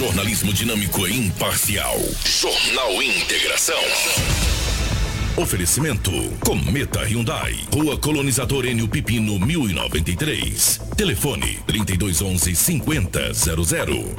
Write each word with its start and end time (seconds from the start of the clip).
Jornalismo 0.00 0.50
dinâmico 0.50 1.06
e 1.06 1.14
imparcial. 1.14 1.98
Jornal 2.24 3.02
Integração. 3.02 3.76
Oferecimento: 5.36 6.10
Cometa 6.40 7.04
Hyundai, 7.04 7.54
Rua 7.70 7.98
Colonizador 7.98 8.64
Enio 8.64 8.88
Pipino 8.88 9.38
1093. 9.38 10.80
Telefone: 10.96 11.58
3211 11.66 12.56
5000. 12.56 13.10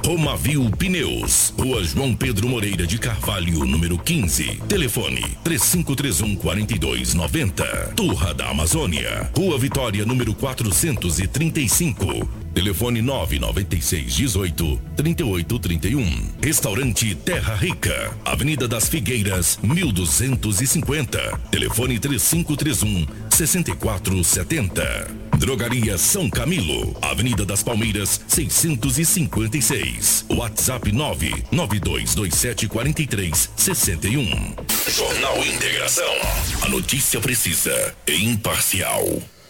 Romavil 0.06 0.70
Pneus, 0.78 1.52
Rua 1.58 1.84
João 1.84 2.16
Pedro 2.16 2.48
Moreira 2.48 2.86
de 2.86 3.00
Carvalho, 3.00 3.66
número 3.66 3.98
15. 3.98 4.62
Telefone: 4.70 5.36
3531 5.44 6.36
4290. 6.36 7.94
Turra 7.96 8.36
da 8.36 8.50
Amazônia, 8.50 9.32
Rua 9.36 9.58
Vitória, 9.58 10.06
número 10.06 10.36
435. 10.36 12.41
Telefone 12.54 13.02
996 13.02 14.14
18 14.16 14.82
38 14.96 15.60
31. 15.60 16.06
Restaurante 16.42 17.16
Terra 17.16 17.56
Rica, 17.56 18.18
Avenida 18.26 18.68
das 18.68 18.90
Figueiras, 18.90 19.58
1250. 19.64 21.40
Telefone 21.50 21.98
3531 21.98 23.08
6470. 23.30 25.22
Drogaria 25.38 25.98
São 25.98 26.30
Camilo, 26.30 26.96
Avenida 27.02 27.46
das 27.46 27.64
Palmeiras, 27.64 28.22
656. 28.28 30.26
WhatsApp 30.30 30.92
99227 30.92 32.68
43 32.68 33.50
61. 33.56 34.56
Jornal 34.88 35.38
Integração. 35.46 36.14
A 36.64 36.70
notícia 36.70 37.20
precisa 37.20 37.96
e 38.06 38.26
imparcial. 38.26 39.04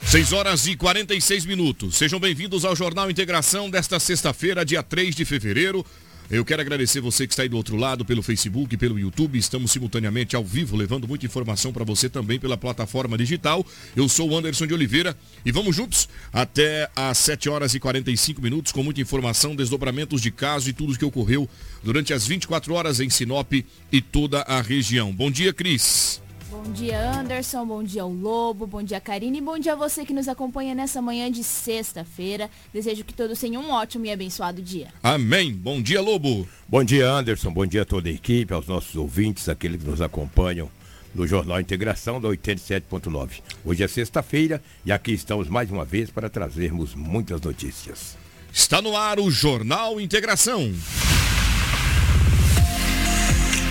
6 0.03 0.33
horas 0.33 0.67
e 0.67 0.75
46 0.75 1.45
minutos. 1.45 1.95
Sejam 1.95 2.19
bem-vindos 2.19 2.65
ao 2.65 2.75
Jornal 2.75 3.09
Integração 3.09 3.69
desta 3.69 3.99
sexta-feira, 3.99 4.65
dia 4.65 4.83
3 4.83 5.15
de 5.15 5.23
fevereiro. 5.23 5.85
Eu 6.29 6.45
quero 6.45 6.61
agradecer 6.61 7.01
você 7.01 7.27
que 7.27 7.33
está 7.33 7.43
aí 7.43 7.49
do 7.49 7.57
outro 7.57 7.75
lado, 7.75 8.05
pelo 8.05 8.21
Facebook, 8.21 8.75
pelo 8.77 8.97
YouTube. 8.97 9.37
Estamos 9.37 9.71
simultaneamente 9.71 10.35
ao 10.35 10.43
vivo, 10.43 10.77
levando 10.77 11.07
muita 11.07 11.25
informação 11.25 11.73
para 11.73 11.83
você 11.83 12.09
também 12.09 12.39
pela 12.39 12.57
plataforma 12.57 13.17
digital. 13.17 13.65
Eu 13.95 14.07
sou 14.07 14.29
o 14.29 14.37
Anderson 14.37 14.65
de 14.65 14.73
Oliveira 14.73 15.15
e 15.45 15.51
vamos 15.51 15.75
juntos 15.75 16.07
até 16.31 16.89
às 16.95 17.17
7 17.17 17.49
horas 17.49 17.73
e 17.73 17.79
45 17.79 18.41
minutos 18.41 18.71
com 18.71 18.81
muita 18.81 19.01
informação, 19.01 19.55
desdobramentos 19.55 20.21
de 20.21 20.31
caso 20.31 20.69
e 20.69 20.73
tudo 20.73 20.93
o 20.93 20.97
que 20.97 21.05
ocorreu 21.05 21.49
durante 21.83 22.13
as 22.13 22.25
24 22.25 22.73
horas 22.73 22.99
em 22.99 23.09
Sinop 23.09 23.51
e 23.91 24.01
toda 24.01 24.41
a 24.41 24.61
região. 24.61 25.11
Bom 25.13 25.29
dia, 25.29 25.51
Cris. 25.53 26.21
Bom 26.51 26.63
dia, 26.73 27.09
Anderson. 27.09 27.65
Bom 27.65 27.81
dia 27.81 28.01
ao 28.01 28.11
Lobo. 28.11 28.67
Bom 28.67 28.83
dia, 28.83 28.99
Karine. 28.99 29.37
E 29.37 29.41
bom 29.41 29.57
dia 29.57 29.71
a 29.71 29.75
você 29.75 30.03
que 30.03 30.13
nos 30.13 30.27
acompanha 30.27 30.75
nessa 30.75 31.01
manhã 31.01 31.31
de 31.31 31.45
sexta-feira. 31.45 32.49
Desejo 32.73 33.05
que 33.05 33.13
todos 33.13 33.39
tenham 33.39 33.63
um 33.63 33.71
ótimo 33.71 34.05
e 34.05 34.11
abençoado 34.11 34.61
dia. 34.61 34.89
Amém. 35.01 35.53
Bom 35.53 35.81
dia, 35.81 36.01
Lobo. 36.01 36.45
Bom 36.67 36.83
dia, 36.83 37.09
Anderson. 37.09 37.53
Bom 37.53 37.65
dia 37.65 37.83
a 37.83 37.85
toda 37.85 38.09
a 38.09 38.11
equipe, 38.11 38.53
aos 38.53 38.67
nossos 38.67 38.97
ouvintes, 38.97 39.47
aqueles 39.47 39.81
que 39.81 39.89
nos 39.89 40.01
acompanham 40.01 40.69
no 41.15 41.25
Jornal 41.25 41.61
Integração 41.61 42.19
da 42.19 42.27
87.9. 42.27 43.41
Hoje 43.63 43.83
é 43.83 43.87
sexta-feira 43.87 44.61
e 44.85 44.91
aqui 44.91 45.13
estamos 45.13 45.47
mais 45.47 45.71
uma 45.71 45.85
vez 45.85 46.09
para 46.09 46.29
trazermos 46.29 46.93
muitas 46.93 47.39
notícias. 47.39 48.17
Está 48.51 48.81
no 48.81 48.97
ar 48.97 49.21
o 49.21 49.31
Jornal 49.31 50.01
Integração. 50.01 50.69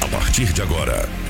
A 0.00 0.09
partir 0.09 0.50
de 0.55 0.62
agora. 0.62 1.30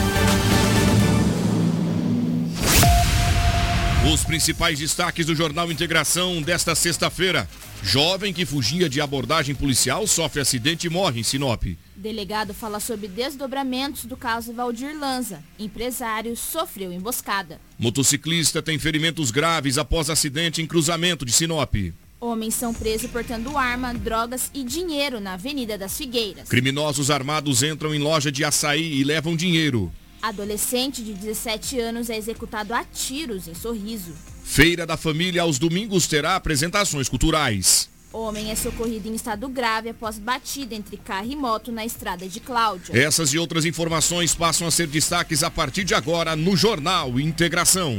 Os 4.03 4.23
principais 4.23 4.79
destaques 4.79 5.27
do 5.27 5.35
Jornal 5.35 5.71
Integração 5.71 6.41
desta 6.41 6.73
sexta-feira. 6.73 7.47
Jovem 7.83 8.33
que 8.33 8.47
fugia 8.47 8.89
de 8.89 8.99
abordagem 8.99 9.53
policial 9.53 10.07
sofre 10.07 10.41
acidente 10.41 10.87
e 10.87 10.89
morre 10.89 11.19
em 11.19 11.23
Sinop. 11.23 11.63
Delegado 11.95 12.51
fala 12.51 12.79
sobre 12.79 13.07
desdobramentos 13.07 14.05
do 14.05 14.17
caso 14.17 14.53
Valdir 14.53 14.99
Lanza. 14.99 15.43
Empresário 15.59 16.35
sofreu 16.35 16.91
emboscada. 16.91 17.61
Motociclista 17.77 18.59
tem 18.59 18.79
ferimentos 18.79 19.29
graves 19.29 19.77
após 19.77 20.09
acidente 20.09 20.63
em 20.63 20.65
cruzamento 20.65 21.23
de 21.23 21.31
Sinop. 21.31 21.75
Homens 22.19 22.55
são 22.55 22.73
presos 22.73 23.09
portando 23.09 23.55
arma, 23.55 23.93
drogas 23.93 24.49
e 24.53 24.63
dinheiro 24.63 25.19
na 25.19 25.33
Avenida 25.33 25.77
das 25.77 25.95
Figueiras. 25.95 26.49
Criminosos 26.49 27.11
armados 27.11 27.61
entram 27.61 27.93
em 27.93 27.99
loja 27.99 28.31
de 28.31 28.43
açaí 28.43 28.99
e 28.99 29.03
levam 29.03 29.35
dinheiro. 29.35 29.91
Adolescente 30.21 31.03
de 31.03 31.13
17 31.13 31.79
anos 31.79 32.09
é 32.09 32.17
executado 32.17 32.73
a 32.73 32.83
tiros 32.83 33.47
em 33.47 33.55
Sorriso. 33.55 34.13
Feira 34.43 34.85
da 34.85 34.95
Família 34.95 35.41
aos 35.41 35.57
domingos 35.57 36.05
terá 36.05 36.35
apresentações 36.35 37.09
culturais. 37.09 37.89
Homem 38.13 38.51
é 38.51 38.55
socorrido 38.55 39.07
em 39.07 39.15
estado 39.15 39.47
grave 39.47 39.89
após 39.89 40.19
batida 40.19 40.75
entre 40.75 40.97
carro 40.97 41.31
e 41.31 41.35
moto 41.35 41.71
na 41.71 41.85
estrada 41.85 42.27
de 42.27 42.41
Cláudia. 42.41 42.95
Essas 42.95 43.33
e 43.33 43.39
outras 43.39 43.65
informações 43.65 44.35
passam 44.35 44.67
a 44.67 44.71
ser 44.71 44.87
destaques 44.87 45.43
a 45.43 45.49
partir 45.49 45.85
de 45.85 45.95
agora 45.95 46.35
no 46.35 46.55
Jornal 46.57 47.19
Integração. 47.19 47.97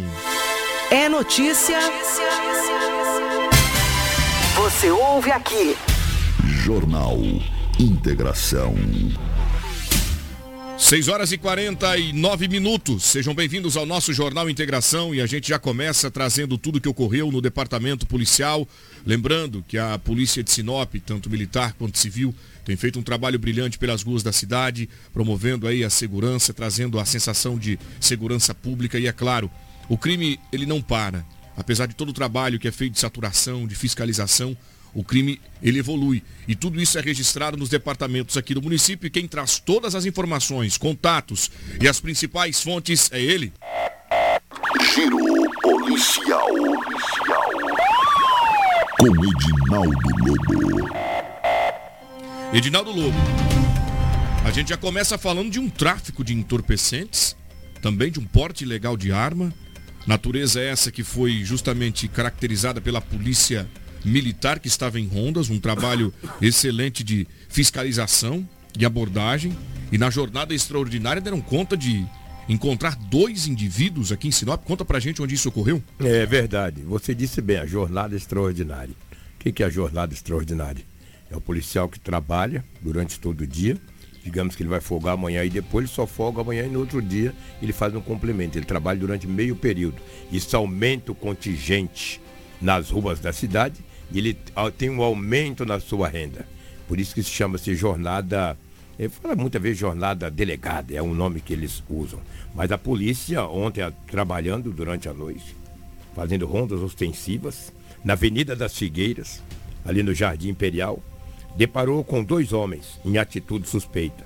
É 0.90 1.08
notícia. 1.08 1.78
Você 4.56 4.90
ouve 4.90 5.32
aqui. 5.32 5.74
Jornal 6.62 7.16
Integração. 7.80 8.74
6 10.78 11.08
horas 11.08 11.32
e 11.32 11.38
49 11.38 12.48
minutos. 12.48 13.04
Sejam 13.04 13.34
bem-vindos 13.34 13.76
ao 13.76 13.86
nosso 13.86 14.12
Jornal 14.12 14.48
Integração 14.48 15.14
e 15.14 15.20
a 15.20 15.26
gente 15.26 15.48
já 15.48 15.58
começa 15.58 16.10
trazendo 16.10 16.58
tudo 16.58 16.76
o 16.76 16.80
que 16.80 16.88
ocorreu 16.88 17.30
no 17.30 17.40
departamento 17.40 18.06
policial. 18.06 18.66
Lembrando 19.06 19.64
que 19.66 19.78
a 19.78 19.98
polícia 19.98 20.42
de 20.42 20.50
Sinop, 20.50 20.94
tanto 21.04 21.30
militar 21.30 21.74
quanto 21.74 21.98
civil, 21.98 22.34
tem 22.64 22.76
feito 22.76 22.98
um 22.98 23.02
trabalho 23.02 23.38
brilhante 23.38 23.78
pelas 23.78 24.02
ruas 24.02 24.22
da 24.22 24.32
cidade, 24.32 24.88
promovendo 25.12 25.66
aí 25.66 25.84
a 25.84 25.90
segurança, 25.90 26.52
trazendo 26.52 26.98
a 26.98 27.04
sensação 27.04 27.58
de 27.58 27.78
segurança 28.00 28.54
pública 28.54 28.98
e 28.98 29.06
é 29.06 29.12
claro, 29.12 29.50
o 29.88 29.98
crime 29.98 30.38
ele 30.52 30.66
não 30.66 30.80
para. 30.80 31.24
Apesar 31.56 31.86
de 31.86 31.94
todo 31.94 32.08
o 32.08 32.14
trabalho 32.14 32.58
que 32.58 32.66
é 32.66 32.72
feito 32.72 32.94
de 32.94 33.00
saturação, 33.00 33.66
de 33.66 33.74
fiscalização, 33.74 34.56
o 34.94 35.02
crime 35.02 35.40
ele 35.62 35.78
evolui 35.78 36.22
e 36.46 36.54
tudo 36.54 36.80
isso 36.80 36.98
é 36.98 37.00
registrado 37.00 37.56
nos 37.56 37.68
departamentos 37.68 38.36
aqui 38.36 38.54
do 38.54 38.62
município 38.62 39.06
e 39.06 39.10
quem 39.10 39.26
traz 39.26 39.58
todas 39.58 39.94
as 39.94 40.04
informações, 40.04 40.76
contatos 40.76 41.50
e 41.80 41.88
as 41.88 42.00
principais 42.00 42.62
fontes 42.62 43.10
é 43.12 43.20
ele. 43.20 43.52
Giro 44.94 45.18
policial. 45.62 46.46
policial. 46.46 47.50
Com 48.98 49.06
Edinaldo 49.24 50.08
Lobo. 50.20 51.12
Edinaldo 52.52 52.90
Lobo. 52.90 53.18
A 54.44 54.50
gente 54.50 54.68
já 54.68 54.76
começa 54.76 55.16
falando 55.16 55.50
de 55.50 55.58
um 55.58 55.70
tráfico 55.70 56.22
de 56.22 56.34
entorpecentes, 56.34 57.36
também 57.80 58.10
de 58.10 58.20
um 58.20 58.24
porte 58.24 58.64
ilegal 58.64 58.96
de 58.96 59.12
arma. 59.12 59.54
Natureza 60.06 60.60
essa 60.60 60.90
que 60.90 61.04
foi 61.04 61.44
justamente 61.44 62.08
caracterizada 62.08 62.80
pela 62.80 63.00
polícia 63.00 63.68
militar 64.04 64.58
que 64.58 64.68
estava 64.68 64.98
em 64.98 65.06
rondas, 65.06 65.50
um 65.50 65.58
trabalho 65.58 66.12
excelente 66.40 67.04
de 67.04 67.26
fiscalização 67.48 68.46
e 68.78 68.84
abordagem. 68.84 69.56
E 69.90 69.98
na 69.98 70.10
jornada 70.10 70.54
extraordinária 70.54 71.20
deram 71.20 71.40
conta 71.40 71.76
de 71.76 72.06
encontrar 72.48 72.96
dois 72.96 73.46
indivíduos 73.46 74.10
aqui 74.10 74.28
em 74.28 74.30
Sinop. 74.30 74.64
Conta 74.64 74.84
pra 74.84 74.98
gente 74.98 75.22
onde 75.22 75.34
isso 75.34 75.48
ocorreu. 75.48 75.82
É 76.00 76.24
verdade. 76.26 76.82
Você 76.82 77.14
disse 77.14 77.40
bem, 77.40 77.58
a 77.58 77.66
jornada 77.66 78.16
extraordinária. 78.16 78.94
O 79.38 79.52
que 79.52 79.62
é 79.62 79.66
a 79.66 79.70
jornada 79.70 80.14
extraordinária? 80.14 80.84
É 81.30 81.36
o 81.36 81.40
policial 81.40 81.88
que 81.88 81.98
trabalha 81.98 82.64
durante 82.80 83.18
todo 83.18 83.42
o 83.42 83.46
dia. 83.46 83.76
Digamos 84.24 84.54
que 84.54 84.62
ele 84.62 84.70
vai 84.70 84.80
folgar 84.80 85.14
amanhã 85.14 85.44
e 85.44 85.50
depois 85.50 85.86
ele 85.86 85.94
só 85.94 86.06
folga 86.06 86.42
amanhã 86.42 86.64
e 86.64 86.68
no 86.68 86.78
outro 86.78 87.02
dia 87.02 87.34
ele 87.60 87.72
faz 87.72 87.94
um 87.94 88.00
complemento. 88.00 88.56
Ele 88.56 88.64
trabalha 88.64 88.98
durante 88.98 89.26
meio 89.26 89.56
período. 89.56 90.00
Isso 90.30 90.56
aumenta 90.56 91.10
o 91.10 91.14
contingente 91.14 92.20
nas 92.60 92.90
ruas 92.90 93.18
da 93.18 93.32
cidade 93.32 93.82
e 94.12 94.18
ele 94.18 94.36
tem 94.76 94.90
um 94.90 95.02
aumento 95.02 95.64
na 95.64 95.80
sua 95.80 96.08
renda. 96.08 96.46
Por 96.86 97.00
isso 97.00 97.14
que 97.14 97.22
se 97.22 97.30
chama-se 97.30 97.74
jornada, 97.74 98.56
ele 98.98 99.08
fala 99.08 99.34
muitas 99.34 99.62
vezes 99.62 99.78
jornada 99.78 100.30
delegada, 100.30 100.94
é 100.94 101.02
um 101.02 101.14
nome 101.14 101.40
que 101.40 101.52
eles 101.52 101.82
usam. 101.88 102.20
Mas 102.54 102.70
a 102.70 102.76
polícia 102.78 103.44
ontem 103.44 103.80
trabalhando 104.06 104.70
durante 104.70 105.08
a 105.08 105.14
noite, 105.14 105.56
fazendo 106.14 106.46
rondas 106.46 106.80
ostensivas, 106.80 107.72
na 108.04 108.12
Avenida 108.12 108.54
das 108.54 108.76
Figueiras, 108.76 109.42
ali 109.84 110.02
no 110.02 110.12
Jardim 110.12 110.50
Imperial, 110.50 111.02
deparou 111.56 112.04
com 112.04 112.22
dois 112.22 112.52
homens 112.52 113.00
em 113.04 113.16
atitude 113.18 113.68
suspeita. 113.68 114.24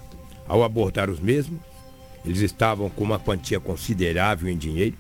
Ao 0.49 0.63
abordar 0.65 1.11
os 1.11 1.21
mesmos, 1.21 1.61
eles 2.25 2.41
estavam 2.41 2.91
com 2.91 3.05
uma 3.05 3.19
quantia 3.19 3.61
considerável 3.61 4.49
em 4.49 4.57
dinheiro, 4.57 4.97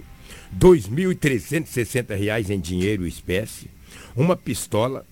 R$ 0.52 0.58
2.360 0.58 2.50
em 2.50 2.60
dinheiro 2.60 3.06
espécie, 3.06 3.68
uma 4.14 4.36
pistola 4.36 5.06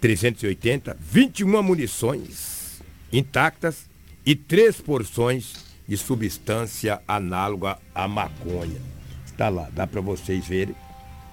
380, 0.00 0.96
21 1.00 1.62
munições 1.62 2.82
intactas 3.12 3.88
e 4.24 4.34
três 4.34 4.80
porções 4.80 5.54
de 5.86 5.96
substância 5.96 7.00
análoga 7.06 7.78
à 7.94 8.08
maconha. 8.08 8.80
Está 9.26 9.48
lá, 9.48 9.68
dá 9.72 9.86
para 9.86 10.00
vocês 10.00 10.46
verem 10.46 10.74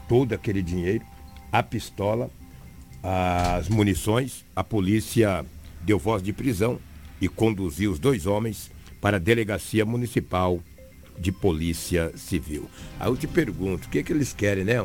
todo 0.07 0.33
aquele 0.33 0.61
dinheiro, 0.61 1.05
a 1.51 1.63
pistola, 1.63 2.29
as 3.01 3.69
munições, 3.69 4.45
a 4.55 4.63
polícia 4.63 5.45
deu 5.81 5.97
voz 5.97 6.21
de 6.21 6.33
prisão 6.33 6.79
e 7.21 7.27
conduziu 7.27 7.91
os 7.91 7.99
dois 7.99 8.25
homens 8.25 8.71
para 8.99 9.17
a 9.17 9.19
delegacia 9.19 9.85
municipal 9.85 10.59
de 11.19 11.31
polícia 11.31 12.11
civil. 12.15 12.69
Aí 12.99 13.07
eu 13.09 13.17
te 13.17 13.27
pergunto, 13.27 13.87
o 13.87 13.89
que, 13.89 13.99
é 13.99 14.03
que 14.03 14.13
eles 14.13 14.31
querem, 14.33 14.63
né, 14.63 14.77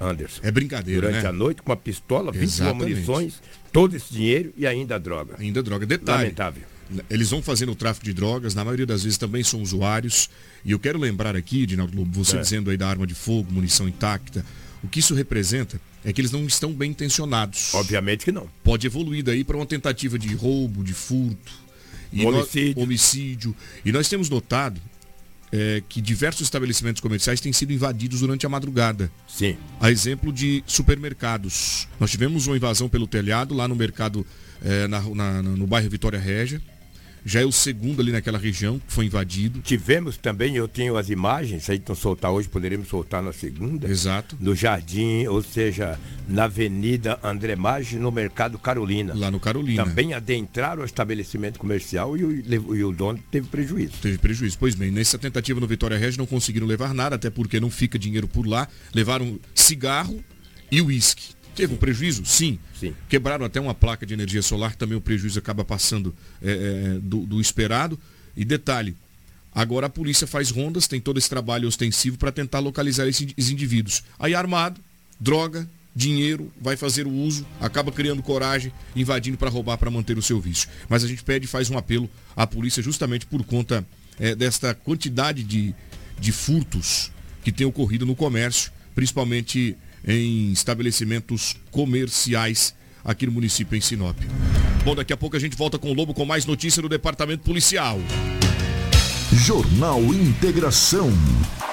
Anderson? 0.00 0.40
É 0.42 0.50
brincadeira, 0.50 1.02
Durante 1.02 1.22
né? 1.22 1.28
a 1.28 1.32
noite, 1.32 1.62
com 1.62 1.70
uma 1.70 1.76
pistola, 1.76 2.32
21 2.32 2.42
Exatamente. 2.44 2.90
munições, 2.94 3.42
todo 3.72 3.94
esse 3.94 4.12
dinheiro 4.12 4.52
e 4.56 4.66
ainda 4.66 4.98
droga. 4.98 5.36
Ainda 5.38 5.62
droga. 5.62 5.84
Detalhe. 5.86 6.22
Lamentável. 6.24 6.62
Eles 7.08 7.30
vão 7.30 7.42
fazendo 7.42 7.72
o 7.72 7.74
tráfico 7.74 8.04
de 8.04 8.12
drogas, 8.12 8.54
na 8.54 8.62
maioria 8.64 8.86
das 8.86 9.02
vezes 9.04 9.18
também 9.18 9.42
são 9.42 9.60
usuários. 9.62 10.28
E 10.64 10.72
eu 10.72 10.78
quero 10.78 10.98
lembrar 10.98 11.34
aqui, 11.36 11.64
Dinaldo 11.66 11.96
Lobo, 11.96 12.24
você 12.24 12.36
É. 12.36 12.40
dizendo 12.40 12.70
aí 12.70 12.76
da 12.76 12.88
arma 12.88 13.06
de 13.06 13.14
fogo, 13.14 13.50
munição 13.52 13.88
intacta, 13.88 14.44
o 14.82 14.88
que 14.88 15.00
isso 15.00 15.14
representa 15.14 15.80
é 16.04 16.12
que 16.12 16.20
eles 16.20 16.30
não 16.30 16.44
estão 16.46 16.72
bem 16.72 16.90
intencionados. 16.90 17.74
Obviamente 17.74 18.24
que 18.26 18.32
não. 18.32 18.48
Pode 18.62 18.86
evoluir 18.86 19.24
daí 19.24 19.42
para 19.44 19.56
uma 19.56 19.64
tentativa 19.66 20.18
de 20.18 20.34
roubo, 20.34 20.84
de 20.84 20.92
furto, 20.92 21.52
e 22.12 22.24
Homicídio. 22.24 22.82
homicídio. 22.82 23.56
E 23.84 23.90
nós 23.90 24.06
temos 24.08 24.28
notado 24.28 24.80
é, 25.52 25.82
que 25.88 26.00
diversos 26.00 26.42
estabelecimentos 26.42 27.00
comerciais 27.00 27.40
têm 27.40 27.52
sido 27.52 27.72
invadidos 27.72 28.20
durante 28.20 28.44
a 28.44 28.48
madrugada. 28.48 29.10
Sim. 29.28 29.56
A 29.80 29.90
exemplo 29.90 30.32
de 30.32 30.62
supermercados. 30.66 31.86
Nós 32.00 32.10
tivemos 32.10 32.46
uma 32.46 32.56
invasão 32.56 32.88
pelo 32.88 33.06
telhado 33.06 33.54
lá 33.54 33.66
no 33.68 33.74
mercado, 33.76 34.26
eh, 34.64 34.86
na- 34.88 35.00
na- 35.02 35.42
no 35.42 35.66
bairro 35.66 35.88
Vitória 35.90 36.18
Régia. 36.18 36.60
Já 37.24 37.40
é 37.40 37.44
o 37.44 37.52
segundo 37.52 38.00
ali 38.00 38.12
naquela 38.12 38.38
região 38.38 38.78
que 38.78 38.92
foi 38.92 39.06
invadido. 39.06 39.60
Tivemos 39.60 40.16
também, 40.16 40.56
eu 40.56 40.68
tenho 40.68 40.96
as 40.96 41.08
imagens, 41.08 41.64
se 41.64 41.70
a 41.70 41.74
gente 41.74 41.88
não 41.88 41.94
soltar 41.94 42.30
hoje, 42.30 42.48
poderíamos 42.48 42.88
soltar 42.88 43.22
na 43.22 43.32
segunda. 43.32 43.88
Exato. 43.88 44.36
No 44.38 44.54
Jardim, 44.54 45.26
ou 45.26 45.42
seja, 45.42 45.98
na 46.28 46.44
Avenida 46.44 47.18
André 47.22 47.56
Maggi, 47.56 47.96
no 47.96 48.12
Mercado 48.12 48.58
Carolina. 48.58 49.14
Lá 49.14 49.30
no 49.30 49.40
Carolina. 49.40 49.84
Também 49.84 50.12
adentraram 50.12 50.82
o 50.82 50.84
estabelecimento 50.84 51.58
comercial 51.58 52.16
e 52.16 52.24
o, 52.24 52.76
e 52.76 52.84
o 52.84 52.92
dono 52.92 53.18
teve 53.30 53.48
prejuízo. 53.48 53.94
Teve 54.02 54.18
prejuízo. 54.18 54.56
Pois 54.58 54.74
bem, 54.74 54.90
nessa 54.90 55.18
tentativa 55.18 55.58
no 55.60 55.66
Vitória 55.66 55.96
Régia 55.96 56.18
não 56.18 56.26
conseguiram 56.26 56.66
levar 56.66 56.92
nada, 56.92 57.16
até 57.16 57.30
porque 57.30 57.58
não 57.58 57.70
fica 57.70 57.98
dinheiro 57.98 58.28
por 58.28 58.46
lá. 58.46 58.68
Levaram 58.94 59.38
cigarro 59.54 60.22
e 60.70 60.80
uísque. 60.80 61.33
Teve 61.54 61.74
um 61.74 61.76
prejuízo? 61.76 62.24
Sim. 62.24 62.58
Sim. 62.78 62.94
Quebraram 63.08 63.44
até 63.44 63.60
uma 63.60 63.74
placa 63.74 64.04
de 64.04 64.14
energia 64.14 64.42
solar, 64.42 64.74
também 64.74 64.96
o 64.96 65.00
prejuízo 65.00 65.38
acaba 65.38 65.64
passando 65.64 66.14
eh, 66.42 66.96
eh, 66.96 66.98
do, 67.02 67.26
do 67.26 67.40
esperado. 67.40 67.98
E 68.36 68.44
detalhe, 68.44 68.96
agora 69.54 69.86
a 69.86 69.90
polícia 69.90 70.26
faz 70.26 70.50
rondas, 70.50 70.88
tem 70.88 71.00
todo 71.00 71.18
esse 71.18 71.28
trabalho 71.28 71.68
ostensivo 71.68 72.18
para 72.18 72.32
tentar 72.32 72.58
localizar 72.58 73.06
esses 73.06 73.50
indivíduos. 73.50 74.02
Aí 74.18 74.34
armado, 74.34 74.80
droga, 75.20 75.68
dinheiro, 75.94 76.52
vai 76.60 76.76
fazer 76.76 77.06
o 77.06 77.10
uso, 77.10 77.46
acaba 77.60 77.92
criando 77.92 78.22
coragem, 78.22 78.72
invadindo 78.96 79.38
para 79.38 79.48
roubar, 79.48 79.78
para 79.78 79.90
manter 79.90 80.18
o 80.18 80.22
seu 80.22 80.40
vício. 80.40 80.68
Mas 80.88 81.04
a 81.04 81.08
gente 81.08 81.22
pede 81.22 81.44
e 81.44 81.48
faz 81.48 81.70
um 81.70 81.78
apelo 81.78 82.10
à 82.34 82.46
polícia 82.46 82.82
justamente 82.82 83.26
por 83.26 83.44
conta 83.44 83.86
eh, 84.18 84.34
desta 84.34 84.74
quantidade 84.74 85.44
de, 85.44 85.74
de 86.18 86.32
furtos 86.32 87.12
que 87.44 87.52
tem 87.52 87.66
ocorrido 87.66 88.04
no 88.04 88.16
comércio, 88.16 88.72
principalmente 88.94 89.76
em 90.06 90.52
estabelecimentos 90.52 91.56
comerciais 91.70 92.74
aqui 93.04 93.26
no 93.26 93.32
município 93.32 93.76
em 93.76 93.80
Sinop. 93.80 94.16
Bom, 94.84 94.94
daqui 94.94 95.12
a 95.12 95.16
pouco 95.16 95.36
a 95.36 95.40
gente 95.40 95.56
volta 95.56 95.78
com 95.78 95.90
o 95.90 95.94
Lobo 95.94 96.14
com 96.14 96.24
mais 96.24 96.46
notícia 96.46 96.80
do 96.80 96.88
departamento 96.88 97.44
policial. 97.44 97.98
Jornal 99.32 100.00
Integração. 100.02 101.10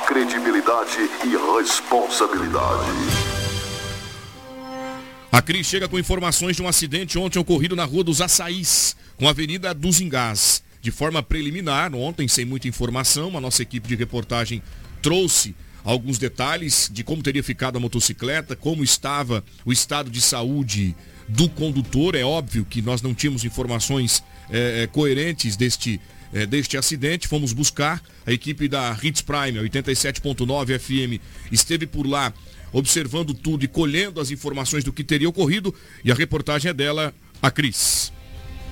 Credibilidade 0.08 0.98
e 1.26 1.60
responsabilidade. 1.60 2.92
A 5.32 5.42
Cris 5.42 5.68
chega 5.68 5.88
com 5.88 5.98
informações 5.98 6.58
de 6.58 6.62
um 6.62 6.68
acidente 6.68 7.18
ontem 7.18 7.40
ocorrido 7.40 7.76
na 7.76 7.86
Rua 7.86 8.04
dos 8.04 8.20
Açaís, 8.20 8.98
com 9.16 9.28
a 9.28 9.30
Avenida 9.30 9.74
dos 9.74 10.02
Engás. 10.02 10.62
De 10.82 10.92
forma 10.92 11.24
preliminar, 11.24 11.94
ontem, 11.96 12.28
sem 12.28 12.44
muita 12.44 12.68
informação, 12.68 13.38
a 13.38 13.42
nossa 13.42 13.62
equipe 13.62 13.88
de 13.88 13.96
reportagem 13.96 14.62
trouxe 15.02 15.56
alguns 15.84 16.18
detalhes 16.18 16.90
de 16.92 17.04
como 17.04 17.24
teria 17.24 17.44
ficado 17.44 17.78
a 17.78 17.80
motocicleta, 17.80 18.56
como 18.56 18.84
estava 18.84 19.44
o 19.66 19.72
estado 19.72 20.10
de 20.10 20.22
saúde 20.22 20.96
do 21.28 21.50
condutor. 21.50 22.16
É 22.16 22.24
óbvio 22.24 22.66
que 22.66 22.82
nós 22.82 23.02
não 23.02 23.14
tínhamos 23.14 23.44
informações 23.44 24.24
eh, 24.50 24.88
coerentes 24.92 25.56
deste, 25.56 26.00
eh, 26.34 26.46
deste 26.46 26.78
acidente. 26.78 27.28
Fomos 27.28 27.54
buscar. 27.54 28.02
A 28.26 28.32
equipe 28.32 28.68
da 28.68 28.98
Hits 29.02 29.22
Prime, 29.22 29.60
87.9 29.68 30.80
FM, 30.80 31.22
esteve 31.52 31.88
por 31.88 32.06
lá 32.06 32.34
observando 32.74 33.34
tudo 33.34 33.66
e 33.66 33.68
colhendo 33.68 34.22
as 34.22 34.32
informações 34.32 34.84
do 34.84 34.94
que 34.94 35.04
teria 35.04 35.28
ocorrido. 35.28 35.74
E 36.04 36.12
a 36.12 36.16
reportagem 36.16 36.70
é 36.70 36.74
dela, 36.74 37.14
a 37.42 37.52
Cris. 37.52 38.14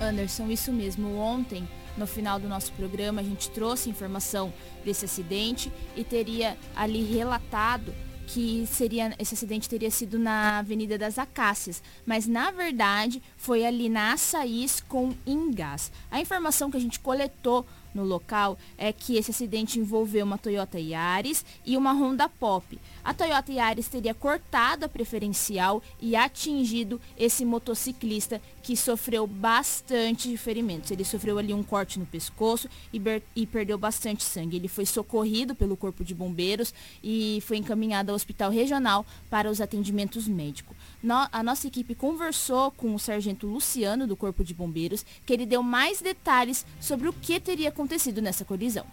Anderson, 0.02 0.50
isso 0.50 0.72
mesmo. 0.72 1.18
Ontem, 1.18 1.68
no 1.98 2.08
final 2.08 2.40
do 2.40 2.48
nosso 2.48 2.72
programa, 2.74 3.22
a 3.22 3.24
gente 3.24 3.50
trouxe 3.50 3.90
informação 3.90 4.54
desse 4.84 5.06
acidente 5.06 5.72
e 5.96 6.04
teria 6.04 6.58
ali 6.76 7.04
relatado 7.04 7.94
que 8.32 8.64
seria 8.68 9.12
esse 9.18 9.34
acidente 9.34 9.68
teria 9.68 9.90
sido 9.90 10.20
na 10.20 10.60
Avenida 10.60 11.00
das 11.00 11.18
Acácias, 11.18 11.82
mas 12.06 12.28
na 12.28 12.52
verdade 12.52 13.24
foi 13.36 13.66
ali 13.66 13.90
na 13.90 14.14
Açaís 14.14 14.80
com 14.82 15.16
Ingás. 15.26 15.92
A 16.12 16.22
informação 16.22 16.70
que 16.70 16.78
a 16.78 16.80
gente 16.80 17.00
coletou 17.00 17.66
no 17.92 18.04
local 18.04 18.56
é 18.78 18.94
que 18.94 19.18
esse 19.18 19.32
acidente 19.32 19.80
envolveu 19.80 20.24
uma 20.26 20.38
Toyota 20.38 20.80
Yaris 20.80 21.44
e 21.66 21.76
uma 21.76 21.92
Honda 21.92 22.30
Pop. 22.30 22.80
A 23.04 23.14
Toyota 23.14 23.52
Yaris 23.52 23.88
teria 23.88 24.14
cortado 24.14 24.86
a 24.86 24.90
preferencial 24.90 25.82
e 26.02 26.16
atingido 26.16 27.00
esse 27.18 27.46
motociclista 27.46 28.42
que 28.62 28.76
sofreu 28.76 29.26
bastante 29.26 30.36
ferimentos. 30.38 30.92
Ele 30.92 31.06
sofreu 31.06 31.38
ali 31.38 31.54
um 31.54 31.64
corte 31.64 31.98
no 31.98 32.06
pescoço 32.06 32.70
e, 32.94 33.02
e, 33.36 33.48
perdeu 33.48 33.78
bastante 33.78 34.24
sangue. 34.24 34.58
Ele 34.58 34.68
foi 34.68 34.86
socorrido 34.86 35.56
pelo 35.56 35.78
Corpo 35.78 36.04
de 36.04 36.14
Bombeiros 36.14 36.74
e 37.04 37.42
foi 37.46 37.58
encaminhado 37.58 38.12
ao 38.12 38.16
Hospital 38.16 38.52
Regional 38.52 39.06
para 39.30 39.50
os 39.50 39.62
atendimentos 39.62 40.28
médicos. 40.28 40.76
No, 41.02 41.28
a 41.32 41.42
nossa 41.42 41.68
equipe 41.68 41.96
conversou 41.96 42.72
com 42.72 42.94
o 42.94 43.00
Sargento 43.00 43.48
Luciano 43.48 44.06
do 44.06 44.18
Corpo 44.18 44.44
de 44.44 44.54
Bombeiros, 44.54 45.06
que 45.26 45.34
ele 45.34 45.46
deu 45.46 45.64
mais 45.64 46.02
detalhes 46.02 46.66
sobre 46.80 47.08
o 47.08 47.14
que 47.14 47.40
teria 47.40 47.70
acontecido 47.70 48.22
nessa 48.22 48.44
colisão. 48.44 48.86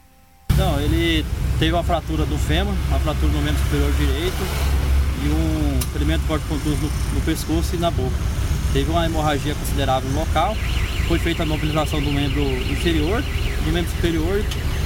Não, 0.57 0.81
ele 0.81 1.25
teve 1.59 1.73
uma 1.73 1.83
fratura 1.83 2.25
do 2.25 2.39
fêmur, 2.39 2.73
uma 2.89 2.99
fratura 2.99 3.31
no 3.31 3.43
membro 3.43 3.63
superior 3.63 3.93
direito 3.93 4.43
e 5.23 5.29
um 5.29 5.81
ferimento 5.93 6.27
corte 6.27 6.47
contuso 6.47 6.77
no, 6.77 6.91
no 7.15 7.21
pescoço 7.21 7.75
e 7.75 7.79
na 7.79 7.91
boca. 7.91 8.17
Teve 8.73 8.91
uma 8.91 9.05
hemorragia 9.05 9.55
considerável 9.55 10.09
no 10.11 10.21
local, 10.21 10.57
foi 11.09 11.19
feita 11.19 11.43
a 11.43 11.47
mobilização 11.47 12.01
do 12.01 12.11
membro 12.11 12.43
inferior 12.43 13.23
e 13.67 13.71
membro 13.71 13.91
superior, 13.93 14.43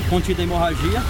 contida 0.09 0.43
a 0.43 0.45
hemorragia 0.45 1.03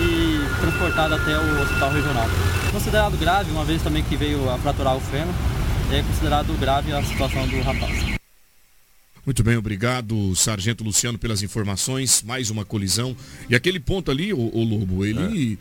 e 0.00 0.60
transportada 0.60 1.14
até 1.14 1.38
o 1.38 1.62
hospital 1.62 1.92
regional. 1.92 2.26
Considerado 2.72 3.16
grave, 3.16 3.50
uma 3.52 3.64
vez 3.64 3.80
também 3.82 4.02
que 4.02 4.16
veio 4.16 4.50
a 4.50 4.58
fraturar 4.58 4.96
o 4.96 5.00
fêmur, 5.00 5.34
é 5.92 6.02
considerado 6.02 6.52
grave 6.58 6.92
a 6.92 7.02
situação 7.02 7.46
do 7.46 7.62
rapaz. 7.62 8.17
Muito 9.28 9.44
bem, 9.44 9.58
obrigado, 9.58 10.34
Sargento 10.34 10.82
Luciano, 10.82 11.18
pelas 11.18 11.42
informações. 11.42 12.22
Mais 12.22 12.48
uma 12.48 12.64
colisão. 12.64 13.14
E 13.46 13.54
aquele 13.54 13.78
ponto 13.78 14.10
ali, 14.10 14.32
o, 14.32 14.38
o 14.38 14.64
Lobo, 14.64 15.04
ele. 15.04 15.58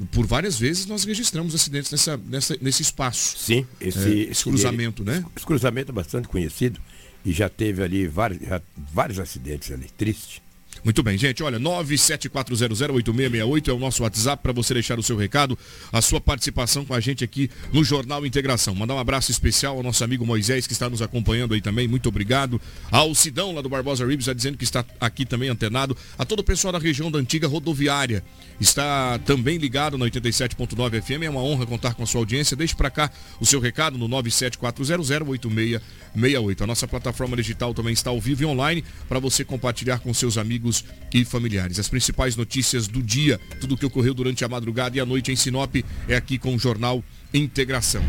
É. 0.00 0.04
Por 0.10 0.26
várias 0.26 0.58
vezes 0.58 0.84
nós 0.86 1.04
registramos 1.04 1.54
acidentes 1.54 1.92
nessa, 1.92 2.16
nessa, 2.16 2.58
nesse 2.60 2.82
espaço. 2.82 3.38
Sim, 3.38 3.64
esse, 3.80 3.98
é, 3.98 4.30
esse 4.32 4.42
cruzamento, 4.42 5.04
ele, 5.04 5.12
né? 5.12 5.24
Esse 5.36 5.46
cruzamento 5.46 5.92
é 5.92 5.94
bastante 5.94 6.26
conhecido 6.26 6.80
e 7.24 7.30
já 7.30 7.48
teve 7.48 7.84
ali 7.84 8.08
vários, 8.08 8.40
já, 8.40 8.60
vários 8.92 9.20
acidentes 9.20 9.70
ali. 9.70 9.86
Triste. 9.96 10.42
Muito 10.84 11.02
bem, 11.02 11.16
gente. 11.16 11.42
Olha, 11.42 11.58
974008668 11.58 13.68
é 13.68 13.72
o 13.72 13.78
nosso 13.78 14.02
WhatsApp 14.02 14.42
para 14.42 14.52
você 14.52 14.74
deixar 14.74 14.98
o 14.98 15.02
seu 15.02 15.16
recado, 15.16 15.58
a 15.90 16.02
sua 16.02 16.20
participação 16.20 16.84
com 16.84 16.92
a 16.92 17.00
gente 17.00 17.24
aqui 17.24 17.50
no 17.72 17.82
Jornal 17.82 18.26
Integração. 18.26 18.74
Mandar 18.74 18.94
um 18.94 18.98
abraço 18.98 19.30
especial 19.30 19.78
ao 19.78 19.82
nosso 19.82 20.04
amigo 20.04 20.26
Moisés, 20.26 20.66
que 20.66 20.74
está 20.74 20.90
nos 20.90 21.00
acompanhando 21.00 21.54
aí 21.54 21.62
também. 21.62 21.88
Muito 21.88 22.10
obrigado. 22.10 22.60
Ao 22.90 23.14
Sidão, 23.14 23.54
lá 23.54 23.62
do 23.62 23.68
Barbosa 23.70 24.06
Ribs, 24.06 24.26
já 24.26 24.34
dizendo 24.34 24.58
que 24.58 24.64
está 24.64 24.84
aqui 25.00 25.24
também 25.24 25.48
antenado. 25.48 25.96
A 26.18 26.24
todo 26.26 26.40
o 26.40 26.44
pessoal 26.44 26.70
da 26.70 26.78
região 26.78 27.10
da 27.10 27.18
antiga 27.18 27.48
rodoviária. 27.48 28.22
Está 28.60 29.18
também 29.20 29.56
ligado 29.56 29.96
na 29.96 30.04
87.9 30.04 31.00
FM. 31.00 31.22
É 31.22 31.30
uma 31.30 31.42
honra 31.42 31.64
contar 31.64 31.94
com 31.94 32.02
a 32.02 32.06
sua 32.06 32.20
audiência. 32.20 32.54
Deixe 32.54 32.76
para 32.76 32.90
cá 32.90 33.10
o 33.40 33.46
seu 33.46 33.58
recado 33.58 33.96
no 33.96 34.06
974008668. 34.08 36.60
A 36.60 36.66
nossa 36.66 36.86
plataforma 36.86 37.34
digital 37.36 37.72
também 37.72 37.94
está 37.94 38.10
ao 38.10 38.20
vivo 38.20 38.42
e 38.42 38.46
online 38.46 38.84
para 39.08 39.18
você 39.18 39.46
compartilhar 39.46 40.00
com 40.00 40.12
seus 40.12 40.36
amigos 40.36 40.73
amigos 40.82 40.84
e 41.12 41.24
familiares. 41.24 41.78
As 41.78 41.88
principais 41.88 42.34
notícias 42.34 42.88
do 42.88 43.00
dia, 43.00 43.38
tudo 43.60 43.74
o 43.74 43.78
que 43.78 43.86
ocorreu 43.86 44.12
durante 44.12 44.44
a 44.44 44.48
madrugada 44.48 44.96
e 44.96 45.00
a 45.00 45.06
noite 45.06 45.30
em 45.30 45.36
Sinop, 45.36 45.76
é 46.08 46.16
aqui 46.16 46.38
com 46.38 46.54
o 46.54 46.58
Jornal 46.58 47.04
Integração. 47.32 48.02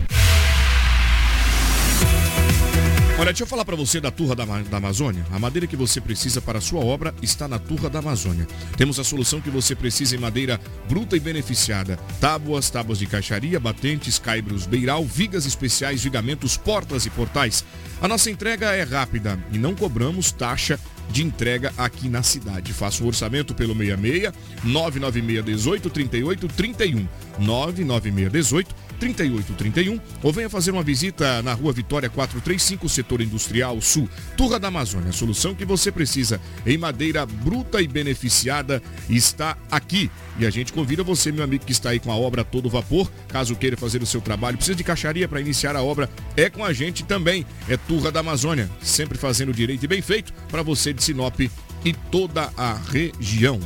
Olha, 3.18 3.28
deixa 3.28 3.44
eu 3.44 3.48
falar 3.48 3.64
para 3.64 3.78
você 3.78 4.02
da 4.02 4.12
Turra 4.12 4.36
da, 4.36 4.44
da, 4.44 4.78
Amazônia. 4.78 5.26
A 5.32 5.40
madeira 5.40 5.66
que 5.66 5.76
você 5.78 6.02
precisa 6.02 6.42
para 6.42 6.58
a 6.58 6.62
sua 6.62 6.84
obra 6.84 7.16
está 7.22 7.48
na 7.48 7.58
Turra 7.58 7.90
da 7.90 8.00
Amazônia. 8.00 8.46
Temos 8.76 9.00
a 9.00 9.06
solução 9.06 9.40
que 9.40 9.50
você 9.50 9.74
precisa 9.74 10.18
em 10.18 10.20
madeira 10.20 10.60
bruta 10.90 11.16
e 11.16 11.20
beneficiada. 11.20 11.96
Tábuas, 12.20 12.70
tábuas 12.70 13.00
de 13.00 13.06
caixaria, 13.06 13.58
batentes, 13.58 14.20
caibros, 14.20 14.66
beiral, 14.66 15.06
vigas 15.06 15.46
especiais, 15.46 16.04
vigamentos, 16.04 16.58
portas 16.58 17.06
e 17.06 17.10
portais. 17.10 17.64
A 18.02 18.08
nossa 18.08 18.30
entrega 18.30 18.76
é 18.76 18.84
rápida 18.84 19.40
e 19.50 19.58
não 19.58 19.76
cobramos 19.76 20.34
taxa 20.34 20.78
de 21.10 21.24
entrega 21.24 21.74
aqui 21.78 22.10
na 22.10 22.24
cidade. 22.24 22.74
Faça 22.74 23.04
o 23.04 23.08
orçamento 23.08 23.54
pelo 23.54 23.76
66 23.76 24.34
996 24.64 25.46
18 25.46 25.90
38 25.90 26.48
31 26.48 27.08
996 27.40 28.32
18 28.32 28.76
3831 29.00 30.00
ou 30.24 30.34
venha 30.34 30.50
fazer 30.50 30.72
uma 30.72 30.84
visita 30.84 31.42
na 31.42 31.54
rua 31.54 31.74
Vitória 31.74 32.10
435, 32.10 32.88
setor 32.90 33.22
industrial 33.22 33.80
sul, 33.82 34.10
Turra 34.38 34.60
da 34.60 34.68
Amazônia. 34.68 35.10
A 35.10 35.14
solução 35.14 35.56
que 35.56 35.66
você 35.66 35.92
precisa 35.92 36.40
em 36.66 36.78
madeira 36.78 37.26
bruta 37.26 37.82
e 37.82 37.88
beneficiada 37.88 38.82
está 39.10 39.58
aqui. 39.70 40.10
E 40.40 40.46
a 40.46 40.50
gente 40.50 40.74
convida 40.74 41.04
você, 41.04 41.32
meu 41.32 41.44
amigo, 41.44 41.66
que 41.66 41.72
está 41.72 41.90
aí 41.92 42.00
com 42.00 42.12
a 42.12 42.16
obra 42.16 42.44
todo 42.44 42.70
vapor, 42.70 43.10
caso 43.28 43.56
queira 43.56 43.78
fazer 43.78 44.02
o 44.02 44.06
seu 44.06 44.22
trabalho, 44.22 44.58
precisa 44.58 44.76
de 44.76 44.84
caixaria 44.84 45.28
para 45.28 45.40
iniciar 45.40 45.76
a 45.76 45.84
obra, 45.84 46.10
é 46.36 46.50
com 46.50 46.64
a 46.64 46.74
gente 46.74 47.04
também. 47.04 47.46
É 47.70 47.78
Turra 47.78 48.12
da 48.12 48.20
Amazônia, 48.20 48.70
sempre 48.82 49.18
fazendo 49.18 49.54
direito 49.54 49.84
e 49.84 49.88
bem 49.88 50.02
feito 50.02 50.34
para 50.50 50.64
você 50.64 50.94
de 50.94 51.04
Sinop 51.04 51.40
e 51.40 51.94
toda 52.12 52.52
a 52.58 52.74
região. 52.74 53.60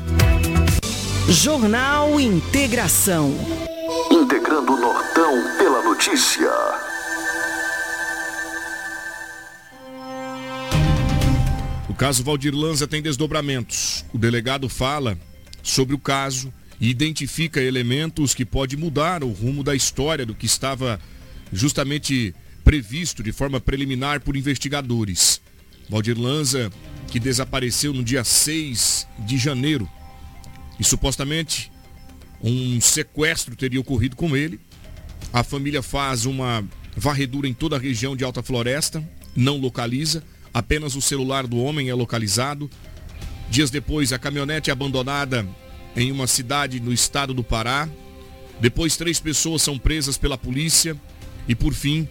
Jornal 1.30 2.20
Integração. 2.20 3.69
Integrando 4.70 4.74
o 4.74 4.78
Nortão 4.78 5.58
pela 5.58 5.84
notícia. 5.84 6.50
O 11.90 11.94
caso 11.96 12.24
Valdir 12.24 12.54
Lanza 12.56 12.88
tem 12.88 13.02
desdobramentos. 13.02 14.06
O 14.14 14.18
delegado 14.18 14.70
fala 14.70 15.18
sobre 15.64 15.96
o 15.96 16.00
caso 16.00 16.54
e 16.80 16.90
identifica 16.90 17.60
elementos 17.60 18.34
que 18.34 18.46
pode 18.46 18.78
mudar 18.78 19.24
o 19.24 19.32
rumo 19.32 19.64
da 19.64 19.76
história 19.76 20.26
do 20.26 20.36
que 20.36 20.46
estava 20.46 21.00
justamente 21.52 22.34
previsto 22.64 23.24
de 23.24 23.32
forma 23.32 23.60
preliminar 23.60 24.22
por 24.22 24.38
investigadores. 24.38 25.42
Valdir 25.90 26.18
Lanza, 26.18 26.72
que 27.08 27.20
desapareceu 27.20 27.94
no 27.94 28.04
dia 28.04 28.24
6 28.24 29.08
de 29.20 29.38
janeiro 29.38 29.90
e 30.80 30.84
supostamente 30.84 31.69
um 32.42 32.80
sequestro 32.80 33.56
teria 33.56 33.80
ocorrido 33.80 34.16
com 34.16 34.36
ele. 34.36 34.60
A 35.32 35.44
família 35.44 35.82
faz 35.82 36.26
uma 36.26 36.64
varredura 36.96 37.48
em 37.48 37.54
toda 37.54 37.76
a 37.76 37.80
região 37.80 38.16
de 38.16 38.24
Alta 38.24 38.42
Floresta, 38.42 39.04
não 39.36 39.58
localiza, 39.58 40.24
apenas 40.54 40.96
o 40.96 41.02
celular 41.02 41.46
do 41.46 41.58
homem 41.58 41.90
é 41.90 41.94
localizado. 41.94 42.70
Dias 43.50 43.70
depois, 43.70 44.14
a 44.14 44.20
caminhonete 44.20 44.70
é 44.70 44.74
abandonada 44.74 45.48
em 45.96 46.12
uma 46.12 46.28
cidade 46.28 46.80
no 46.80 46.94
estado 46.94 47.34
do 47.34 47.44
Pará. 47.44 47.90
Depois, 48.60 48.96
três 48.96 49.20
pessoas 49.20 49.62
são 49.62 49.78
presas 49.78 50.18
pela 50.18 50.38
polícia. 50.38 50.96
E, 51.48 51.56
por 51.56 51.74
fim, 51.74 52.08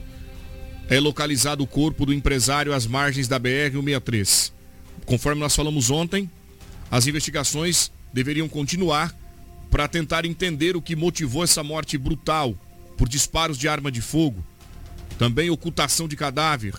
é 0.89 0.99
localizado 0.99 1.63
o 1.63 1.67
corpo 1.67 2.07
do 2.07 2.13
empresário 2.13 2.73
às 2.73 2.87
margens 2.87 3.29
da 3.29 3.39
BR-163. 3.39 4.53
Conforme 5.07 5.41
nós 5.41 5.55
falamos 5.55 5.91
ontem, 5.91 6.31
as 6.91 7.07
investigações 7.07 7.93
deveriam 8.13 8.49
continuar 8.49 9.15
para 9.71 9.89
tentar 9.89 10.25
entender 10.25 10.77
o 10.77 10.83
que 10.83 10.97
motivou 10.97 11.45
essa 11.45 11.63
morte 11.63 11.99
brutal 11.99 12.55
por 12.97 13.09
disparos 13.09 13.59
de 13.59 13.69
arma 13.69 13.91
de 13.93 14.01
fogo, 14.01 14.45
também 15.19 15.51
ocultação 15.51 16.09
de 16.09 16.17
cadáver. 16.17 16.75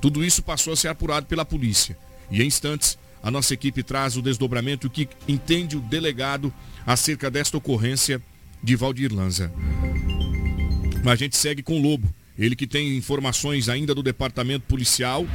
Tudo 0.00 0.24
isso 0.24 0.42
passou 0.42 0.72
a 0.72 0.76
ser 0.76 0.88
apurado 0.88 1.26
pela 1.26 1.44
polícia. 1.44 1.96
E 2.30 2.42
em 2.42 2.46
instantes, 2.46 2.98
a 3.22 3.30
nossa 3.30 3.54
equipe 3.54 3.82
traz 3.82 4.16
o 4.16 4.22
desdobramento 4.22 4.88
que 4.88 5.08
entende 5.26 5.76
o 5.76 5.80
delegado 5.80 6.52
acerca 6.86 7.30
desta 7.30 7.56
ocorrência 7.56 8.22
de 8.62 8.76
Valdir 8.76 9.12
Lanza. 9.12 9.52
A 11.04 11.16
gente 11.16 11.36
segue 11.36 11.62
com 11.62 11.78
o 11.78 11.82
Lobo, 11.82 12.12
ele 12.38 12.54
que 12.54 12.66
tem 12.66 12.96
informações 12.96 13.68
ainda 13.68 13.94
do 13.94 14.02
departamento 14.02 14.66
policial. 14.66 15.26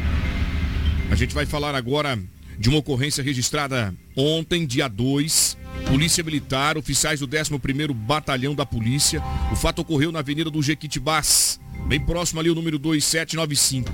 A 1.10 1.16
gente 1.16 1.34
vai 1.34 1.46
falar 1.46 1.76
agora 1.76 2.20
de 2.58 2.70
uma 2.70 2.78
ocorrência 2.78 3.24
registrada 3.24 3.94
ontem, 4.16 4.66
dia 4.66 4.88
2, 4.88 5.58
Polícia 5.88 6.24
Militar, 6.24 6.77
oficiais 6.77 7.20
do 7.20 7.27
11º 7.27 7.94
Batalhão 7.94 8.56
da 8.56 8.65
Polícia. 8.65 9.22
O 9.51 9.56
fato 9.56 9.80
ocorreu 9.80 10.12
na 10.12 10.20
Avenida 10.20 10.50
do 10.50 10.62
Jequitibás, 10.62 11.60
bem 11.88 12.00
próximo 12.00 12.39
ali 12.39 12.50
o 12.50 12.56
número 12.56 12.80
2795. 12.80 13.92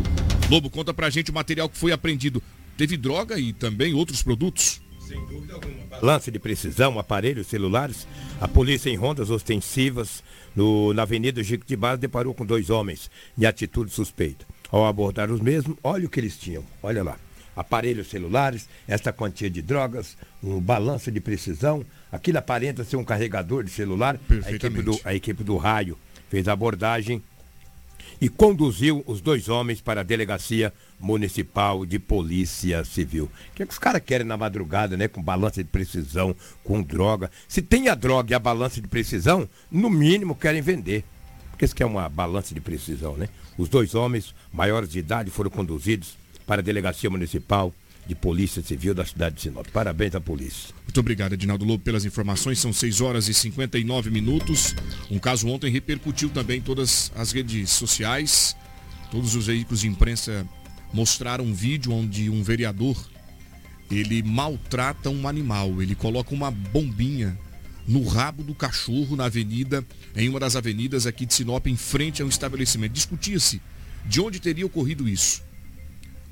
Lobo, 0.50 0.70
conta 0.70 0.94
pra 0.94 1.10
gente 1.10 1.32
o 1.32 1.34
material 1.34 1.70
que 1.70 1.78
foi 1.78 1.92
apreendido. 1.92 2.42
Teve 2.78 2.96
droga 2.96 3.38
e 3.38 3.52
também 3.52 3.94
outros 3.94 4.24
produtos? 4.24 4.82
Sem 5.00 5.20
dúvida 5.26 5.56
alguma. 5.56 5.80
Lance 6.02 6.32
de 6.32 6.40
precisão, 6.40 6.98
aparelhos 6.98 7.48
celulares. 7.48 8.08
A 8.40 8.48
polícia 8.48 8.90
em 8.90 8.96
rondas 8.96 9.30
ostensivas 9.30 10.24
no, 10.56 10.94
na 10.94 11.02
Avenida 11.02 11.44
Jequitibás 11.44 12.00
deparou 12.00 12.34
com 12.34 12.46
dois 12.46 12.70
homens 12.70 13.12
em 13.38 13.46
atitude 13.46 13.92
suspeita. 13.92 14.46
Ao 14.72 14.86
abordar 14.86 15.30
os 15.30 15.42
mesmos, 15.42 15.78
olha 15.84 16.06
o 16.06 16.10
que 16.10 16.20
eles 16.20 16.38
tinham. 16.38 16.64
Olha 16.82 17.04
lá 17.04 17.18
aparelhos 17.60 18.08
celulares, 18.10 18.70
esta 18.88 19.12
quantia 19.12 19.50
de 19.50 19.62
drogas, 19.62 20.16
um 20.42 20.62
balanço 20.62 21.12
de 21.12 21.20
precisão. 21.20 21.86
Aquilo 22.10 22.38
aparenta 22.38 22.86
ser 22.86 22.96
um 22.96 23.04
carregador 23.04 23.66
de 23.66 23.70
celular. 23.70 24.18
A 24.46 24.52
equipe, 24.54 24.82
do, 24.82 25.00
a 25.04 25.14
equipe 25.14 25.44
do 25.44 25.58
raio 25.58 25.98
fez 26.30 26.48
a 26.48 26.54
abordagem 26.54 27.22
e 28.22 28.30
conduziu 28.30 29.04
os 29.06 29.20
dois 29.20 29.50
homens 29.50 29.82
para 29.82 30.00
a 30.00 30.06
delegacia 30.06 30.74
municipal 30.98 31.86
de 31.86 32.00
polícia 32.00 32.86
civil. 32.86 33.26
O 33.26 33.56
que, 33.56 33.64
é 33.64 33.66
que 33.66 33.74
os 33.74 33.80
caras 33.80 34.02
querem 34.06 34.26
na 34.26 34.38
madrugada, 34.38 34.96
né? 34.96 35.10
Com 35.10 35.22
balança 35.22 35.62
de 35.62 35.70
precisão, 35.70 36.34
com 36.64 36.82
droga. 36.82 37.30
Se 37.46 37.62
tem 37.62 37.90
a 37.90 37.96
droga 37.96 38.32
e 38.32 38.36
a 38.36 38.40
balança 38.40 38.80
de 38.80 38.88
precisão, 38.88 39.50
no 39.70 39.90
mínimo 39.90 40.34
querem 40.34 40.62
vender. 40.62 41.04
Porque 41.52 41.66
isso 41.66 41.76
que 41.76 41.84
é 41.84 41.86
uma 41.86 42.08
balança 42.08 42.54
de 42.54 42.62
precisão, 42.62 43.18
né? 43.18 43.28
Os 43.58 43.68
dois 43.68 43.96
homens 43.96 44.34
maiores 44.54 44.90
de 44.90 45.00
idade 45.00 45.30
foram 45.30 45.50
conduzidos 45.50 46.18
para 46.50 46.62
a 46.62 46.64
Delegacia 46.64 47.12
Municipal 47.12 47.72
de 48.08 48.16
Polícia 48.16 48.64
Civil 48.64 48.96
da 48.96 49.06
cidade 49.06 49.36
de 49.36 49.42
Sinop. 49.44 49.68
Parabéns 49.68 50.16
à 50.16 50.20
polícia. 50.20 50.74
Muito 50.84 51.00
obrigado, 51.00 51.34
Edinaldo 51.34 51.64
Lobo, 51.64 51.84
pelas 51.84 52.06
informações. 52.06 52.58
São 52.58 52.74
6 52.74 53.02
horas 53.02 53.28
e 53.28 53.36
59 53.36 54.10
minutos. 54.10 54.76
Um 55.12 55.20
caso 55.20 55.48
ontem 55.48 55.72
repercutiu 55.72 56.28
também 56.28 56.58
em 56.58 56.62
todas 56.62 57.12
as 57.16 57.32
redes 57.32 57.70
sociais. 57.70 58.58
Todos 59.12 59.36
os 59.36 59.46
veículos 59.46 59.82
de 59.82 59.88
imprensa 59.88 60.44
mostraram 60.92 61.46
um 61.46 61.54
vídeo 61.54 61.94
onde 61.94 62.32
um 62.32 62.42
vereador 62.42 62.98
ele 63.92 64.24
maltrata 64.24 65.12
um 65.12 65.28
animal. 65.28 65.80
Ele 65.84 65.94
coloca 65.94 66.34
uma 66.34 66.50
bombinha 66.50 67.38
no 67.88 68.04
rabo 68.04 68.42
do 68.42 68.56
cachorro 68.56 69.16
na 69.16 69.26
avenida, 69.26 69.86
em 70.16 70.28
uma 70.28 70.40
das 70.40 70.56
avenidas 70.56 71.06
aqui 71.06 71.28
de 71.28 71.34
Sinop, 71.36 71.68
em 71.68 71.76
frente 71.76 72.24
a 72.24 72.26
um 72.26 72.30
estabelecimento. 72.30 72.94
Discutia-se 72.94 73.62
de 74.04 74.20
onde 74.20 74.40
teria 74.40 74.66
ocorrido 74.66 75.08
isso 75.08 75.48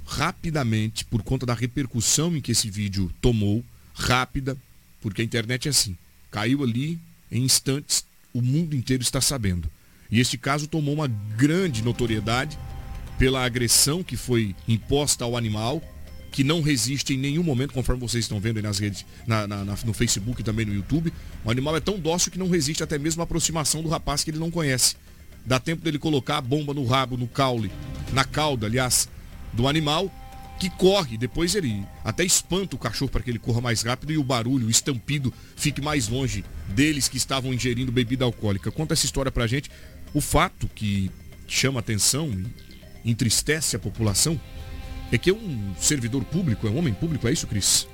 rapidamente, 0.07 1.03
por 1.03 1.21
conta 1.21 1.45
da 1.45 1.53
repercussão 1.53 2.35
em 2.35 2.41
que 2.41 2.53
esse 2.53 2.69
vídeo 2.69 3.11
tomou, 3.21 3.63
rápida, 3.93 4.57
porque 5.01 5.21
a 5.21 5.25
internet 5.25 5.67
é 5.67 5.71
assim, 5.71 5.97
caiu 6.31 6.63
ali 6.63 6.97
em 7.29 7.43
instantes, 7.43 8.05
o 8.33 8.41
mundo 8.41 8.73
inteiro 8.73 9.03
está 9.03 9.19
sabendo. 9.19 9.69
E 10.09 10.21
este 10.21 10.37
caso 10.37 10.67
tomou 10.67 10.93
uma 10.93 11.07
grande 11.07 11.83
notoriedade 11.83 12.57
pela 13.19 13.43
agressão 13.43 14.01
que 14.01 14.15
foi 14.15 14.55
imposta 14.65 15.25
ao 15.25 15.35
animal, 15.35 15.83
que 16.31 16.43
não 16.43 16.61
resiste 16.61 17.13
em 17.13 17.17
nenhum 17.17 17.43
momento, 17.43 17.73
conforme 17.73 17.99
vocês 17.99 18.23
estão 18.23 18.39
vendo 18.39 18.57
aí 18.57 18.63
nas 18.63 18.79
redes, 18.79 19.05
na, 19.25 19.45
na, 19.45 19.65
no 19.65 19.93
Facebook 19.93 20.39
e 20.39 20.43
também 20.43 20.65
no 20.65 20.73
YouTube. 20.73 21.11
O 21.43 21.51
animal 21.51 21.75
é 21.75 21.79
tão 21.81 21.99
dócil 21.99 22.31
que 22.31 22.39
não 22.39 22.49
resiste 22.49 22.83
até 22.83 22.97
mesmo 22.97 23.21
à 23.21 23.23
aproximação 23.23 23.81
do 23.81 23.89
rapaz 23.89 24.23
que 24.23 24.31
ele 24.31 24.39
não 24.39 24.51
conhece. 24.51 24.95
Dá 25.45 25.59
tempo 25.59 25.83
dele 25.83 25.99
colocar 25.99 26.37
a 26.37 26.41
bomba 26.41 26.73
no 26.73 26.85
rabo, 26.85 27.17
no 27.17 27.27
caule, 27.27 27.71
na 28.13 28.23
cauda, 28.23 28.67
aliás, 28.67 29.09
do 29.57 29.67
animal 29.67 30.11
que 30.59 30.69
corre, 30.69 31.17
depois 31.17 31.55
ele 31.55 31.85
até 32.03 32.23
espanta 32.23 32.75
o 32.75 32.79
cachorro 32.79 33.11
para 33.11 33.21
que 33.21 33.29
ele 33.29 33.39
corra 33.39 33.59
mais 33.59 33.81
rápido 33.81 34.11
e 34.11 34.17
o 34.17 34.23
barulho, 34.23 34.67
o 34.67 34.69
estampido 34.69 35.33
fique 35.55 35.81
mais 35.81 36.07
longe 36.07 36.45
deles 36.69 37.07
que 37.07 37.17
estavam 37.17 37.53
ingerindo 37.53 37.91
bebida 37.91 38.23
alcoólica. 38.23 38.71
Conta 38.71 38.93
essa 38.93 39.05
história 39.05 39.31
pra 39.31 39.45
gente. 39.47 39.69
O 40.13 40.21
fato 40.21 40.69
que 40.73 41.11
chama 41.47 41.79
atenção 41.79 42.31
e 43.03 43.11
entristece 43.11 43.75
a 43.75 43.79
população 43.79 44.39
é 45.11 45.17
que 45.17 45.29
é 45.29 45.33
um 45.33 45.73
servidor 45.79 46.23
público, 46.25 46.67
é 46.67 46.69
um 46.69 46.77
homem 46.77 46.93
público, 46.93 47.27
é 47.27 47.31
isso, 47.31 47.47
Cris? 47.47 47.87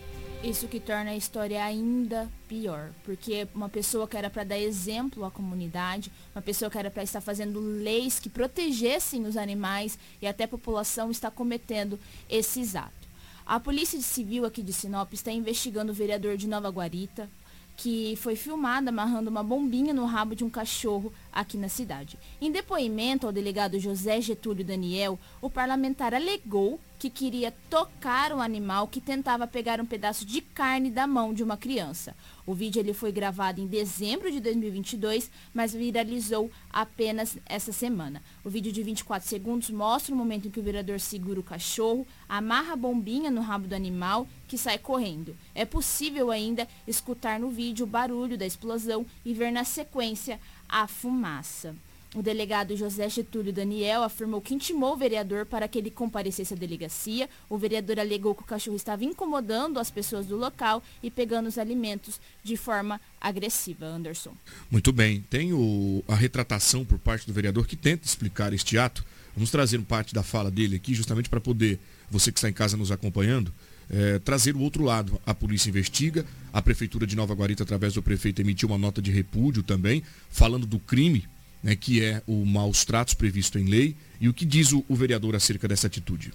Isso 0.44 0.68
que 0.68 0.78
torna 0.78 1.12
a 1.12 1.16
história 1.16 1.64
ainda 1.64 2.30
pior, 2.50 2.92
porque 3.06 3.48
uma 3.56 3.70
pessoa 3.70 4.06
que 4.06 4.18
era 4.18 4.30
para 4.30 4.44
dar 4.44 4.60
exemplo 4.60 5.24
à 5.24 5.32
comunidade, 5.32 6.12
uma 6.36 6.42
pessoa 6.42 6.70
que 6.70 6.78
era 6.78 6.92
para 6.92 7.02
estar 7.02 7.22
fazendo 7.22 7.62
leis 7.62 8.20
que 8.20 8.28
protegessem 8.30 9.26
os 9.26 9.38
animais 9.38 9.98
e 10.22 10.28
até 10.28 10.44
a 10.44 10.48
população 10.48 11.10
está 11.10 11.32
cometendo 11.32 11.98
esses 12.30 12.76
atos. 12.76 13.08
A 13.46 13.58
Polícia 13.58 14.00
Civil 14.02 14.44
aqui 14.44 14.62
de 14.62 14.74
Sinop 14.74 15.14
está 15.14 15.32
investigando 15.32 15.94
o 15.94 15.96
vereador 15.96 16.36
de 16.36 16.46
Nova 16.46 16.68
Guarita, 16.70 17.30
que 17.76 18.16
foi 18.18 18.36
filmado 18.36 18.90
amarrando 18.90 19.30
uma 19.30 19.44
bombinha 19.44 19.94
no 19.94 20.06
rabo 20.06 20.36
de 20.36 20.44
um 20.44 20.50
cachorro 20.50 21.14
aqui 21.32 21.58
na 21.58 21.68
cidade. 21.68 22.18
Em 22.40 22.52
depoimento 22.52 23.26
ao 23.26 23.34
delegado 23.34 23.80
José 23.80 24.22
Getúlio 24.22 24.64
Daniel, 24.64 25.20
o 25.42 25.50
parlamentar 25.50 26.14
alegou 26.14 26.80
que 27.00 27.10
queria 27.10 27.54
tocar 27.70 28.32
o 28.32 28.40
animal 28.40 28.88
que 28.88 29.02
tentava 29.02 29.46
pegar 29.46 29.82
um 29.82 29.86
pedaço 29.86 30.26
de 30.26 30.40
carne 30.40 30.90
da 30.90 31.06
mão 31.06 31.34
de 31.34 31.44
uma 31.44 31.58
criança. 31.58 32.16
O 32.46 32.54
vídeo 32.54 32.80
ele 32.80 32.94
foi 32.94 33.12
gravado 33.12 33.62
em 33.62 33.68
dezembro 33.68 34.32
de 34.32 34.40
2022, 34.40 35.32
mas 35.54 35.74
viralizou 35.74 36.52
apenas 36.70 37.38
essa 37.46 37.72
semana. 37.72 38.22
O 38.44 38.50
vídeo 38.50 38.72
de 38.72 38.84
24 38.84 39.28
segundos 39.28 39.70
mostra 39.70 40.14
o 40.14 40.18
momento 40.18 40.48
em 40.48 40.52
que 40.52 40.60
o 40.60 40.64
vereador 40.64 41.00
segura 41.00 41.40
o 41.40 41.44
cachorro, 41.44 42.06
amarra 42.28 42.74
a 42.74 42.78
bombinha 42.78 43.32
no 43.32 43.42
rabo 43.42 43.68
do 43.68 43.76
animal 43.76 44.28
que 44.48 44.58
sai 44.58 44.78
correndo. 44.78 45.36
É 45.56 45.66
possível 45.66 46.32
ainda 46.32 46.68
escutar 46.88 47.40
no 47.40 47.50
vídeo 47.50 47.86
o 47.86 47.90
barulho 47.90 48.38
da 48.38 48.46
explosão 48.46 49.06
e 49.24 49.34
ver 49.34 49.52
na 49.52 49.64
sequência 49.64 50.40
a 50.68 50.88
fumaça. 50.88 51.76
O 52.16 52.22
delegado 52.22 52.78
José 52.78 53.10
Getúlio 53.10 53.52
Daniel 53.52 54.04
afirmou 54.04 54.40
que 54.40 54.54
intimou 54.54 54.94
o 54.94 54.98
vereador 54.98 55.48
para 55.48 55.68
que 55.68 55.80
ele 55.80 55.90
comparecesse 55.90 56.54
à 56.54 56.58
delegacia. 56.58 57.28
O 57.50 57.58
vereador 57.58 58.00
alegou 58.00 58.36
que 58.36 58.44
o 58.44 58.46
cachorro 58.46 58.76
estava 58.76 59.04
incomodando 59.04 59.80
as 59.80 59.90
pessoas 59.90 60.28
do 60.28 60.38
local 60.38 60.84
e 61.02 61.10
pegando 61.10 61.48
os 61.48 61.58
alimentos 61.58 62.22
de 62.44 62.56
forma 62.56 63.02
agressiva. 63.20 63.88
Anderson. 63.88 64.36
Muito 64.70 64.94
bem. 64.94 65.26
Tem 65.28 65.54
o, 65.54 66.04
a 66.08 66.14
retratação 66.14 66.86
por 66.86 67.00
parte 67.00 67.26
do 67.26 67.34
vereador 67.34 67.66
que 67.66 67.76
tenta 67.76 68.06
explicar 68.06 68.54
este 68.54 68.78
ato. 68.78 69.04
Vamos 69.36 69.50
trazer 69.50 69.82
parte 69.82 70.14
da 70.14 70.22
fala 70.22 70.52
dele 70.52 70.76
aqui, 70.76 70.94
justamente 70.94 71.28
para 71.28 71.42
poder, 71.42 71.80
você 72.12 72.32
que 72.32 72.38
está 72.38 72.48
em 72.48 72.54
casa 72.54 72.78
nos 72.78 72.92
acompanhando, 72.92 73.52
é, 73.90 74.20
trazer 74.20 74.56
o 74.56 74.60
outro 74.60 74.84
lado. 74.84 75.20
A 75.26 75.34
polícia 75.34 75.70
investiga, 75.70 76.24
a 76.52 76.62
Prefeitura 76.62 77.08
de 77.08 77.16
Nova 77.16 77.34
Guarita, 77.34 77.64
através 77.64 77.96
do 77.96 78.04
prefeito, 78.04 78.40
emitiu 78.40 78.70
uma 78.70 78.78
nota 78.78 79.02
de 79.02 79.10
repúdio 79.10 79.64
também, 79.64 80.04
falando 80.30 80.68
do 80.68 80.78
crime 80.78 81.28
né, 81.64 81.76
que 81.76 82.04
é 82.04 82.22
o 82.28 82.46
maus 82.46 82.84
tratos 82.84 83.14
previsto 83.14 83.58
em 83.58 83.66
lei. 83.66 83.96
E 84.20 84.28
o 84.28 84.34
que 84.34 84.46
diz 84.46 84.74
o, 84.74 84.84
o 84.90 84.96
vereador 84.96 85.36
acerca 85.36 85.68
dessa 85.68 85.88
atitude? 85.88 86.34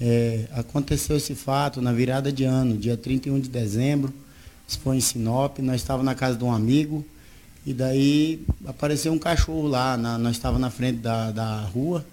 É, 0.00 0.46
aconteceu 0.52 1.16
esse 1.16 1.34
fato 1.34 1.80
na 1.80 1.92
virada 1.92 2.30
de 2.30 2.44
ano, 2.44 2.76
dia 2.76 2.96
31 2.96 3.40
de 3.40 3.48
dezembro. 3.48 4.12
Isso 4.68 4.78
foi 4.80 4.96
em 4.96 5.00
Sinop, 5.00 5.58
nós 5.60 5.80
estávamos 5.80 6.04
na 6.04 6.14
casa 6.14 6.36
de 6.36 6.44
um 6.44 6.52
amigo 6.52 7.04
e 7.66 7.72
daí 7.72 8.44
apareceu 8.66 9.12
um 9.12 9.18
cachorro 9.18 9.66
lá, 9.66 9.96
na, 9.96 10.18
nós 10.18 10.36
estávamos 10.36 10.60
na 10.60 10.70
frente 10.70 10.98
da, 10.98 11.30
da 11.30 11.60
rua, 11.62 12.06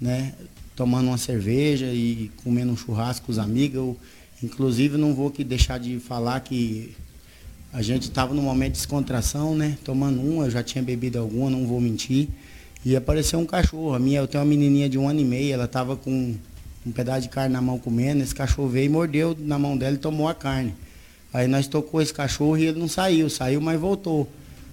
né, 0.00 0.34
tomando 0.74 1.08
uma 1.08 1.18
cerveja 1.18 1.86
e 1.86 2.30
comendo 2.42 2.72
um 2.72 2.76
churrasco 2.76 3.26
com 3.26 3.32
os 3.32 3.38
amigos. 3.38 3.76
Eu, 3.76 3.96
inclusive 4.42 4.96
não 4.96 5.14
vou 5.14 5.28
aqui 5.28 5.42
deixar 5.42 5.78
de 5.78 5.98
falar 5.98 6.40
que 6.40 6.94
a 7.72 7.82
gente 7.82 8.04
estava 8.04 8.32
num 8.32 8.42
momento 8.42 8.72
de 8.72 8.78
descontração, 8.78 9.54
né? 9.54 9.76
Tomando 9.84 10.20
uma, 10.20 10.44
eu 10.44 10.50
já 10.50 10.62
tinha 10.62 10.82
bebido 10.82 11.18
alguma, 11.18 11.50
não 11.50 11.66
vou 11.66 11.80
mentir. 11.80 12.28
E 12.84 12.94
apareceu 12.94 13.38
um 13.38 13.46
cachorro. 13.46 13.94
A 13.94 13.98
minha, 13.98 14.20
eu 14.20 14.26
tenho 14.28 14.42
uma 14.42 14.48
menininha 14.48 14.88
de 14.88 14.98
um 14.98 15.08
ano 15.08 15.20
e 15.20 15.24
meio, 15.24 15.52
ela 15.52 15.64
estava 15.64 15.96
com 15.96 16.34
um 16.86 16.92
pedaço 16.92 17.22
de 17.22 17.28
carne 17.28 17.52
na 17.52 17.60
mão 17.60 17.78
comendo, 17.78 18.22
esse 18.22 18.34
cachorro 18.34 18.68
veio 18.68 18.86
e 18.86 18.88
mordeu 18.88 19.36
na 19.38 19.58
mão 19.58 19.76
dela 19.76 19.96
e 19.96 19.98
tomou 19.98 20.28
a 20.28 20.34
carne. 20.34 20.72
Aí 21.34 21.48
nós 21.48 21.66
tocou 21.66 22.00
esse 22.00 22.14
cachorro 22.14 22.56
e 22.56 22.66
ele 22.66 22.78
não 22.78 22.88
saiu, 22.88 23.28
saiu, 23.28 23.60
mas 23.60 23.78
voltou. 23.78 24.28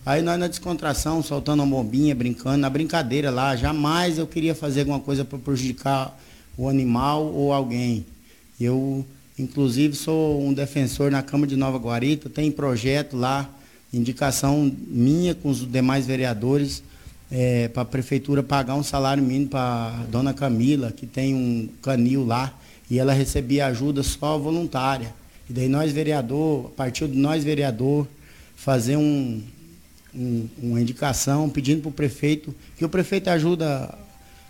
Aí 0.05 0.21
nós 0.21 0.37
na 0.37 0.47
descontração, 0.47 1.23
soltando 1.23 1.63
uma 1.63 1.77
bombinha, 1.77 2.13
brincando, 2.13 2.57
na 2.57 2.69
brincadeira 2.69 3.31
lá, 3.31 3.55
jamais 3.55 4.17
eu 4.17 4.27
queria 4.27 4.53
fazer 4.53 4.81
alguma 4.81 4.99
coisa 4.99 5.25
para 5.25 5.39
prejudicar 5.39 6.17
o 6.57 6.69
animal 6.69 7.25
ou 7.25 7.51
alguém. 7.51 8.05
Eu 8.59 9.05
Inclusive 9.37 9.95
sou 9.95 10.45
um 10.45 10.53
defensor 10.53 11.09
na 11.09 11.23
Câmara 11.23 11.49
de 11.49 11.55
Nova 11.55 11.77
Guarita, 11.77 12.29
tem 12.29 12.51
projeto 12.51 13.17
lá, 13.17 13.49
indicação 13.91 14.71
minha 14.87 15.33
com 15.33 15.49
os 15.49 15.69
demais 15.69 16.05
vereadores, 16.05 16.83
é, 17.31 17.67
para 17.67 17.81
a 17.81 17.85
prefeitura 17.85 18.43
pagar 18.43 18.75
um 18.75 18.83
salário 18.83 19.23
mínimo 19.23 19.49
para 19.49 19.87
a 20.01 20.05
dona 20.11 20.33
Camila, 20.33 20.91
que 20.91 21.07
tem 21.07 21.33
um 21.33 21.67
canil 21.81 22.23
lá, 22.23 22.53
e 22.89 22.99
ela 22.99 23.11
recebia 23.11 23.65
ajuda 23.65 24.03
só 24.03 24.37
voluntária. 24.37 25.11
E 25.49 25.53
daí 25.53 25.67
nós 25.67 25.91
vereador, 25.91 26.67
a 26.67 26.69
partir 26.69 27.07
de 27.07 27.17
nós 27.17 27.43
vereador, 27.43 28.07
fazer 28.55 28.97
um, 28.97 29.41
um, 30.13 30.47
uma 30.61 30.79
indicação 30.79 31.49
pedindo 31.49 31.81
para 31.81 31.89
o 31.89 31.93
prefeito, 31.93 32.53
que 32.77 32.85
o 32.85 32.89
prefeito 32.89 33.29
ajuda 33.29 33.97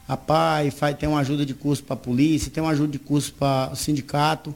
a 0.08 0.18
PAI, 0.18 0.70
faz, 0.72 0.98
tem 0.98 1.08
uma 1.08 1.22
ajuda 1.22 1.46
de 1.46 1.54
custo 1.54 1.86
para 1.86 1.94
a 1.94 1.98
polícia, 1.98 2.52
tem 2.52 2.62
uma 2.62 2.72
ajuda 2.74 2.92
de 2.92 3.00
custo 3.00 3.34
para 3.36 3.72
o 3.72 3.76
sindicato, 3.76 4.54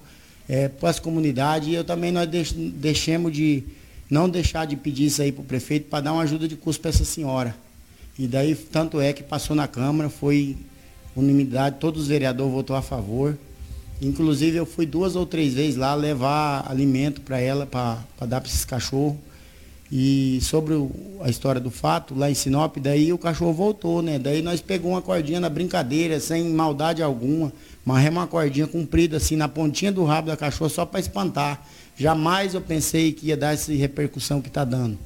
é, 0.48 0.68
para 0.68 0.90
as 0.90 1.00
comunidades. 1.00 1.70
E 1.70 1.74
eu 1.74 1.84
também 1.84 2.12
nós 2.12 2.28
deixemos 2.54 3.32
de 3.32 3.64
não 4.10 4.30
deixar 4.30 4.66
de 4.66 4.76
pedir 4.76 5.08
isso 5.08 5.22
aí 5.22 5.32
para 5.32 5.42
o 5.42 5.46
prefeito 5.46 5.90
para 5.90 6.02
dar 6.02 6.14
uma 6.14 6.24
ajuda 6.24 6.48
de 6.48 6.56
custo 6.56 6.82
para 6.82 6.90
essa 6.90 7.06
senhora. 7.06 7.56
E 8.18 8.28
daí, 8.28 8.56
tanto 8.56 9.00
é 9.00 9.14
que 9.14 9.22
passou 9.22 9.56
na 9.56 9.68
Câmara, 9.68 10.10
foi 10.10 10.58
unanimidade, 11.16 11.78
todos 11.80 12.04
os 12.04 12.08
vereadores 12.08 12.52
votou 12.52 12.76
a 12.76 12.82
favor. 12.82 13.38
Inclusive 14.02 14.58
eu 14.58 14.66
fui 14.66 14.86
duas 14.86 15.16
ou 15.16 15.26
três 15.26 15.54
vezes 15.54 15.76
lá 15.76 15.96
levar 15.96 16.66
alimento 16.70 17.22
para 17.22 17.40
ela, 17.40 17.66
para 17.66 18.04
dar 18.22 18.42
para 18.42 18.50
esses 18.50 18.66
cachorros. 18.66 19.18
E 19.92 20.40
sobre 20.42 20.74
o, 20.74 20.92
a 21.22 21.30
história 21.30 21.62
do 21.62 21.72
fato, 21.72 22.14
lá 22.14 22.30
em 22.30 22.34
Sinop, 22.34 22.78
daí 22.78 23.14
o 23.14 23.18
cachorro 23.18 23.54
voltou, 23.54 24.02
né? 24.02 24.20
Daí 24.20 24.42
nós 24.42 24.62
pegamos 24.62 24.92
uma 24.92 25.02
cordinha 25.02 25.40
na 25.40 25.50
brincadeira, 25.50 26.20
sem 26.20 26.44
maldade 26.50 27.02
alguma. 27.02 27.52
Marremos 27.88 28.20
uma 28.20 28.28
cordinha 28.28 28.68
comprida 28.68 29.16
assim 29.16 29.38
na 29.38 29.48
pontinha 29.48 29.94
do 29.94 30.04
rabo 30.04 30.28
da 30.28 30.36
cachorra 30.36 30.70
só 30.70 30.86
para 30.86 31.00
espantar. 31.00 31.66
Jamais 31.96 32.54
eu 32.54 32.60
pensei 32.60 33.14
que 33.14 33.28
ia 33.28 33.38
dar 33.38 33.54
essa 33.54 33.72
repercussão 33.72 34.42
que 34.42 34.50
está 34.50 34.66
dando. 34.66 35.00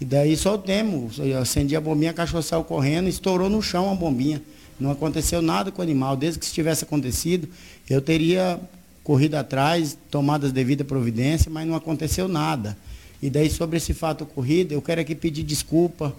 E 0.00 0.06
daí 0.06 0.34
soltemos, 0.34 1.18
eu 1.18 1.36
acendi 1.36 1.76
a 1.76 1.80
bombinha, 1.82 2.12
a 2.12 2.14
cachorra 2.14 2.40
saiu 2.40 2.64
correndo, 2.64 3.10
estourou 3.10 3.50
no 3.50 3.60
chão 3.60 3.92
a 3.92 3.94
bombinha. 3.94 4.40
Não 4.80 4.90
aconteceu 4.90 5.42
nada 5.42 5.70
com 5.70 5.82
o 5.82 5.84
animal. 5.84 6.16
Desde 6.16 6.38
que 6.38 6.46
isso 6.46 6.54
tivesse 6.54 6.84
acontecido, 6.84 7.46
eu 7.90 8.00
teria 8.00 8.58
corrido 9.02 9.34
atrás, 9.34 9.94
tomado 10.10 10.46
as 10.46 10.52
devidas 10.52 10.86
providências, 10.86 11.52
mas 11.52 11.68
não 11.68 11.74
aconteceu 11.74 12.26
nada. 12.26 12.74
E 13.20 13.28
daí 13.28 13.50
sobre 13.50 13.76
esse 13.76 13.92
fato 13.92 14.24
ocorrido, 14.24 14.72
eu 14.72 14.80
quero 14.80 15.02
aqui 15.02 15.14
pedir 15.14 15.42
desculpa 15.42 16.16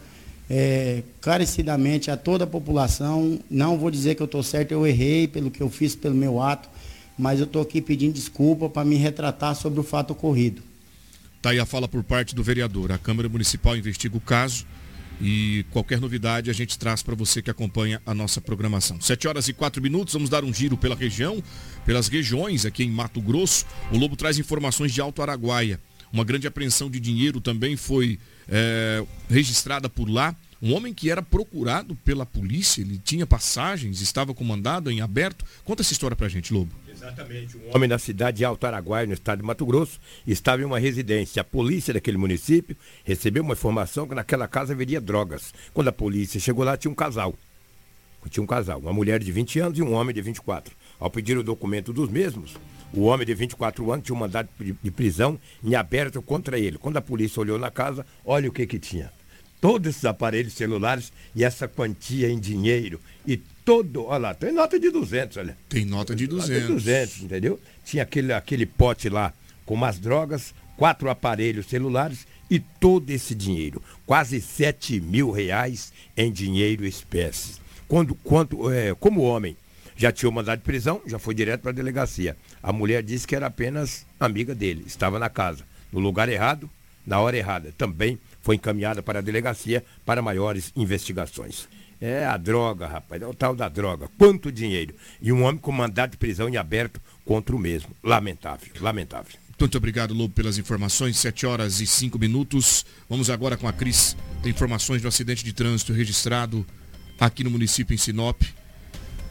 é, 0.50 1.04
carecidamente 1.22 2.12
a 2.12 2.18
toda 2.18 2.44
a 2.44 2.48
população. 2.48 3.40
Não 3.50 3.78
vou 3.78 3.90
dizer 3.90 4.16
que 4.16 4.22
eu 4.22 4.26
estou 4.26 4.44
certo, 4.44 4.72
eu 4.72 4.86
errei 4.86 5.28
pelo 5.28 5.52
que 5.52 5.62
eu 5.62 5.70
fiz, 5.70 5.96
pelo 5.96 6.16
meu 6.16 6.42
ato, 6.42 6.70
mas 7.18 7.40
eu 7.40 7.46
estou 7.46 7.62
aqui 7.62 7.82
pedindo 7.82 8.14
desculpa 8.14 8.70
para 8.70 8.86
me 8.86 8.96
retratar 8.96 9.56
sobre 9.56 9.80
o 9.80 9.84
fato 9.84 10.12
ocorrido. 10.12 10.62
Está 11.38 11.52
aí 11.52 11.60
a 11.60 11.66
fala 11.66 11.88
por 11.88 12.04
parte 12.04 12.34
do 12.34 12.44
vereador. 12.44 12.92
A 12.92 12.98
Câmara 12.98 13.30
Municipal 13.30 13.78
investiga 13.78 14.18
o 14.18 14.22
caso 14.22 14.66
e 15.22 15.66
qualquer 15.72 16.02
novidade 16.02 16.50
a 16.50 16.54
gente 16.54 16.78
traz 16.78 17.02
para 17.02 17.16
você 17.16 17.42
que 17.42 17.50
acompanha 17.50 18.02
a 18.06 18.14
nossa 18.14 18.42
programação. 18.42 19.00
Sete 19.00 19.28
horas 19.28 19.48
e 19.48 19.54
quatro 19.54 19.82
minutos, 19.82 20.14
vamos 20.14 20.30
dar 20.30 20.44
um 20.44 20.54
giro 20.54 20.76
pela 20.76 20.96
região, 20.96 21.42
pelas 21.86 22.08
regiões 22.08 22.66
aqui 22.66 22.84
em 22.84 22.90
Mato 22.90 23.22
Grosso. 23.22 23.66
O 23.92 23.98
Lobo 23.98 24.16
traz 24.16 24.38
informações 24.40 24.92
de 24.92 25.00
Alto 25.00 25.22
Araguaia. 25.22 25.80
Uma 26.16 26.24
grande 26.24 26.48
apreensão 26.48 26.90
de 26.90 26.98
dinheiro 26.98 27.42
também 27.42 27.76
foi 27.76 28.18
é, 28.48 29.04
registrada 29.30 29.90
por 29.90 30.10
lá. 30.10 30.34
Um 30.62 30.74
homem 30.74 30.94
que 30.94 31.12
era 31.12 31.22
procurado 31.22 31.94
pela 32.06 32.26
polícia, 32.26 32.80
ele 32.80 32.98
tinha 32.98 33.28
passagens, 33.28 34.00
estava 34.00 34.34
comandado 34.34 34.90
em 34.90 35.02
aberto. 35.02 35.44
Conta 35.66 35.82
essa 35.82 35.92
história 35.92 36.16
pra 36.16 36.30
gente, 36.30 36.54
Lobo. 36.54 36.74
Exatamente. 36.90 37.58
Um 37.58 37.76
homem 37.76 37.90
da 37.90 38.00
cidade 38.00 38.38
de 38.38 38.46
Alto 38.46 38.66
Araguaia, 38.66 39.06
no 39.06 39.12
estado 39.12 39.40
de 39.40 39.46
Mato 39.46 39.66
Grosso, 39.66 40.00
estava 40.26 40.62
em 40.62 40.66
uma 40.66 40.80
residência. 40.80 41.42
A 41.42 41.44
polícia 41.44 41.94
daquele 41.94 42.18
município 42.18 42.78
recebeu 43.04 43.44
uma 43.44 43.52
informação 43.52 44.08
que 44.08 44.16
naquela 44.16 44.48
casa 44.48 44.72
haveria 44.72 45.02
drogas. 45.02 45.54
Quando 45.74 45.90
a 45.90 45.92
polícia 45.92 46.40
chegou 46.40 46.64
lá, 46.64 46.78
tinha 46.78 46.90
um 46.90 46.96
casal. 46.96 47.36
Tinha 48.30 48.42
um 48.42 48.48
casal, 48.48 48.80
uma 48.80 48.94
mulher 48.94 49.22
de 49.22 49.34
20 49.34 49.60
anos 49.60 49.78
e 49.78 49.82
um 49.82 49.92
homem 49.92 50.16
de 50.16 50.22
24. 50.22 50.74
Ao 50.98 51.12
pedir 51.12 51.38
o 51.38 51.44
documento 51.44 51.92
dos 51.92 52.10
mesmos, 52.10 52.56
o 52.94 53.04
homem 53.04 53.26
de 53.26 53.34
24 53.34 53.92
anos 53.92 54.06
tinha 54.06 54.16
um 54.16 54.20
mandado 54.20 54.50
de 54.60 54.92
prisão 54.92 55.40
em 55.64 55.76
aberto 55.76 56.22
contra 56.22 56.58
ele. 56.58 56.78
Quando 56.78 56.98
a 56.98 57.02
polícia 57.02 57.40
olhou 57.40 57.58
na 57.58 57.70
casa, 57.70 58.06
olha 58.24 58.50
o 58.50 58.52
que 58.52 58.66
que 58.66 58.80
tinha. 58.80 59.12
Todos 59.60 59.90
esses 59.90 60.06
aparelhos 60.06 60.54
celulares 60.54 61.12
e 61.36 61.44
essa 61.44 61.68
quantia 61.68 62.30
em 62.30 62.40
dinheiro 62.40 63.00
e 63.26 63.38
todo, 63.38 64.06
olha 64.06 64.20
lá, 64.20 64.34
tem 64.34 64.52
nota 64.52 64.80
de 64.80 64.92
200, 64.92 65.38
olha. 65.38 65.58
Tem 65.68 65.86
nota 65.86 66.16
de 66.16 66.28
200. 66.28 66.50
Nota 66.50 66.62
de 66.62 66.74
200, 66.74 67.22
entendeu? 67.24 67.60
Tinha 67.84 68.04
aquele, 68.04 68.32
aquele 68.32 68.66
pote 68.66 69.10
lá 69.10 69.34
com 69.66 69.74
umas 69.74 69.98
drogas, 69.98 70.54
quatro 70.78 71.10
aparelhos 71.10 71.66
celulares 71.66 72.28
e 72.50 72.60
todo 72.60 73.10
esse 73.10 73.34
dinheiro, 73.34 73.82
quase 74.06 74.40
7 74.40 75.00
mil 75.00 75.32
reais 75.32 75.92
em 76.16 76.32
dinheiro 76.32 76.86
espécie. 76.86 77.56
Quando, 77.88 78.16
quando, 78.16 78.72
é, 78.72 78.94
como 78.96 79.22
homem 79.22 79.58
já 79.96 80.12
tinha 80.12 80.30
o 80.30 80.32
mandado 80.32 80.60
de 80.60 80.66
prisão, 80.66 81.02
já 81.08 81.18
foi 81.18 81.34
direto 81.34 81.62
para 81.62 81.72
a 81.72 81.74
delegacia. 81.74 82.36
A 82.66 82.74
mulher 82.74 83.04
disse 83.04 83.28
que 83.28 83.36
era 83.36 83.46
apenas 83.46 84.08
amiga 84.20 84.56
dele, 84.56 84.86
estava 84.88 85.20
na 85.20 85.30
casa, 85.30 85.64
no 85.94 86.00
lugar 86.00 86.28
errado, 86.28 86.68
na 87.06 87.20
hora 87.20 87.38
errada. 87.38 87.72
Também 87.78 88.18
foi 88.42 88.56
encaminhada 88.56 89.04
para 89.04 89.20
a 89.20 89.22
delegacia 89.22 89.86
para 90.04 90.20
maiores 90.20 90.74
investigações. 90.76 91.68
É 92.02 92.26
a 92.26 92.36
droga, 92.38 92.88
rapaz, 92.88 93.22
é 93.22 93.28
o 93.28 93.36
tal 93.36 93.56
da 93.56 93.70
droga. 93.70 94.10
Quanto 94.18 94.52
dinheiro? 94.52 94.96
E 95.22 95.32
um 95.32 95.44
homem 95.44 95.60
com 95.60 95.72
mandado 95.72 96.14
de 96.14 96.18
prisão 96.18 96.50
em 96.50 96.58
aberto 96.58 97.00
contra 97.24 97.56
o 97.56 97.60
mesmo. 97.60 97.96
Lamentável, 98.04 98.70
lamentável. 98.82 99.38
Muito 99.60 99.78
obrigado, 99.78 100.16
Lobo, 100.16 100.34
pelas 100.34 100.58
informações. 100.58 101.20
7 101.20 101.46
horas 101.46 101.80
e 101.82 101.86
5 101.86 102.18
minutos. 102.18 102.84
Vamos 103.08 103.30
agora 103.30 103.56
com 103.58 103.68
a 103.68 103.74
Cris. 103.74 104.18
Tem 104.42 104.52
informações 104.52 105.04
do 105.04 105.08
acidente 105.08 105.46
de 105.46 105.54
trânsito 105.54 105.94
registrado 105.94 106.66
aqui 107.20 107.44
no 107.44 107.52
município 107.52 107.94
em 107.94 107.98
Sinop. 107.98 108.42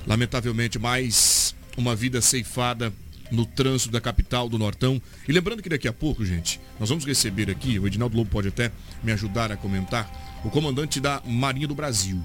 Lamentavelmente, 0.06 0.78
mais 0.78 1.52
uma 1.76 1.96
vida 1.96 2.20
ceifada 2.20 2.92
no 3.30 3.46
trânsito 3.46 3.90
da 3.90 4.00
capital 4.00 4.48
do 4.48 4.58
Nortão. 4.58 5.00
E 5.26 5.32
lembrando 5.32 5.62
que 5.62 5.68
daqui 5.68 5.88
a 5.88 5.92
pouco, 5.92 6.24
gente, 6.24 6.60
nós 6.78 6.88
vamos 6.88 7.04
receber 7.04 7.50
aqui, 7.50 7.78
o 7.78 7.86
Edinaldo 7.86 8.16
Lobo 8.16 8.30
pode 8.30 8.48
até 8.48 8.70
me 9.02 9.12
ajudar 9.12 9.50
a 9.50 9.56
comentar, 9.56 10.10
o 10.44 10.50
comandante 10.50 11.00
da 11.00 11.22
Marinha 11.24 11.66
do 11.66 11.74
Brasil. 11.74 12.22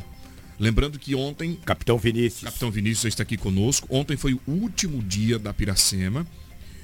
Lembrando 0.59 0.99
que 0.99 1.15
ontem. 1.15 1.55
Capitão 1.65 1.97
Vinícius. 1.97 2.43
Capitão 2.43 2.69
Vinícius 2.69 3.05
está 3.05 3.23
aqui 3.23 3.37
conosco. 3.37 3.87
Ontem 3.89 4.17
foi 4.17 4.33
o 4.33 4.41
último 4.45 5.01
dia 5.01 5.39
da 5.39 5.53
Piracema. 5.53 6.27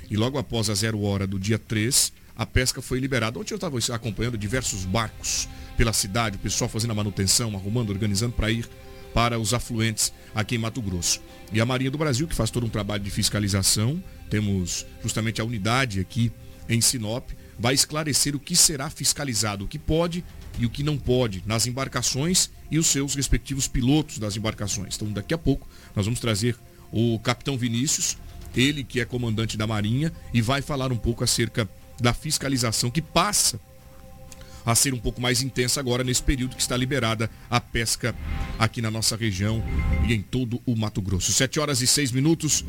E 0.10 0.16
logo 0.16 0.38
após 0.38 0.70
a 0.70 0.74
zero 0.74 1.02
hora 1.02 1.28
do 1.28 1.38
dia 1.38 1.60
3, 1.60 2.14
a 2.38 2.46
pesca 2.46 2.82
foi 2.82 3.00
liberada. 3.00 3.38
Ontem 3.38 3.54
eu 3.54 3.58
estava 3.58 3.78
acompanhando 3.94 4.38
diversos 4.38 4.86
barcos 4.86 5.50
pela 5.76 5.92
cidade, 5.92 6.38
o 6.38 6.40
pessoal 6.40 6.70
fazendo 6.70 6.92
a 6.92 6.96
manutenção, 6.96 7.54
arrumando, 7.54 7.90
organizando 7.90 8.34
para 8.34 8.50
ir 8.50 8.66
para 9.16 9.40
os 9.40 9.54
afluentes 9.54 10.12
aqui 10.36 10.56
em 10.56 10.58
Mato 10.58 10.82
Grosso. 10.82 11.22
E 11.54 11.62
a 11.62 11.66
Marinha 11.66 11.90
do 11.90 11.98
Brasil, 11.98 12.28
que 12.28 12.36
faz 12.36 12.52
todo 12.52 12.66
um 12.66 12.70
trabalho 12.70 13.02
de 13.02 13.10
fiscalização, 13.10 14.04
temos 14.30 14.86
justamente 15.02 15.40
a 15.40 15.46
unidade 15.46 16.02
aqui 16.02 16.34
em 16.68 16.82
Sinop, 16.82 17.30
vai 17.58 17.74
esclarecer 17.74 18.36
o 18.36 18.40
que 18.40 18.58
será 18.58 18.90
fiscalizado, 18.90 19.64
o 19.64 19.68
que 19.70 19.80
pode 19.80 20.22
e 20.60 20.66
o 20.66 20.70
que 20.70 20.84
não 20.84 20.98
pode 20.98 21.42
nas 21.46 21.66
embarcações 21.66 22.50
e 22.70 22.78
os 22.78 22.88
seus 22.88 23.16
respectivos 23.16 23.70
pilotos 23.70 24.20
das 24.20 24.36
embarcações. 24.36 24.98
Então, 24.98 25.10
daqui 25.10 25.34
a 25.34 25.38
pouco, 25.38 25.66
nós 25.96 26.06
vamos 26.06 26.20
trazer 26.20 26.58
o 26.92 27.18
capitão 27.20 27.58
Vinícius, 27.58 28.18
ele 28.54 28.84
que 28.84 29.00
é 29.00 29.06
comandante 29.06 29.56
da 29.56 29.66
Marinha, 29.66 30.12
e 30.34 30.42
vai 30.42 30.62
falar 30.62 30.92
um 30.92 30.98
pouco 30.98 31.24
acerca 31.24 31.70
da 32.02 32.14
fiscalização 32.14 32.92
que 32.92 33.02
passa 33.02 33.62
a 34.66 34.74
ser 34.76 34.94
um 34.94 35.00
pouco 35.00 35.22
mais 35.22 35.42
intensa 35.42 35.80
agora 35.80 36.04
nesse 36.04 36.24
período 36.24 36.56
que 36.56 36.62
está 36.62 36.76
liberada 36.76 37.30
a 37.50 37.60
pesca 37.62 38.16
aqui 38.58 38.82
na 38.82 38.90
nossa 38.90 39.16
região 39.16 39.64
e 40.08 40.14
em 40.14 40.22
todo 40.22 40.62
o 40.66 40.76
Mato 40.76 41.02
Grosso. 41.02 41.32
7 41.32 41.60
horas 41.60 41.82
e 41.82 41.88
6 41.88 42.12
minutos. 42.12 42.66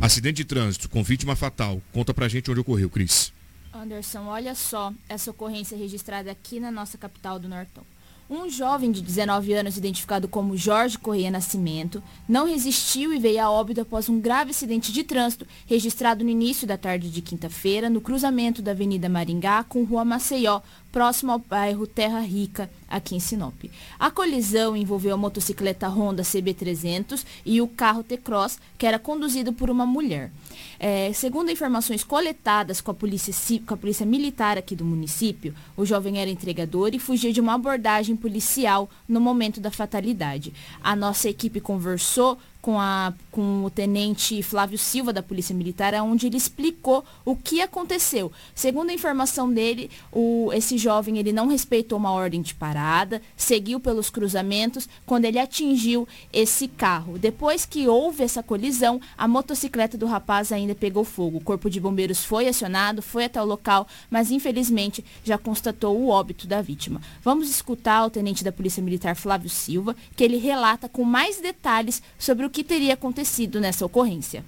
Acidente 0.00 0.36
de 0.36 0.44
trânsito 0.44 0.88
com 0.88 1.02
vítima 1.02 1.34
fatal. 1.34 1.80
Conta 1.92 2.12
pra 2.12 2.28
gente 2.28 2.50
onde 2.50 2.60
ocorreu, 2.60 2.88
Cris. 2.90 3.32
Anderson, 3.72 4.26
olha 4.26 4.54
só 4.54 4.92
essa 5.08 5.30
ocorrência 5.30 5.76
registrada 5.76 6.30
aqui 6.30 6.58
na 6.58 6.70
nossa 6.70 6.96
capital 6.96 7.38
do 7.38 7.48
Nortão. 7.48 7.84
Um 8.28 8.50
jovem 8.50 8.90
de 8.90 9.00
19 9.00 9.52
anos, 9.52 9.76
identificado 9.76 10.26
como 10.26 10.56
Jorge 10.56 10.98
Correia 10.98 11.30
Nascimento, 11.30 12.02
não 12.28 12.44
resistiu 12.44 13.14
e 13.14 13.20
veio 13.20 13.40
a 13.40 13.48
óbito 13.48 13.82
após 13.82 14.08
um 14.08 14.18
grave 14.18 14.50
acidente 14.50 14.92
de 14.92 15.04
trânsito 15.04 15.46
registrado 15.64 16.24
no 16.24 16.30
início 16.30 16.66
da 16.66 16.76
tarde 16.76 17.08
de 17.08 17.22
quinta-feira, 17.22 17.88
no 17.88 18.00
cruzamento 18.00 18.60
da 18.60 18.72
Avenida 18.72 19.08
Maringá 19.08 19.62
com 19.62 19.84
Rua 19.84 20.04
Maceió, 20.04 20.60
próximo 20.90 21.30
ao 21.30 21.38
bairro 21.38 21.86
Terra 21.86 22.18
Rica, 22.18 22.68
aqui 22.88 23.14
em 23.14 23.20
Sinop. 23.20 23.54
A 23.96 24.10
colisão 24.10 24.76
envolveu 24.76 25.14
a 25.14 25.16
motocicleta 25.16 25.86
Honda 25.88 26.24
CB300 26.24 27.24
e 27.44 27.60
o 27.60 27.68
carro 27.68 28.02
T-Cross, 28.02 28.58
que 28.76 28.86
era 28.86 28.98
conduzido 28.98 29.52
por 29.52 29.70
uma 29.70 29.86
mulher. 29.86 30.32
É, 30.78 31.12
segundo 31.12 31.50
informações 31.50 32.04
coletadas 32.04 32.80
com 32.80 32.90
a, 32.90 32.94
polícia, 32.94 33.32
com 33.66 33.74
a 33.74 33.76
polícia 33.76 34.04
militar 34.04 34.58
aqui 34.58 34.76
do 34.76 34.84
município, 34.84 35.54
o 35.76 35.84
jovem 35.84 36.20
era 36.20 36.30
entregador 36.30 36.90
e 36.94 36.98
fugia 36.98 37.32
de 37.32 37.40
uma 37.40 37.54
abordagem 37.54 38.16
policial 38.16 38.88
no 39.08 39.20
momento 39.20 39.60
da 39.60 39.70
fatalidade. 39.70 40.52
A 40.82 40.94
nossa 40.94 41.28
equipe 41.28 41.60
conversou 41.60 42.38
com, 42.66 42.80
a, 42.80 43.14
com 43.30 43.64
o 43.64 43.70
tenente 43.70 44.42
Flávio 44.42 44.76
Silva 44.76 45.12
da 45.12 45.22
Polícia 45.22 45.54
Militar, 45.54 45.94
onde 46.02 46.26
ele 46.26 46.36
explicou 46.36 47.04
o 47.24 47.36
que 47.36 47.60
aconteceu. 47.60 48.32
Segundo 48.56 48.90
a 48.90 48.92
informação 48.92 49.48
dele, 49.48 49.88
o, 50.10 50.50
esse 50.52 50.76
jovem 50.76 51.16
ele 51.16 51.32
não 51.32 51.46
respeitou 51.46 51.96
uma 51.96 52.10
ordem 52.10 52.42
de 52.42 52.56
parada, 52.56 53.22
seguiu 53.36 53.78
pelos 53.78 54.10
cruzamentos 54.10 54.88
quando 55.06 55.26
ele 55.26 55.38
atingiu 55.38 56.08
esse 56.32 56.66
carro. 56.66 57.16
Depois 57.16 57.64
que 57.64 57.86
houve 57.86 58.24
essa 58.24 58.42
colisão, 58.42 59.00
a 59.16 59.28
motocicleta 59.28 59.96
do 59.96 60.06
rapaz 60.06 60.50
ainda 60.50 60.74
pegou 60.74 61.04
fogo. 61.04 61.38
O 61.38 61.44
corpo 61.44 61.70
de 61.70 61.78
bombeiros 61.78 62.24
foi 62.24 62.48
acionado, 62.48 63.00
foi 63.00 63.26
até 63.26 63.40
o 63.40 63.46
local, 63.46 63.86
mas 64.10 64.32
infelizmente 64.32 65.04
já 65.22 65.38
constatou 65.38 65.96
o 65.96 66.08
óbito 66.08 66.48
da 66.48 66.60
vítima. 66.60 67.00
Vamos 67.22 67.48
escutar 67.48 68.04
o 68.04 68.10
tenente 68.10 68.42
da 68.42 68.50
Polícia 68.50 68.82
Militar 68.82 69.14
Flávio 69.14 69.48
Silva, 69.48 69.94
que 70.16 70.24
ele 70.24 70.38
relata 70.38 70.88
com 70.88 71.04
mais 71.04 71.40
detalhes 71.40 72.02
sobre 72.18 72.44
o 72.44 72.55
que 72.56 72.64
teria 72.64 72.94
acontecido 72.94 73.60
nessa 73.60 73.84
ocorrência. 73.84 74.42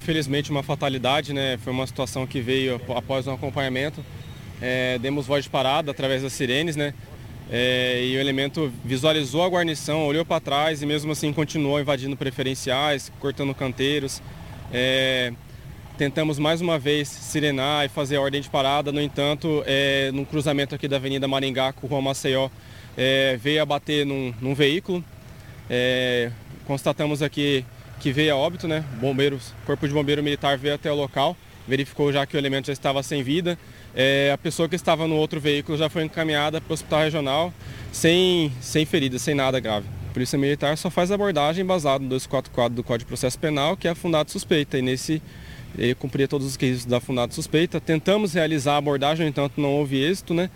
Infelizmente 0.00 0.50
uma 0.50 0.62
fatalidade, 0.62 1.34
né? 1.34 1.58
Foi 1.58 1.70
uma 1.70 1.86
situação 1.86 2.26
que 2.26 2.40
veio 2.40 2.80
após 2.96 3.26
um 3.26 3.34
acompanhamento. 3.34 4.02
É, 4.58 4.98
demos 4.98 5.26
voz 5.26 5.44
de 5.44 5.50
parada 5.50 5.90
através 5.90 6.22
das 6.22 6.32
sirenes, 6.32 6.76
né? 6.76 6.94
É, 7.50 8.02
e 8.06 8.16
o 8.16 8.20
elemento 8.20 8.72
visualizou 8.82 9.42
a 9.42 9.48
guarnição, 9.48 10.06
olhou 10.06 10.24
para 10.24 10.40
trás 10.40 10.80
e 10.80 10.86
mesmo 10.86 11.12
assim 11.12 11.30
continuou 11.30 11.78
invadindo 11.78 12.16
preferenciais, 12.16 13.12
cortando 13.20 13.54
canteiros. 13.54 14.22
É, 14.72 15.34
tentamos 15.98 16.38
mais 16.38 16.62
uma 16.62 16.78
vez 16.78 17.06
sirenar 17.06 17.84
e 17.84 17.90
fazer 17.90 18.16
ordem 18.16 18.40
de 18.40 18.48
parada, 18.48 18.90
no 18.90 19.00
entanto, 19.02 19.62
é, 19.66 20.10
no 20.12 20.24
cruzamento 20.24 20.74
aqui 20.74 20.88
da 20.88 20.96
Avenida 20.96 21.28
Maringá 21.28 21.70
com 21.74 21.86
Rua 21.86 22.00
Maceió, 22.00 22.48
é, 22.96 23.36
veio 23.36 23.60
a 23.60 23.66
bater 23.66 24.06
num, 24.06 24.32
num 24.40 24.54
veículo. 24.54 25.04
Constatamos 26.72 27.20
aqui 27.20 27.66
que 28.00 28.10
veio 28.12 28.32
a 28.32 28.36
óbito, 28.38 28.66
né? 28.66 28.82
Bombeiros, 28.98 29.52
Corpo 29.66 29.86
de 29.86 29.92
Bombeiro 29.92 30.22
Militar 30.22 30.56
veio 30.56 30.74
até 30.74 30.90
o 30.90 30.94
local, 30.94 31.36
verificou 31.68 32.10
já 32.10 32.24
que 32.24 32.34
o 32.34 32.38
elemento 32.38 32.68
já 32.68 32.72
estava 32.72 33.02
sem 33.02 33.22
vida. 33.22 33.58
É, 33.94 34.30
a 34.32 34.38
pessoa 34.38 34.66
que 34.66 34.74
estava 34.74 35.06
no 35.06 35.14
outro 35.16 35.38
veículo 35.38 35.76
já 35.76 35.90
foi 35.90 36.02
encaminhada 36.02 36.62
para 36.62 36.70
o 36.70 36.72
hospital 36.72 37.00
regional 37.00 37.52
sem, 37.92 38.50
sem 38.62 38.86
feridas, 38.86 39.20
sem 39.20 39.34
nada 39.34 39.60
grave. 39.60 39.86
A 40.08 40.12
Polícia 40.14 40.38
Militar 40.38 40.78
só 40.78 40.88
faz 40.88 41.10
abordagem 41.10 41.62
baseada 41.62 42.02
no 42.02 42.08
244 42.08 42.74
do 42.74 42.82
Código 42.82 43.00
de 43.00 43.08
Processo 43.08 43.38
Penal, 43.38 43.76
que 43.76 43.86
é 43.86 43.90
a 43.90 43.94
fundada 43.94 44.30
suspeita. 44.30 44.78
E 44.78 44.82
nesse 44.82 45.20
cumpria 45.98 46.26
todos 46.26 46.46
os 46.46 46.54
requisitos 46.54 46.86
da 46.86 47.00
fundada 47.00 47.34
suspeita. 47.34 47.82
Tentamos 47.82 48.32
realizar 48.32 48.76
a 48.76 48.78
abordagem, 48.78 49.26
no 49.26 49.28
entanto 49.28 49.60
não 49.60 49.72
houve 49.74 50.02
êxito, 50.02 50.32
né? 50.32 50.48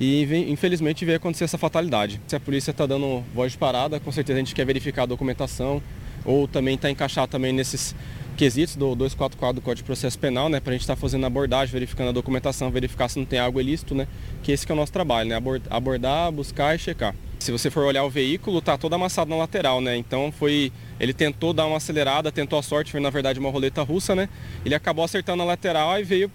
E 0.00 0.46
infelizmente 0.48 1.04
veio 1.04 1.16
acontecer 1.16 1.44
essa 1.44 1.58
fatalidade. 1.58 2.20
Se 2.26 2.34
a 2.34 2.40
polícia 2.40 2.70
está 2.70 2.86
dando 2.86 3.22
voz 3.34 3.52
de 3.52 3.58
parada, 3.58 4.00
com 4.00 4.10
certeza 4.10 4.38
a 4.38 4.40
gente 4.40 4.54
quer 4.54 4.64
verificar 4.64 5.02
a 5.02 5.06
documentação 5.06 5.82
ou 6.24 6.46
também 6.46 6.74
está 6.74 6.90
encaixado 6.90 7.30
também 7.30 7.52
nesses 7.52 7.94
quesitos 8.36 8.76
do 8.76 8.94
244 8.94 9.60
do 9.60 9.64
Código 9.64 9.82
de 9.82 9.84
Processo 9.84 10.18
Penal, 10.18 10.48
né, 10.48 10.60
para 10.60 10.70
a 10.70 10.72
gente 10.74 10.82
estar 10.82 10.94
tá 10.94 11.00
fazendo 11.00 11.24
abordagem, 11.26 11.72
verificando 11.72 12.08
a 12.08 12.12
documentação, 12.12 12.70
verificar 12.70 13.08
se 13.08 13.18
não 13.18 13.26
tem 13.26 13.38
algo 13.38 13.60
ilícito, 13.60 13.94
né, 13.94 14.06
que 14.42 14.52
esse 14.52 14.64
que 14.64 14.72
é 14.72 14.74
o 14.74 14.76
nosso 14.76 14.92
trabalho, 14.92 15.28
né, 15.28 15.36
abordar, 15.70 16.32
buscar 16.32 16.74
e 16.74 16.78
checar. 16.78 17.14
Se 17.38 17.50
você 17.50 17.70
for 17.70 17.84
olhar 17.84 18.04
o 18.04 18.10
veículo, 18.10 18.62
tá 18.62 18.78
todo 18.78 18.94
amassado 18.94 19.28
na 19.28 19.36
lateral, 19.36 19.80
né, 19.80 19.96
então 19.96 20.32
foi, 20.32 20.72
ele 20.98 21.12
tentou 21.12 21.52
dar 21.52 21.66
uma 21.66 21.76
acelerada, 21.76 22.32
tentou 22.32 22.58
a 22.58 22.62
sorte, 22.62 22.92
foi 22.92 23.00
na 23.00 23.10
verdade 23.10 23.38
uma 23.38 23.50
roleta 23.50 23.82
russa, 23.82 24.14
né, 24.14 24.28
ele 24.64 24.74
acabou 24.74 25.04
acertando 25.04 25.42
a 25.42 25.46
lateral 25.46 25.98
e 25.98 26.04
veio, 26.04 26.30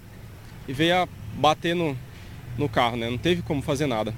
e 0.67 0.74
veio 0.74 0.96
a 0.96 1.08
bater 1.34 1.76
no, 1.76 1.98
no 2.58 2.70
carro, 2.70 2.98
né? 2.98 3.10
Não 3.10 3.17
teve 3.17 3.41
como 3.41 3.62
fazer 3.62 3.88
nada. 3.88 4.13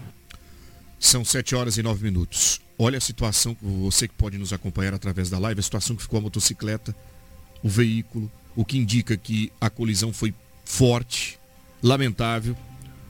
São 1.00 1.24
7 1.24 1.56
horas 1.56 1.78
e 1.78 1.84
9 1.84 2.04
minutos. 2.04 2.62
Olha 2.78 2.98
a 2.98 3.02
situação, 3.02 3.58
você 3.62 4.08
que 4.08 4.14
pode 4.14 4.38
nos 4.38 4.54
acompanhar 4.54 4.94
através 4.94 5.30
da 5.30 5.38
live, 5.38 5.60
a 5.60 5.64
situação 5.64 5.96
que 5.96 6.02
ficou 6.02 6.20
a 6.20 6.22
motocicleta, 6.22 6.96
o 7.62 7.70
veículo, 7.70 8.32
o 8.56 8.64
que 8.64 8.78
indica 8.78 9.18
que 9.18 9.52
a 9.60 9.70
colisão 9.70 10.14
foi 10.14 10.34
forte, 10.64 11.38
lamentável, 11.82 12.56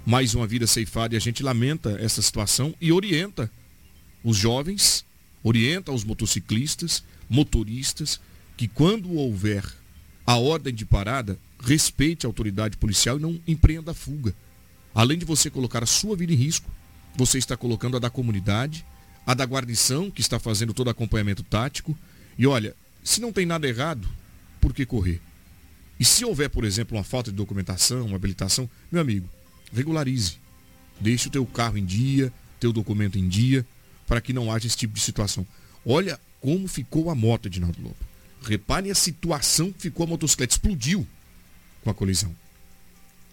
mais 0.05 0.33
uma 0.33 0.47
vida 0.47 0.65
ceifada 0.65 1.13
e 1.13 1.17
a 1.17 1.21
gente 1.21 1.43
lamenta 1.43 1.97
essa 2.01 2.21
situação 2.21 2.73
e 2.81 2.91
orienta 2.91 3.51
os 4.23 4.37
jovens, 4.37 5.05
orienta 5.43 5.91
os 5.91 6.03
motociclistas, 6.03 7.03
motoristas, 7.29 8.19
que 8.57 8.67
quando 8.67 9.13
houver 9.13 9.63
a 10.25 10.37
ordem 10.37 10.73
de 10.73 10.85
parada, 10.85 11.39
respeite 11.59 12.25
a 12.25 12.29
autoridade 12.29 12.77
policial 12.77 13.17
e 13.17 13.21
não 13.21 13.39
empreenda 13.47 13.93
fuga. 13.93 14.33
Além 14.93 15.17
de 15.17 15.25
você 15.25 15.49
colocar 15.49 15.83
a 15.83 15.87
sua 15.87 16.15
vida 16.15 16.33
em 16.33 16.35
risco, 16.35 16.69
você 17.15 17.37
está 17.37 17.55
colocando 17.55 17.97
a 17.97 17.99
da 17.99 18.09
comunidade, 18.09 18.85
a 19.25 19.33
da 19.33 19.45
guarnição, 19.45 20.09
que 20.09 20.21
está 20.21 20.39
fazendo 20.39 20.73
todo 20.73 20.89
acompanhamento 20.89 21.43
tático. 21.43 21.97
E 22.37 22.47
olha, 22.47 22.75
se 23.03 23.21
não 23.21 23.31
tem 23.31 23.45
nada 23.45 23.67
errado, 23.67 24.07
por 24.59 24.73
que 24.73 24.85
correr? 24.85 25.21
E 25.99 26.05
se 26.05 26.23
houver, 26.23 26.49
por 26.49 26.63
exemplo, 26.63 26.97
uma 26.97 27.03
falta 27.03 27.29
de 27.29 27.37
documentação, 27.37 28.05
uma 28.05 28.15
habilitação, 28.15 28.69
meu 28.91 29.01
amigo, 29.01 29.29
regularize. 29.73 30.37
Deixe 30.99 31.27
o 31.27 31.31
teu 31.31 31.45
carro 31.45 31.77
em 31.77 31.85
dia, 31.85 32.31
teu 32.59 32.71
documento 32.71 33.17
em 33.17 33.27
dia, 33.27 33.65
para 34.07 34.21
que 34.21 34.33
não 34.33 34.51
haja 34.51 34.67
esse 34.67 34.77
tipo 34.77 34.93
de 34.93 35.01
situação. 35.01 35.45
Olha 35.85 36.19
como 36.41 36.67
ficou 36.67 37.09
a 37.09 37.15
moto 37.15 37.49
de 37.49 37.59
Naldo 37.59 37.81
Lobo. 37.81 37.97
Repare 38.41 38.89
a 38.89 38.95
situação 38.95 39.71
que 39.71 39.81
ficou 39.81 40.05
a 40.05 40.07
motocicleta. 40.07 40.53
Explodiu 40.53 41.05
com 41.83 41.89
a 41.89 41.93
colisão. 41.93 42.33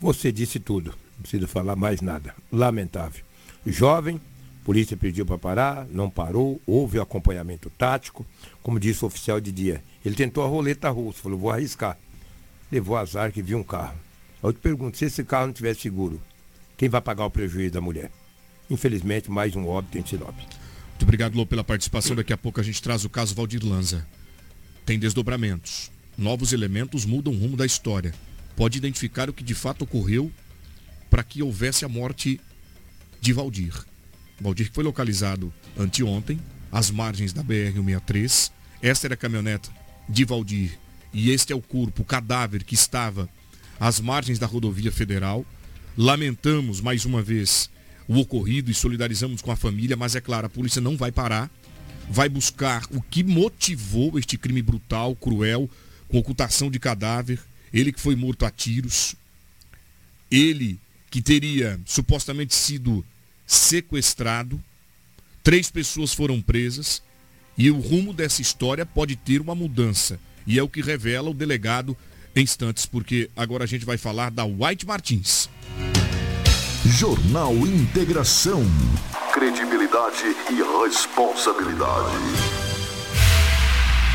Você 0.00 0.32
disse 0.32 0.58
tudo. 0.58 0.94
Não 1.16 1.22
preciso 1.22 1.48
falar 1.48 1.76
mais 1.76 2.00
nada. 2.00 2.34
Lamentável. 2.52 3.24
Jovem, 3.66 4.20
polícia 4.64 4.96
pediu 4.96 5.26
para 5.26 5.38
parar, 5.38 5.86
não 5.90 6.08
parou, 6.08 6.60
houve 6.66 7.00
acompanhamento 7.00 7.70
tático. 7.70 8.26
Como 8.62 8.78
disse 8.78 9.04
o 9.04 9.08
oficial 9.08 9.40
de 9.40 9.50
dia, 9.50 9.82
ele 10.04 10.14
tentou 10.14 10.44
a 10.44 10.48
roleta 10.48 10.90
russa, 10.90 11.22
falou, 11.22 11.38
vou 11.38 11.50
arriscar. 11.50 11.98
Levou 12.70 12.96
azar 12.96 13.32
que 13.32 13.42
viu 13.42 13.58
um 13.58 13.62
carro. 13.62 13.96
Eu 14.42 14.52
te 14.52 14.58
pergunto, 14.58 14.98
se 14.98 15.06
esse 15.06 15.24
carro 15.24 15.46
não 15.46 15.52
tivesse 15.52 15.80
seguro, 15.80 16.20
quem 16.76 16.88
vai 16.88 17.00
pagar 17.00 17.24
o 17.24 17.30
prejuízo 17.30 17.74
da 17.74 17.80
mulher? 17.80 18.10
Infelizmente, 18.68 19.30
mais 19.30 19.56
um 19.56 19.66
óbito 19.66 19.98
em 19.98 20.04
Sinop. 20.04 20.36
Muito 20.36 21.02
obrigado, 21.02 21.36
Lô, 21.36 21.46
pela 21.46 21.64
participação. 21.64 22.16
Daqui 22.16 22.32
a 22.32 22.36
pouco 22.36 22.60
a 22.60 22.62
gente 22.62 22.82
traz 22.82 23.04
o 23.04 23.08
caso 23.08 23.34
Valdir 23.34 23.64
Lanza. 23.64 24.06
Tem 24.84 24.98
desdobramentos. 24.98 25.90
Novos 26.16 26.52
elementos 26.52 27.04
mudam 27.04 27.32
o 27.32 27.38
rumo 27.38 27.56
da 27.56 27.66
história. 27.66 28.14
Pode 28.56 28.78
identificar 28.78 29.28
o 29.28 29.32
que 29.32 29.44
de 29.44 29.54
fato 29.54 29.82
ocorreu 29.82 30.30
para 31.16 31.24
que 31.24 31.42
houvesse 31.42 31.82
a 31.82 31.88
morte 31.88 32.38
de 33.22 33.32
Valdir. 33.32 33.72
Valdir 34.38 34.68
que 34.68 34.74
foi 34.74 34.84
localizado 34.84 35.50
anteontem, 35.74 36.38
às 36.70 36.90
margens 36.90 37.32
da 37.32 37.42
BR-163. 37.42 38.52
Esta 38.82 39.06
era 39.06 39.14
a 39.14 39.16
caminhoneta 39.16 39.70
de 40.06 40.26
Valdir. 40.26 40.78
E 41.14 41.30
este 41.30 41.54
é 41.54 41.56
o 41.56 41.62
corpo, 41.62 42.02
o 42.02 42.04
cadáver 42.04 42.64
que 42.64 42.74
estava 42.74 43.30
às 43.80 43.98
margens 43.98 44.38
da 44.38 44.46
rodovia 44.46 44.92
federal. 44.92 45.42
Lamentamos 45.96 46.82
mais 46.82 47.06
uma 47.06 47.22
vez 47.22 47.70
o 48.06 48.18
ocorrido 48.18 48.70
e 48.70 48.74
solidarizamos 48.74 49.40
com 49.40 49.50
a 49.50 49.56
família, 49.56 49.96
mas 49.96 50.14
é 50.14 50.20
claro, 50.20 50.48
a 50.48 50.50
polícia 50.50 50.82
não 50.82 50.98
vai 50.98 51.10
parar. 51.10 51.50
Vai 52.10 52.28
buscar 52.28 52.84
o 52.90 53.00
que 53.00 53.24
motivou 53.24 54.18
este 54.18 54.36
crime 54.36 54.60
brutal, 54.60 55.16
cruel, 55.16 55.70
com 56.08 56.18
ocultação 56.18 56.70
de 56.70 56.78
cadáver. 56.78 57.40
Ele 57.72 57.90
que 57.90 58.00
foi 58.02 58.14
morto 58.14 58.44
a 58.44 58.50
tiros. 58.50 59.16
Ele 60.30 60.78
que 61.10 61.22
teria 61.22 61.80
supostamente 61.84 62.54
sido 62.54 63.04
sequestrado. 63.46 64.62
Três 65.42 65.70
pessoas 65.70 66.12
foram 66.12 66.40
presas. 66.40 67.02
E 67.56 67.70
o 67.70 67.78
rumo 67.80 68.12
dessa 68.12 68.42
história 68.42 68.84
pode 68.84 69.16
ter 69.16 69.40
uma 69.40 69.54
mudança. 69.54 70.18
E 70.46 70.58
é 70.58 70.62
o 70.62 70.68
que 70.68 70.82
revela 70.82 71.30
o 71.30 71.34
delegado 71.34 71.96
em 72.34 72.42
instantes, 72.42 72.84
porque 72.84 73.30
agora 73.34 73.64
a 73.64 73.66
gente 73.66 73.84
vai 73.84 73.96
falar 73.96 74.30
da 74.30 74.44
White 74.44 74.86
Martins. 74.86 75.48
Jornal 76.84 77.54
Integração. 77.54 78.62
Credibilidade 79.32 80.24
e 80.50 80.84
responsabilidade. 80.84 82.65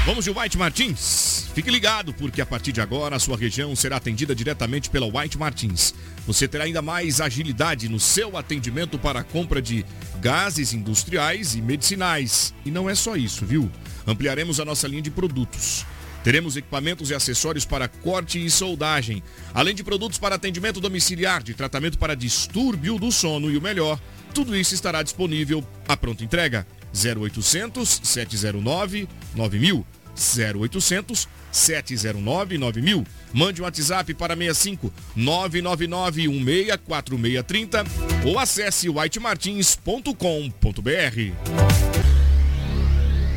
Vamos 0.04 0.26
de 0.26 0.32
White 0.32 0.58
Martins. 0.58 1.48
Fique 1.54 1.70
ligado, 1.70 2.12
porque 2.12 2.42
a 2.42 2.46
partir 2.46 2.72
de 2.72 2.82
agora 2.82 3.16
a 3.16 3.20
sua 3.20 3.38
região 3.38 3.76
será 3.76 3.98
atendida 3.98 4.34
diretamente 4.34 4.90
pela 4.90 5.06
White 5.06 5.38
Martins. 5.38 5.94
Você 6.26 6.48
terá 6.48 6.64
ainda 6.64 6.82
mais 6.82 7.22
agilidade 7.22 7.88
no 7.88 8.00
seu 8.00 8.36
atendimento 8.36 8.98
para 8.98 9.20
a 9.20 9.24
compra 9.24 9.62
de 9.62 9.86
gases 10.20 10.74
industriais 10.74 11.54
e 11.54 11.62
medicinais. 11.62 12.52
E 12.66 12.72
não 12.72 12.90
é 12.90 12.96
só 12.96 13.16
isso, 13.16 13.46
viu? 13.46 13.72
Ampliaremos 14.08 14.60
a 14.60 14.66
nossa 14.66 14.88
linha 14.88 15.04
de 15.04 15.12
produtos. 15.12 15.86
Teremos 16.24 16.58
equipamentos 16.58 17.12
e 17.12 17.14
acessórios 17.14 17.64
para 17.66 17.88
corte 17.88 18.44
e 18.44 18.50
soldagem, 18.50 19.22
além 19.54 19.76
de 19.76 19.84
produtos 19.84 20.18
para 20.18 20.34
atendimento 20.34 20.82
domiciliar, 20.82 21.44
de 21.44 21.54
tratamento 21.54 22.00
para 22.00 22.16
distúrbio 22.16 22.98
do 22.98 23.12
sono 23.12 23.52
e 23.52 23.58
o 23.58 23.62
melhor, 23.62 24.00
tudo 24.34 24.56
isso 24.56 24.74
estará 24.74 25.04
disponível 25.04 25.64
à 25.88 25.96
pronta 25.96 26.24
entrega. 26.24 26.66
0800 26.94 28.02
709 28.04 29.08
9000 29.36 29.86
0800 30.16 31.28
709 31.52 32.58
9000. 32.58 33.06
Mande 33.34 33.62
um 33.62 33.66
WhatsApp 33.66 34.14
para 34.14 34.36
65 34.36 34.94
999 35.16 36.28
164630 36.28 37.86
ou 38.26 38.40
acesse 38.40 38.90
whitemartins.com.br. 38.90 40.12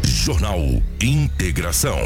Jornal 0.05 0.61
Integração. 1.01 1.99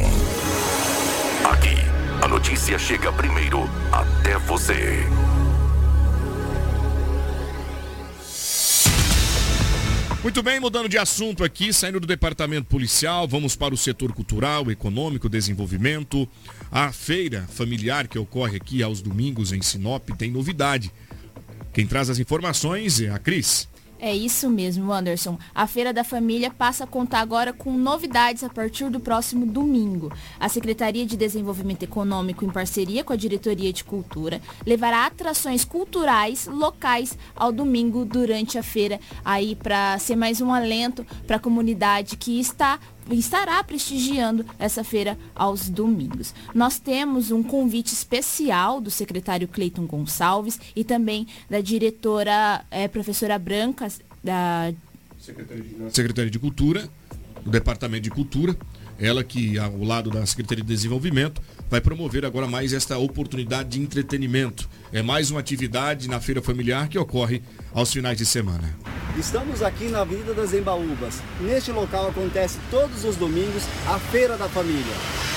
Aqui, 1.45 1.77
a 2.23 2.29
notícia 2.29 2.79
chega 2.79 3.13
primeiro 3.13 3.69
até 3.93 4.39
você. 4.39 5.07
Muito 10.29 10.43
bem, 10.43 10.61
mudando 10.61 10.91
de 10.91 10.99
assunto 10.99 11.43
aqui, 11.43 11.73
saindo 11.73 11.99
do 11.99 12.07
departamento 12.07 12.67
policial, 12.67 13.27
vamos 13.27 13.57
para 13.57 13.73
o 13.73 13.79
setor 13.79 14.13
cultural, 14.13 14.71
econômico, 14.71 15.27
desenvolvimento. 15.27 16.29
A 16.71 16.93
feira 16.93 17.47
familiar 17.49 18.07
que 18.07 18.19
ocorre 18.19 18.59
aqui 18.59 18.83
aos 18.83 19.01
domingos 19.01 19.55
em 19.55 19.63
Sinop 19.63 20.07
tem 20.19 20.31
novidade. 20.31 20.93
Quem 21.73 21.87
traz 21.87 22.11
as 22.11 22.19
informações 22.19 23.01
é 23.01 23.09
a 23.09 23.19
Cris. 23.19 23.67
É 24.01 24.15
isso 24.15 24.49
mesmo, 24.49 24.93
Anderson. 24.93 25.37
A 25.53 25.67
Feira 25.67 25.93
da 25.93 26.05
Família 26.05 26.51
passa 26.51 26.85
a 26.85 26.87
contar 26.87 27.19
agora 27.19 27.53
com 27.53 27.73
novidades 27.73 28.45
a 28.45 28.49
partir 28.49 28.89
do 28.91 29.01
próximo 29.01 29.45
domingo. 29.45 30.13
A 30.39 30.49
Secretaria 30.49 31.05
de 31.05 31.17
Desenvolvimento 31.17 31.83
Econômico, 31.83 32.45
em 32.45 32.51
parceria 32.51 33.03
com 33.03 33.13
a 33.13 33.17
Diretoria 33.17 33.73
de 33.73 33.83
Cultura, 33.83 34.41
levará 34.65 35.05
atrações 35.07 35.65
culturais 35.65 36.47
locais 36.47 37.19
ao 37.35 37.51
domingo 37.51 38.05
durante 38.05 38.57
a 38.57 38.63
feira, 38.63 39.01
aí 39.25 39.57
para 39.57 39.99
ser 39.99 40.15
mais 40.15 40.41
um 40.41 40.53
alento 40.53 41.05
para 41.27 41.37
a 41.37 41.41
comunidade 41.41 42.17
que 42.17 42.39
está 42.39 42.79
estará 43.11 43.63
prestigiando 43.65 44.45
essa 44.59 44.85
feira 44.85 45.19
aos 45.35 45.69
domingos. 45.69 46.35
Nós 46.55 46.79
temos 46.79 47.31
um 47.31 47.43
convite 47.43 47.93
especial 47.93 48.81
do 48.81 48.91
secretário 48.91 49.49
Cleiton 49.49 49.87
Gonçalves 49.87 50.61
e 50.75 50.85
também 50.85 51.27
da 51.49 51.61
diretora 51.61 52.65
é, 52.71 52.89
professora 52.89 53.39
Branca 53.39 53.89
da 54.23 54.73
Secretaria 55.91 56.31
de 56.31 56.39
Cultura, 56.39 56.89
do 57.45 57.51
Departamento 57.51 58.03
de 58.03 58.11
Cultura, 58.11 58.57
ela 58.99 59.23
que 59.23 59.59
ao 59.59 59.79
lado 59.83 60.11
da 60.11 60.25
Secretaria 60.27 60.63
de 60.63 60.69
Desenvolvimento 60.69 61.41
vai 61.71 61.81
promover 61.81 62.25
agora 62.25 62.47
mais 62.47 62.73
esta 62.73 62.99
oportunidade 62.99 63.71
de 63.71 63.81
entretenimento. 63.81 64.69
É 64.93 65.03
mais 65.03 65.31
uma 65.31 65.41
atividade 65.41 66.09
na 66.09 66.21
feira 66.21 66.41
familiar 66.41 66.89
que 66.89 66.99
ocorre 66.99 67.43
aos 67.75 67.93
finais 67.93 68.17
de 68.17 68.25
semana. 68.25 68.75
Estamos 69.19 69.63
aqui 69.63 69.89
na 69.89 70.01
Avenida 70.01 70.33
das 70.33 70.53
Embaúbas. 70.53 71.21
Neste 71.41 71.73
local 71.73 72.09
acontece 72.09 72.59
todos 72.71 73.05
os 73.05 73.17
domingos 73.17 73.65
a 73.87 73.99
Feira 73.99 74.37
da 74.37 74.49
Família. 74.49 74.95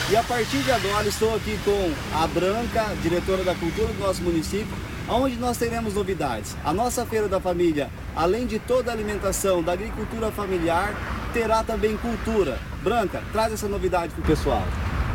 E 0.09 0.15
a 0.15 0.23
partir 0.23 0.59
de 0.59 0.71
agora 0.71 1.07
estou 1.07 1.33
aqui 1.35 1.57
com 1.63 1.91
a 2.15 2.27
Branca, 2.27 2.85
diretora 3.01 3.43
da 3.43 3.55
Cultura 3.55 3.87
do 3.93 3.99
nosso 3.99 4.21
município, 4.21 4.75
onde 5.09 5.35
nós 5.37 5.57
teremos 5.57 5.93
novidades. 5.93 6.55
A 6.63 6.73
nossa 6.73 7.05
Feira 7.05 7.27
da 7.27 7.39
Família, 7.39 7.89
além 8.15 8.45
de 8.45 8.59
toda 8.59 8.91
a 8.91 8.93
alimentação 8.93 9.63
da 9.63 9.73
agricultura 9.73 10.31
familiar, 10.31 10.93
terá 11.33 11.63
também 11.63 11.97
cultura. 11.97 12.59
Branca, 12.83 13.23
traz 13.31 13.53
essa 13.53 13.67
novidade 13.67 14.13
para 14.13 14.21
o 14.21 14.27
pessoal. 14.27 14.67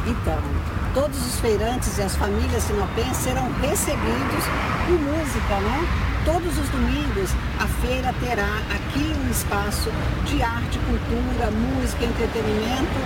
Então, 0.07 0.41
todos 0.97 1.27
os 1.27 1.39
feirantes 1.41 1.99
e 1.99 2.03
as 2.03 2.17
famílias 2.17 2.63
sinopenses 2.63 3.19
serão 3.19 3.53
recebidos 3.61 4.45
com 4.87 4.93
música, 4.97 5.61
né? 5.61 5.87
Todos 6.25 6.59
os 6.59 6.69
domingos 6.71 7.29
a 7.61 7.69
feira 7.85 8.15
terá 8.19 8.49
aqui 8.75 9.05
um 9.05 9.31
espaço 9.31 9.93
de 10.25 10.43
arte, 10.43 10.79
cultura, 10.89 11.51
música, 11.53 12.03
entretenimento 12.03 12.97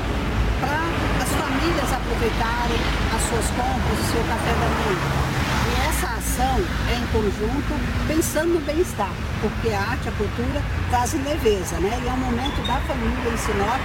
para 0.61 0.87
as 1.21 1.31
famílias 1.35 1.93
aproveitarem 1.93 2.79
as 3.11 3.23
suas 3.27 3.47
compras, 3.59 3.99
o 3.99 4.13
seu 4.13 4.23
café 4.23 4.53
da 4.55 4.69
manhã. 4.71 5.41
E 5.67 5.89
essa 5.91 6.07
ação 6.15 6.63
é 6.87 6.95
em 6.95 7.07
conjunto, 7.11 7.75
pensando 8.07 8.55
no 8.55 8.61
bem-estar, 8.61 9.11
porque 9.43 9.75
a 9.75 9.81
arte, 9.81 10.09
a 10.09 10.13
cultura 10.13 10.63
trazem 10.91 11.21
leveza, 11.25 11.75
né? 11.81 12.01
E 12.05 12.07
é 12.07 12.13
um 12.13 12.19
momento 12.19 12.65
da 12.69 12.79
família 12.87 13.35
em 13.35 13.37
Sinop 13.37 13.83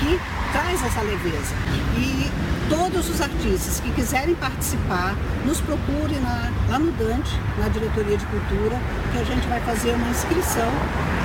que 0.00 0.18
traz 0.52 0.82
essa 0.82 1.02
leveza. 1.02 1.54
E 1.98 2.51
todos 2.72 3.06
os 3.10 3.20
artistas 3.20 3.80
que 3.80 3.90
quiserem 3.92 4.34
participar, 4.34 5.14
nos 5.44 5.60
procure 5.60 6.14
na, 6.20 6.50
lá 6.70 6.78
no 6.78 6.90
Dante, 6.92 7.38
na 7.58 7.68
Diretoria 7.68 8.16
de 8.16 8.24
Cultura, 8.26 8.76
que 9.12 9.18
a 9.18 9.24
gente 9.24 9.46
vai 9.46 9.60
fazer 9.60 9.90
uma 9.92 10.08
inscrição, 10.08 10.72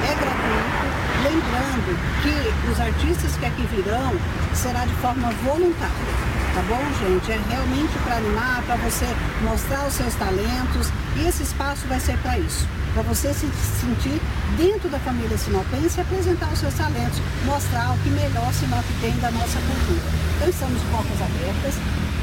é 0.03 0.13
gratuito. 0.13 0.87
Lembrando 1.23 1.97
que 2.21 2.69
os 2.71 2.79
artistas 2.79 3.37
que 3.37 3.45
aqui 3.45 3.63
virão 3.73 4.13
será 4.53 4.85
de 4.85 4.93
forma 4.95 5.29
voluntária. 5.45 6.27
Tá 6.53 6.61
bom, 6.67 6.83
gente? 6.99 7.31
É 7.31 7.39
realmente 7.49 7.97
para 8.03 8.17
animar, 8.17 8.61
para 8.63 8.75
você 8.77 9.05
mostrar 9.41 9.87
os 9.87 9.93
seus 9.93 10.13
talentos 10.15 10.91
e 11.15 11.27
esse 11.27 11.43
espaço 11.43 11.87
vai 11.87 11.99
ser 11.99 12.17
para 12.17 12.37
isso 12.39 12.67
para 12.97 13.13
você 13.13 13.31
se 13.31 13.45
sentir 13.79 14.19
dentro 14.57 14.89
da 14.89 14.97
família 14.97 15.37
sinopense 15.37 15.99
e 15.99 16.01
apresentar 16.01 16.51
os 16.51 16.57
seus 16.57 16.73
talentos, 16.73 17.19
mostrar 17.45 17.93
o 17.93 17.97
que 17.99 18.09
melhor 18.09 18.51
Sinop 18.51 18.83
tem 18.99 19.15
da 19.17 19.29
nossa 19.29 19.59
cultura. 19.59 20.01
Então 20.35 20.49
estamos 20.49 20.81
de 20.81 20.87
portas 20.87 21.21
abertas, 21.21 21.75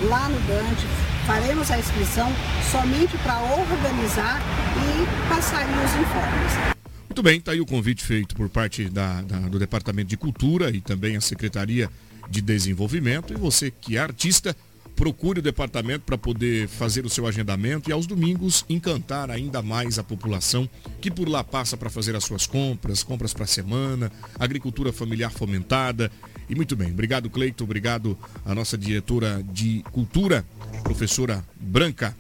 lá 0.09 0.29
no 0.29 0.41
Dante, 0.41 0.85
faremos 1.29 1.71
a 1.71 1.79
inscrição 1.79 2.29
somente 2.73 3.17
para 3.19 3.41
organizar 3.41 4.43
e 4.75 5.29
passar 5.29 5.65
os 5.65 5.95
informes. 5.95 6.75
Muito 7.09 7.23
bem, 7.23 7.39
está 7.39 7.53
aí 7.53 7.61
o 7.61 7.67
convite 7.67 8.05
feito 8.05 8.35
por 8.35 8.49
parte 8.49 8.89
da, 8.89 9.23
da, 9.23 9.39
do 9.49 9.61
Departamento 9.61 10.09
de 10.09 10.17
Cultura 10.17 10.71
e 10.71 10.81
também 10.81 11.17
a 11.17 11.21
Secretaria 11.21 11.89
de 12.29 12.41
Desenvolvimento. 12.41 13.33
E 13.33 13.37
você 13.37 13.71
que 13.71 13.97
é 13.97 14.01
artista, 14.01 14.57
procure 14.95 15.41
o 15.41 15.43
departamento 15.43 16.05
para 16.05 16.17
poder 16.17 16.69
fazer 16.69 17.05
o 17.05 17.11
seu 17.11 17.27
agendamento 17.27 17.91
e 17.91 17.93
aos 17.93 18.07
domingos 18.07 18.65
encantar 18.69 19.31
ainda 19.31 19.61
mais 19.61 19.99
a 19.99 20.05
população 20.05 20.69
que 21.01 21.11
por 21.11 21.29
lá 21.29 21.43
passa 21.43 21.77
para 21.77 21.91
fazer 21.91 22.15
as 22.15 22.25
suas 22.25 22.47
compras, 22.47 23.03
compras 23.03 23.35
para 23.35 23.45
a 23.45 23.49
semana, 23.49 24.11
agricultura 24.39 24.93
familiar 24.93 25.31
fomentada. 25.31 26.11
E 26.49 26.55
muito 26.55 26.77
bem, 26.77 26.91
obrigado 26.91 27.29
Cleito, 27.29 27.65
obrigado 27.65 28.17
a 28.45 28.55
nossa 28.55 28.79
diretora 28.79 29.43
de 29.53 29.83
cultura, 29.91 30.45
professora 30.83 31.45
Branca. 31.57 32.17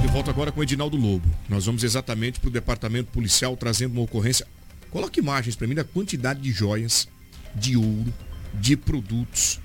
De 0.00 0.08
volta 0.08 0.30
agora 0.30 0.50
com 0.50 0.62
Edinaldo 0.62 0.96
Lobo. 0.96 1.28
Nós 1.48 1.66
vamos 1.66 1.84
exatamente 1.84 2.40
para 2.40 2.48
o 2.48 2.52
departamento 2.52 3.10
policial 3.12 3.56
trazendo 3.56 3.92
uma 3.92 4.02
ocorrência. 4.02 4.46
Coloque 4.90 5.20
imagens 5.20 5.56
para 5.56 5.66
mim 5.66 5.74
da 5.74 5.84
quantidade 5.84 6.40
de 6.40 6.52
joias, 6.52 7.08
de 7.54 7.76
ouro, 7.76 8.12
de 8.54 8.76
produtos 8.76 9.58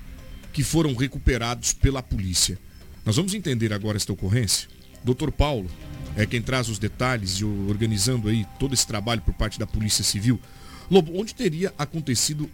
que 0.52 0.62
foram 0.62 0.94
recuperados 0.94 1.72
pela 1.72 2.02
polícia. 2.02 2.58
Nós 3.04 3.16
vamos 3.16 3.34
entender 3.34 3.72
agora 3.72 3.96
esta 3.96 4.12
ocorrência. 4.12 4.68
Doutor 5.04 5.30
Paulo 5.32 5.70
é 6.16 6.26
quem 6.26 6.42
traz 6.42 6.68
os 6.68 6.78
detalhes 6.78 7.34
e 7.40 7.44
organizando 7.44 8.28
aí 8.28 8.46
todo 8.58 8.74
esse 8.74 8.86
trabalho 8.86 9.22
por 9.22 9.34
parte 9.34 9.58
da 9.58 9.66
Polícia 9.66 10.02
Civil. 10.02 10.40
Lobo, 10.90 11.18
onde 11.18 11.34
teria 11.34 11.72
acontecido 11.78 12.50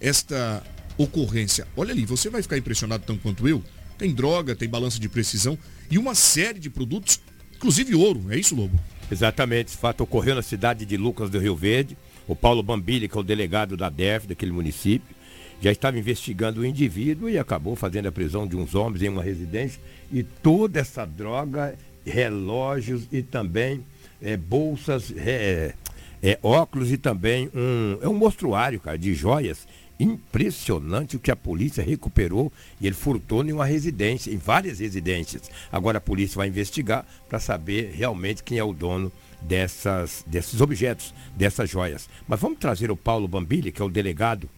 esta 0.00 0.62
ocorrência? 0.96 1.66
Olha 1.76 1.92
ali, 1.92 2.04
você 2.04 2.30
vai 2.30 2.42
ficar 2.42 2.56
impressionado 2.56 3.04
tanto 3.06 3.20
quanto 3.20 3.48
eu. 3.48 3.62
Tem 3.98 4.12
droga, 4.12 4.54
tem 4.54 4.68
balança 4.68 4.98
de 4.98 5.08
precisão 5.08 5.58
e 5.90 5.98
uma 5.98 6.14
série 6.14 6.58
de 6.58 6.70
produtos, 6.70 7.20
inclusive 7.54 7.94
ouro. 7.94 8.26
É 8.30 8.38
isso, 8.38 8.54
Lobo? 8.54 8.78
Exatamente. 9.10 9.68
Esse 9.68 9.76
fato 9.76 10.02
ocorreu 10.02 10.34
na 10.34 10.42
cidade 10.42 10.86
de 10.86 10.96
Lucas 10.96 11.28
do 11.28 11.38
Rio 11.38 11.54
Verde. 11.56 11.96
O 12.26 12.36
Paulo 12.36 12.62
Bambili, 12.62 13.08
que 13.08 13.16
é 13.16 13.20
o 13.20 13.22
delegado 13.22 13.76
da 13.76 13.88
DEF 13.88 14.26
daquele 14.26 14.52
município, 14.52 15.14
já 15.62 15.70
estava 15.70 15.96
investigando 15.96 16.60
o 16.60 16.66
indivíduo 16.66 17.30
e 17.30 17.38
acabou 17.38 17.76
fazendo 17.76 18.08
a 18.08 18.12
prisão 18.12 18.48
de 18.48 18.56
uns 18.56 18.74
homens 18.74 19.00
em 19.00 19.08
uma 19.08 19.22
residência. 19.22 19.80
E 20.12 20.24
toda 20.24 20.80
essa 20.80 21.04
droga, 21.04 21.78
relógios 22.04 23.06
e 23.12 23.22
também 23.22 23.84
é, 24.20 24.36
bolsas, 24.36 25.14
é, 25.16 25.72
é, 26.20 26.36
óculos 26.42 26.90
e 26.90 26.96
também 26.96 27.48
um, 27.54 27.96
é 28.02 28.08
um 28.08 28.14
mostruário, 28.14 28.80
cara, 28.80 28.98
de 28.98 29.14
joias. 29.14 29.68
Impressionante 30.00 31.14
o 31.14 31.20
que 31.20 31.30
a 31.30 31.36
polícia 31.36 31.84
recuperou 31.84 32.52
e 32.80 32.88
ele 32.88 32.96
furtou 32.96 33.44
em 33.44 33.52
uma 33.52 33.64
residência, 33.64 34.32
em 34.32 34.38
várias 34.38 34.80
residências. 34.80 35.48
Agora 35.70 35.98
a 35.98 36.00
polícia 36.00 36.38
vai 36.38 36.48
investigar 36.48 37.06
para 37.28 37.38
saber 37.38 37.92
realmente 37.94 38.42
quem 38.42 38.58
é 38.58 38.64
o 38.64 38.72
dono 38.72 39.12
dessas, 39.40 40.24
desses 40.26 40.60
objetos, 40.60 41.14
dessas 41.36 41.70
joias. 41.70 42.08
Mas 42.26 42.40
vamos 42.40 42.58
trazer 42.58 42.90
o 42.90 42.96
Paulo 42.96 43.28
Bambili, 43.28 43.70
que 43.70 43.80
é 43.80 43.84
o 43.84 43.88
delegado 43.88 44.50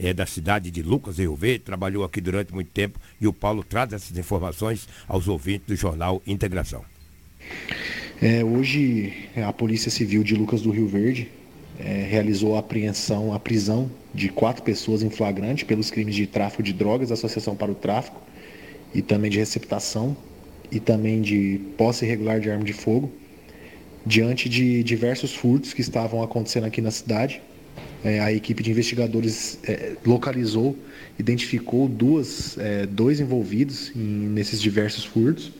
é, 0.00 0.14
da 0.14 0.24
cidade 0.24 0.70
de 0.70 0.82
Lucas 0.82 1.18
Rio 1.18 1.36
Verde, 1.36 1.60
trabalhou 1.60 2.02
aqui 2.02 2.20
durante 2.20 2.54
muito 2.54 2.70
tempo 2.70 2.98
e 3.20 3.26
o 3.26 3.32
Paulo 3.32 3.62
traz 3.62 3.92
essas 3.92 4.16
informações 4.16 4.88
aos 5.06 5.28
ouvintes 5.28 5.66
do 5.66 5.76
jornal 5.76 6.22
Integração. 6.26 6.82
É, 8.22 8.42
hoje 8.42 9.12
a 9.36 9.52
Polícia 9.52 9.90
Civil 9.90 10.22
de 10.22 10.34
Lucas 10.34 10.62
do 10.62 10.70
Rio 10.70 10.88
Verde 10.88 11.28
é, 11.78 12.06
realizou 12.08 12.56
a 12.56 12.60
apreensão, 12.60 13.32
a 13.32 13.38
prisão 13.38 13.90
de 14.14 14.28
quatro 14.28 14.62
pessoas 14.62 15.02
em 15.02 15.10
flagrante 15.10 15.64
pelos 15.64 15.90
crimes 15.90 16.14
de 16.14 16.26
tráfico 16.26 16.62
de 16.62 16.72
drogas, 16.72 17.12
associação 17.12 17.54
para 17.54 17.70
o 17.70 17.74
tráfico 17.74 18.20
e 18.94 19.02
também 19.02 19.30
de 19.30 19.38
receptação 19.38 20.16
e 20.70 20.80
também 20.80 21.20
de 21.20 21.60
posse 21.76 22.04
irregular 22.04 22.40
de 22.40 22.50
arma 22.50 22.64
de 22.64 22.72
fogo, 22.72 23.12
diante 24.04 24.48
de 24.48 24.82
diversos 24.82 25.34
furtos 25.34 25.72
que 25.72 25.80
estavam 25.80 26.22
acontecendo 26.22 26.64
aqui 26.64 26.80
na 26.80 26.90
cidade 26.90 27.42
é, 28.02 28.20
a 28.20 28.32
equipe 28.32 28.62
de 28.62 28.70
investigadores 28.70 29.58
é, 29.64 29.92
localizou, 30.04 30.76
identificou 31.18 31.86
duas, 31.88 32.56
é, 32.58 32.86
dois 32.86 33.20
envolvidos 33.20 33.92
em, 33.94 34.00
nesses 34.00 34.60
diversos 34.60 35.04
furtos, 35.04 35.52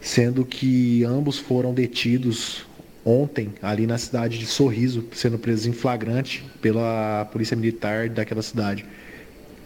sendo 0.00 0.44
que 0.44 1.04
ambos 1.04 1.38
foram 1.38 1.72
detidos 1.72 2.66
ontem 3.04 3.50
ali 3.62 3.86
na 3.86 3.98
cidade 3.98 4.38
de 4.38 4.46
Sorriso, 4.46 5.04
sendo 5.12 5.38
presos 5.38 5.66
em 5.66 5.72
flagrante 5.72 6.44
pela 6.60 7.24
polícia 7.32 7.56
militar 7.56 8.08
daquela 8.08 8.42
cidade. 8.42 8.84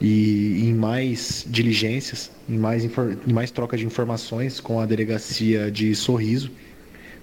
E 0.01 0.61
em 0.63 0.75
mais 0.75 1.45
diligências, 1.49 2.31
em 2.49 2.59
mais, 2.59 2.85
em 2.85 3.33
mais 3.33 3.51
troca 3.51 3.77
de 3.77 3.87
informações 3.87 4.61
com 4.61 4.79
a 4.79 4.87
delegacia 4.87 5.71
de 5.71 5.95
Sorriso, 5.95 6.51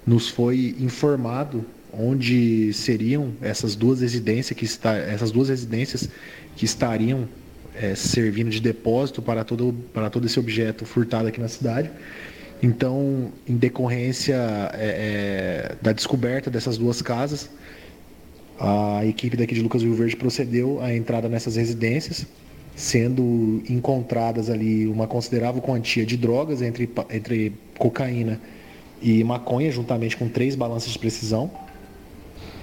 nos 0.06 0.28
foi 0.28 0.74
informado 0.78 1.64
onde 1.98 2.72
seriam 2.72 3.32
essas 3.40 3.74
duas 3.74 4.00
residências 4.00 4.56
que 4.56 4.64
está, 4.64 4.96
essas 4.96 5.30
duas 5.30 5.48
residências 5.48 6.08
que 6.56 6.64
estariam 6.64 7.28
é, 7.74 7.94
servindo 7.94 8.50
de 8.50 8.60
depósito 8.60 9.20
para 9.20 9.44
todo, 9.44 9.74
para 9.92 10.08
todo 10.08 10.26
esse 10.26 10.38
objeto 10.38 10.84
furtado 10.84 11.28
aqui 11.28 11.40
na 11.40 11.48
cidade. 11.48 11.90
Então, 12.62 13.32
em 13.46 13.56
decorrência 13.56 14.36
é, 14.74 15.72
é, 15.72 15.76
da 15.82 15.92
descoberta 15.92 16.50
dessas 16.50 16.78
duas 16.78 17.02
casas, 17.02 17.50
a 18.58 19.04
equipe 19.04 19.36
daqui 19.36 19.54
de 19.54 19.60
Lucas 19.60 19.82
Rio 19.82 19.94
Verde 19.94 20.16
procedeu 20.16 20.80
à 20.80 20.94
entrada 20.94 21.28
nessas 21.28 21.56
residências, 21.56 22.26
sendo 22.76 23.62
encontradas 23.68 24.48
ali 24.48 24.86
uma 24.86 25.06
considerável 25.06 25.60
quantia 25.60 26.06
de 26.06 26.16
drogas 26.16 26.62
entre, 26.62 26.88
entre 27.10 27.52
cocaína 27.78 28.40
e 29.02 29.22
maconha, 29.24 29.70
juntamente 29.70 30.16
com 30.16 30.28
três 30.28 30.54
balanças 30.54 30.92
de 30.92 30.98
precisão 30.98 31.50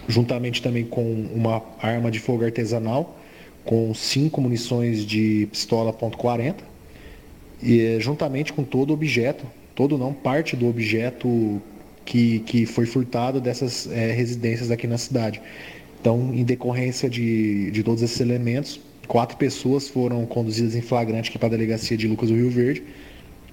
juntamente 0.07 0.61
também 0.61 0.85
com 0.85 1.03
uma 1.33 1.61
arma 1.79 2.09
de 2.11 2.19
fogo 2.19 2.43
artesanal, 2.43 3.17
com 3.63 3.93
cinco 3.93 4.41
munições 4.41 5.05
de 5.05 5.47
pistola 5.51 5.93
.40 5.93 6.55
e 7.61 7.79
eh, 7.79 7.99
juntamente 7.99 8.53
com 8.53 8.63
todo 8.63 8.93
objeto, 8.93 9.45
todo 9.75 9.97
não, 9.97 10.13
parte 10.13 10.55
do 10.55 10.67
objeto 10.67 11.61
que, 12.03 12.39
que 12.39 12.65
foi 12.65 12.85
furtado 12.85 13.39
dessas 13.39 13.87
é, 13.91 14.11
residências 14.11 14.71
aqui 14.71 14.87
na 14.87 14.97
cidade. 14.97 15.41
Então, 15.99 16.33
em 16.33 16.43
decorrência 16.43 17.09
de, 17.09 17.69
de 17.69 17.83
todos 17.83 18.01
esses 18.01 18.19
elementos, 18.19 18.79
quatro 19.07 19.37
pessoas 19.37 19.87
foram 19.87 20.25
conduzidas 20.25 20.75
em 20.75 20.81
flagrante 20.81 21.29
aqui 21.29 21.37
para 21.37 21.47
a 21.47 21.51
delegacia 21.51 21.95
de 21.95 22.07
Lucas 22.07 22.29
do 22.29 22.35
Rio 22.35 22.49
Verde, 22.49 22.83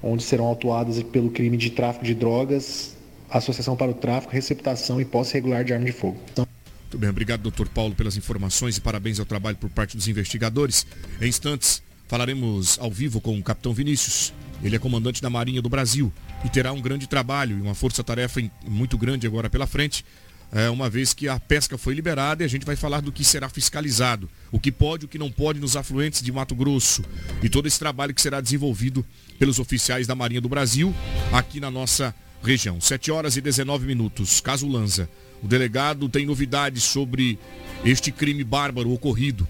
onde 0.02 0.22
serão 0.22 0.46
autuadas 0.46 1.02
pelo 1.02 1.30
crime 1.30 1.56
de 1.56 1.70
tráfico 1.70 2.04
de 2.04 2.14
drogas, 2.14 2.96
Associação 3.30 3.76
para 3.76 3.90
o 3.90 3.94
Tráfico, 3.94 4.32
Receptação 4.32 5.00
e 5.00 5.04
Posse 5.04 5.34
Regular 5.34 5.64
de 5.64 5.72
Arma 5.72 5.86
de 5.86 5.92
Fogo. 5.92 6.18
Muito 6.36 6.98
bem, 6.98 7.10
obrigado, 7.10 7.42
doutor 7.42 7.68
Paulo, 7.68 7.94
pelas 7.94 8.16
informações 8.16 8.78
e 8.78 8.80
parabéns 8.80 9.20
ao 9.20 9.26
trabalho 9.26 9.56
por 9.56 9.68
parte 9.68 9.96
dos 9.96 10.08
investigadores. 10.08 10.86
Em 11.20 11.28
instantes, 11.28 11.82
falaremos 12.08 12.78
ao 12.78 12.90
vivo 12.90 13.20
com 13.20 13.38
o 13.38 13.42
capitão 13.42 13.74
Vinícius. 13.74 14.32
Ele 14.62 14.74
é 14.74 14.78
comandante 14.78 15.20
da 15.20 15.28
Marinha 15.28 15.60
do 15.60 15.68
Brasil 15.68 16.10
e 16.44 16.48
terá 16.48 16.72
um 16.72 16.80
grande 16.80 17.06
trabalho 17.06 17.58
e 17.58 17.60
uma 17.60 17.74
força-tarefa 17.74 18.40
muito 18.66 18.96
grande 18.96 19.26
agora 19.26 19.50
pela 19.50 19.66
frente, 19.66 20.04
é, 20.50 20.70
uma 20.70 20.88
vez 20.88 21.12
que 21.12 21.28
a 21.28 21.38
pesca 21.38 21.76
foi 21.76 21.92
liberada 21.92 22.42
e 22.42 22.46
a 22.46 22.48
gente 22.48 22.64
vai 22.64 22.74
falar 22.74 23.02
do 23.02 23.12
que 23.12 23.22
será 23.22 23.50
fiscalizado, 23.50 24.30
o 24.50 24.58
que 24.58 24.72
pode 24.72 25.04
e 25.04 25.06
o 25.06 25.08
que 25.08 25.18
não 25.18 25.30
pode 25.30 25.60
nos 25.60 25.76
afluentes 25.76 26.22
de 26.22 26.32
Mato 26.32 26.54
Grosso 26.54 27.04
e 27.42 27.50
todo 27.50 27.68
esse 27.68 27.78
trabalho 27.78 28.14
que 28.14 28.22
será 28.22 28.40
desenvolvido 28.40 29.04
pelos 29.38 29.58
oficiais 29.58 30.06
da 30.06 30.14
Marinha 30.14 30.40
do 30.40 30.48
Brasil 30.48 30.94
aqui 31.30 31.60
na 31.60 31.70
nossa 31.70 32.14
região. 32.42 32.80
7 32.80 33.10
horas 33.10 33.36
e 33.36 33.40
19 33.40 33.86
minutos. 33.86 34.40
Caso 34.40 34.68
Lanza. 34.68 35.08
O 35.42 35.46
delegado 35.46 36.08
tem 36.08 36.26
novidades 36.26 36.84
sobre 36.84 37.38
este 37.84 38.10
crime 38.10 38.42
bárbaro 38.42 38.92
ocorrido. 38.92 39.46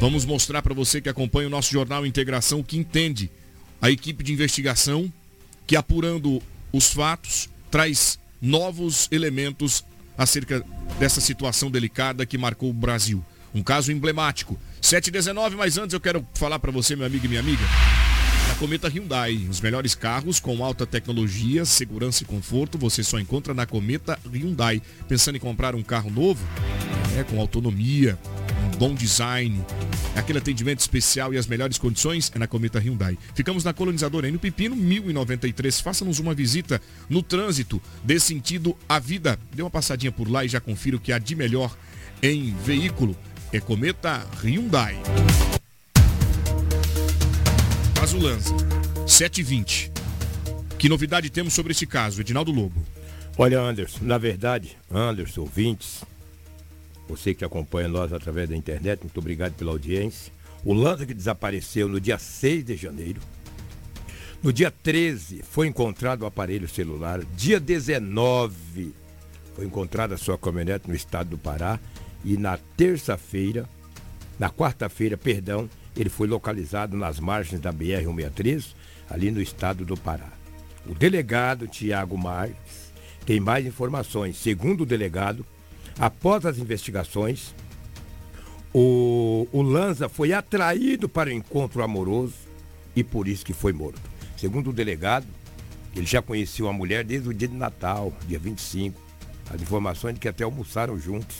Vamos 0.00 0.24
mostrar 0.24 0.62
para 0.62 0.74
você 0.74 1.00
que 1.00 1.08
acompanha 1.08 1.46
o 1.46 1.50
nosso 1.50 1.70
jornal 1.70 2.04
Integração 2.06 2.60
o 2.60 2.64
que 2.64 2.76
entende 2.76 3.30
a 3.80 3.90
equipe 3.90 4.24
de 4.24 4.32
investigação 4.32 5.12
que 5.66 5.76
apurando 5.76 6.42
os 6.72 6.92
fatos 6.92 7.48
traz 7.70 8.18
novos 8.40 9.08
elementos 9.12 9.84
acerca 10.16 10.64
dessa 10.98 11.20
situação 11.20 11.70
delicada 11.70 12.26
que 12.26 12.38
marcou 12.38 12.70
o 12.70 12.74
Brasil. 12.74 13.24
Um 13.54 13.62
caso 13.62 13.92
emblemático. 13.92 14.58
719, 14.80 15.56
mas 15.56 15.78
antes 15.78 15.94
eu 15.94 16.00
quero 16.00 16.26
falar 16.34 16.58
para 16.58 16.72
você, 16.72 16.96
meu 16.96 17.06
amigo 17.06 17.24
e 17.24 17.28
minha 17.28 17.40
amiga, 17.40 17.62
Cometa 18.62 18.86
Hyundai, 18.86 19.48
os 19.50 19.60
melhores 19.60 19.96
carros 19.96 20.38
com 20.38 20.64
alta 20.64 20.86
tecnologia, 20.86 21.64
segurança 21.64 22.22
e 22.22 22.26
conforto, 22.26 22.78
você 22.78 23.02
só 23.02 23.18
encontra 23.18 23.52
na 23.52 23.66
Cometa 23.66 24.16
Hyundai. 24.24 24.80
Pensando 25.08 25.34
em 25.34 25.40
comprar 25.40 25.74
um 25.74 25.82
carro 25.82 26.08
novo? 26.08 26.46
É, 27.18 27.24
com 27.24 27.40
autonomia, 27.40 28.16
um 28.72 28.78
bom 28.78 28.94
design, 28.94 29.60
aquele 30.14 30.38
atendimento 30.38 30.78
especial 30.78 31.34
e 31.34 31.38
as 31.38 31.48
melhores 31.48 31.76
condições 31.76 32.30
é 32.32 32.38
na 32.38 32.46
Cometa 32.46 32.78
Hyundai. 32.78 33.18
Ficamos 33.34 33.64
na 33.64 33.72
colonizadora 33.72 34.30
no 34.30 34.38
Pepino 34.38 34.76
1093. 34.76 35.80
Faça-nos 35.80 36.20
uma 36.20 36.32
visita 36.32 36.80
no 37.10 37.20
trânsito, 37.20 37.82
dê 38.04 38.20
sentido 38.20 38.76
à 38.88 39.00
vida. 39.00 39.40
Dê 39.52 39.60
uma 39.60 39.70
passadinha 39.70 40.12
por 40.12 40.30
lá 40.30 40.44
e 40.44 40.48
já 40.48 40.60
confira 40.60 40.96
o 40.96 41.00
que 41.00 41.12
há 41.12 41.18
de 41.18 41.34
melhor 41.34 41.76
em 42.22 42.54
veículo. 42.64 43.16
É 43.52 43.58
Cometa 43.58 44.24
Hyundai. 44.40 44.96
Lanza, 48.02 48.52
720. 49.06 49.92
Que 50.76 50.88
novidade 50.88 51.30
temos 51.30 51.54
sobre 51.54 51.70
esse 51.70 51.86
caso, 51.86 52.20
Edinaldo 52.20 52.50
Lobo? 52.50 52.84
Olha, 53.38 53.60
Anderson, 53.60 54.00
na 54.02 54.18
verdade, 54.18 54.76
Anderson, 54.90 55.42
ouvintes, 55.42 56.02
você 57.08 57.32
que 57.32 57.44
acompanha 57.44 57.88
nós 57.88 58.12
através 58.12 58.48
da 58.48 58.56
internet, 58.56 59.02
muito 59.04 59.18
obrigado 59.18 59.54
pela 59.54 59.70
audiência. 59.70 60.32
O 60.64 60.74
Lanza 60.74 61.06
que 61.06 61.14
desapareceu 61.14 61.88
no 61.88 62.00
dia 62.00 62.18
6 62.18 62.64
de 62.64 62.76
janeiro. 62.76 63.20
No 64.42 64.52
dia 64.52 64.70
13 64.70 65.42
foi 65.48 65.68
encontrado 65.68 66.22
o 66.22 66.26
aparelho 66.26 66.68
celular. 66.68 67.24
Dia 67.36 67.60
19 67.60 68.92
foi 69.54 69.64
encontrada 69.64 70.16
a 70.16 70.18
sua 70.18 70.36
caminhonete 70.36 70.88
no 70.88 70.94
estado 70.94 71.30
do 71.30 71.38
Pará. 71.38 71.78
E 72.24 72.36
na 72.36 72.58
terça-feira, 72.76 73.68
na 74.40 74.50
quarta-feira, 74.50 75.16
perdão, 75.16 75.70
ele 75.96 76.08
foi 76.08 76.26
localizado 76.26 76.96
nas 76.96 77.20
margens 77.20 77.60
da 77.60 77.72
BR-163, 77.72 78.74
ali 79.10 79.30
no 79.30 79.40
estado 79.40 79.84
do 79.84 79.96
Pará. 79.96 80.32
O 80.86 80.94
delegado 80.94 81.68
Tiago 81.68 82.16
Marques 82.16 82.92
tem 83.24 83.38
mais 83.38 83.66
informações. 83.66 84.36
Segundo 84.36 84.82
o 84.82 84.86
delegado, 84.86 85.44
após 85.98 86.44
as 86.44 86.58
investigações, 86.58 87.54
o, 88.74 89.46
o 89.52 89.62
Lanza 89.62 90.08
foi 90.08 90.32
atraído 90.32 91.08
para 91.08 91.28
o 91.28 91.32
encontro 91.32 91.82
amoroso 91.82 92.34
e 92.96 93.04
por 93.04 93.28
isso 93.28 93.44
que 93.44 93.52
foi 93.52 93.72
morto. 93.72 94.00
Segundo 94.36 94.70
o 94.70 94.72
delegado, 94.72 95.26
ele 95.94 96.06
já 96.06 96.22
conhecia 96.22 96.66
a 96.68 96.72
mulher 96.72 97.04
desde 97.04 97.28
o 97.28 97.34
dia 97.34 97.48
de 97.48 97.54
Natal, 97.54 98.12
dia 98.26 98.38
25. 98.38 98.98
As 99.50 99.60
informações 99.60 100.14
de 100.14 100.20
que 100.20 100.28
até 100.28 100.42
almoçaram 100.42 100.98
juntos. 100.98 101.36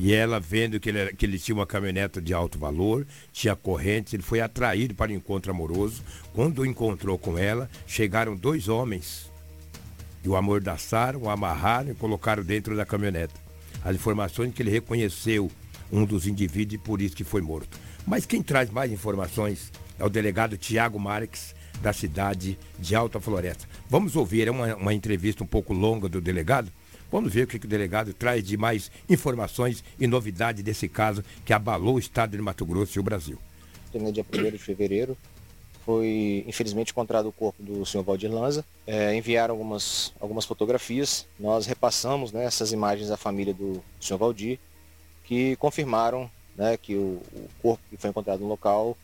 E 0.00 0.14
ela, 0.14 0.38
vendo 0.38 0.78
que 0.78 0.88
ele, 0.88 1.12
que 1.12 1.26
ele 1.26 1.40
tinha 1.40 1.56
uma 1.56 1.66
caminhoneta 1.66 2.22
de 2.22 2.32
alto 2.32 2.56
valor, 2.56 3.04
tinha 3.32 3.56
correntes, 3.56 4.14
ele 4.14 4.22
foi 4.22 4.40
atraído 4.40 4.94
para 4.94 5.10
o 5.10 5.14
encontro 5.14 5.50
amoroso. 5.50 6.04
Quando 6.32 6.64
encontrou 6.64 7.18
com 7.18 7.36
ela, 7.36 7.68
chegaram 7.84 8.36
dois 8.36 8.68
homens. 8.68 9.28
E 10.24 10.28
o 10.28 10.36
amordaçaram, 10.36 11.22
o 11.22 11.28
amarraram 11.28 11.90
e 11.90 11.94
colocaram 11.96 12.44
dentro 12.44 12.76
da 12.76 12.86
caminhoneta. 12.86 13.34
As 13.84 13.96
informações 13.96 14.54
que 14.54 14.62
ele 14.62 14.70
reconheceu 14.70 15.50
um 15.90 16.04
dos 16.04 16.28
indivíduos 16.28 16.80
e 16.80 16.84
por 16.84 17.02
isso 17.02 17.16
que 17.16 17.24
foi 17.24 17.40
morto. 17.42 17.76
Mas 18.06 18.24
quem 18.24 18.40
traz 18.40 18.70
mais 18.70 18.92
informações 18.92 19.72
é 19.98 20.04
o 20.04 20.08
delegado 20.08 20.56
Tiago 20.56 21.00
Marques, 21.00 21.56
da 21.82 21.92
cidade 21.92 22.58
de 22.78 22.94
Alta 22.94 23.20
Floresta. 23.20 23.66
Vamos 23.88 24.16
ouvir, 24.16 24.48
é 24.48 24.50
uma, 24.50 24.76
uma 24.76 24.94
entrevista 24.94 25.42
um 25.42 25.46
pouco 25.46 25.72
longa 25.72 26.08
do 26.08 26.20
delegado. 26.20 26.70
Vamos 27.10 27.32
ver 27.32 27.44
o 27.44 27.46
que, 27.46 27.56
o 27.56 27.68
delegado 27.68 28.12
traz 28.12 28.44
de 28.44 28.56
mais 28.56 28.90
informações 29.08 29.82
e 29.98 30.06
novidade 30.06 30.62
desse 30.62 30.88
caso 30.88 31.24
que 31.44 31.52
abalou 31.52 31.94
o 31.94 31.98
estado 31.98 32.36
de 32.36 32.42
Mato 32.42 32.66
Grosso 32.66 32.98
e 32.98 33.00
o 33.00 33.02
Brasil. 33.02 33.38
No 33.94 34.12
dia 34.12 34.24
1 34.30 34.50
de 34.50 34.58
fevereiro, 34.58 35.16
foi 35.86 36.44
infelizmente 36.46 36.92
encontrado 36.92 37.30
o 37.30 37.32
corpo 37.32 37.62
do 37.62 37.86
senhor 37.86 38.04
Valdir 38.04 38.30
Lanza. 38.30 38.62
É, 38.86 39.14
enviaram 39.14 39.54
algumas, 39.54 40.12
algumas 40.20 40.44
fotografias. 40.44 41.26
Nós 41.40 41.64
repassamos 41.64 42.30
né, 42.30 42.44
essas 42.44 42.72
imagens 42.72 43.10
à 43.10 43.16
família 43.16 43.54
do 43.54 43.82
senhor 43.98 44.18
Valdir 44.18 44.58
que 45.24 45.56
confirmaram 45.56 46.30
né, 46.54 46.76
que 46.76 46.94
o, 46.94 47.22
o, 47.32 47.48
corpo 47.62 47.82
que 47.88 47.96
foi 47.96 48.10
encontrado 48.10 48.40
no 48.40 48.48
local 48.48 48.96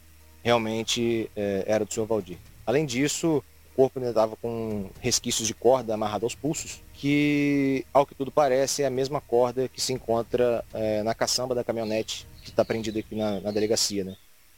realmente 0.42 1.30
é, 1.34 1.64
era 1.66 1.86
do 1.86 1.92
senhor 1.92 2.04
Valdir. 2.04 2.36
Além 2.66 2.84
disso, 2.84 3.42
corpo 3.74 3.98
ainda 3.98 4.10
estava 4.10 4.36
com 4.36 4.88
resquícios 5.00 5.46
de 5.46 5.54
corda 5.54 5.94
amarrada 5.94 6.24
aos 6.24 6.34
pulsos, 6.34 6.82
que, 6.94 7.84
ao 7.92 8.06
que 8.06 8.14
tudo 8.14 8.30
parece, 8.30 8.82
é 8.82 8.86
a 8.86 8.90
mesma 8.90 9.20
corda 9.20 9.68
que 9.68 9.80
se 9.80 9.92
encontra 9.92 10.64
é, 10.72 11.02
na 11.02 11.14
caçamba 11.14 11.54
da 11.54 11.64
caminhonete 11.64 12.26
que 12.42 12.50
está 12.50 12.64
prendida 12.64 13.00
aqui 13.00 13.14
na, 13.14 13.40
na, 13.40 13.50
delegacia. 13.50 14.04
Né? 14.04 14.16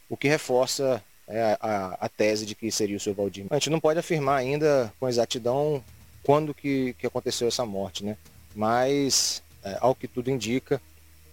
O 0.09 0.17
que 0.17 0.27
reforça 0.27 1.03
é, 1.27 1.57
a, 1.59 1.97
a, 2.01 2.09
tese 2.09 2.45
de 2.45 2.53
que 2.53 2.71
seria 2.71 2.97
o 2.97 2.99
senhor 2.99 3.15
Valdir. 3.15 3.45
A 3.49 3.55
gente 3.55 3.69
não 3.69 3.79
pode 3.79 3.99
afirmar 3.99 4.37
ainda 4.37 4.93
com 4.99 5.09
exatidão 5.09 5.83
quando 6.23 6.53
que, 6.53 6.93
que 6.99 7.07
aconteceu 7.07 7.47
essa 7.47 7.65
morte, 7.65 8.03
né? 8.03 8.17
mas, 8.55 9.41
é, 9.63 9.77
ao 9.79 9.95
que 9.95 10.07
tudo 10.07 10.29
indica, 10.29 10.81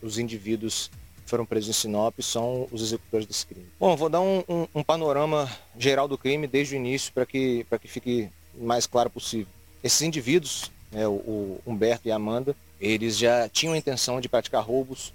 os 0.01 0.19
indivíduos 0.19 0.91
foram 1.27 1.47
presos 1.47 1.71
em 1.71 1.73
Sinop 1.73 2.19
são 2.21 2.69
os 2.71 2.83
executores 2.83 3.27
desse 3.27 3.47
crime. 3.47 3.67
Bom, 3.79 3.97
vou 3.97 4.09
dar 4.09 4.21
um, 4.21 4.43
um, 4.49 4.67
um 4.75 4.83
panorama 4.83 5.51
geral 5.79 6.07
do 6.07 6.19
crime 6.19 6.47
desde 6.47 6.75
o 6.75 6.77
início 6.77 7.13
para 7.13 7.27
que, 7.27 7.67
que 7.81 7.89
fique 7.89 8.29
mais 8.59 8.87
claro 8.87 9.11
possível. 9.11 9.53
Esses 9.83 10.03
indivíduos, 10.03 10.71
né, 10.91 11.07
o, 11.07 11.13
o 11.13 11.61
Humberto 11.67 12.09
e 12.09 12.13
a 12.13 12.17
Amanda, 12.17 12.55
eles 12.81 13.17
já 13.17 13.49
tinham 13.49 13.75
a 13.75 13.79
intenção 13.79 14.21
de 14.21 14.29
praticar 14.29 14.63
roubos 14.63 15.13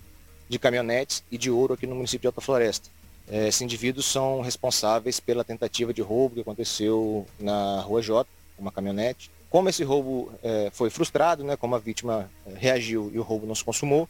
de 0.47 0.57
caminhonetes 0.57 1.23
e 1.31 1.37
de 1.37 1.51
ouro 1.51 1.73
aqui 1.73 1.85
no 1.85 1.95
município 1.95 2.21
de 2.21 2.27
Alta 2.27 2.41
Floresta. 2.41 2.89
É, 3.31 3.47
esses 3.47 3.61
indivíduos 3.61 4.07
são 4.07 4.41
responsáveis 4.41 5.19
pela 5.19 5.43
tentativa 5.43 5.93
de 5.93 6.01
roubo 6.01 6.35
que 6.35 6.41
aconteceu 6.41 7.27
na 7.39 7.81
Rua 7.81 8.01
J, 8.01 8.27
uma 8.57 8.71
caminhonete. 8.71 9.29
Como 9.49 9.69
esse 9.69 9.83
roubo 9.83 10.31
é, 10.43 10.69
foi 10.71 10.89
frustrado, 10.89 11.43
né, 11.43 11.55
como 11.55 11.75
a 11.75 11.79
vítima 11.79 12.29
é, 12.45 12.53
reagiu 12.55 13.11
e 13.13 13.19
o 13.19 13.23
roubo 13.23 13.45
não 13.45 13.53
se 13.53 13.63
consumou, 13.63 14.09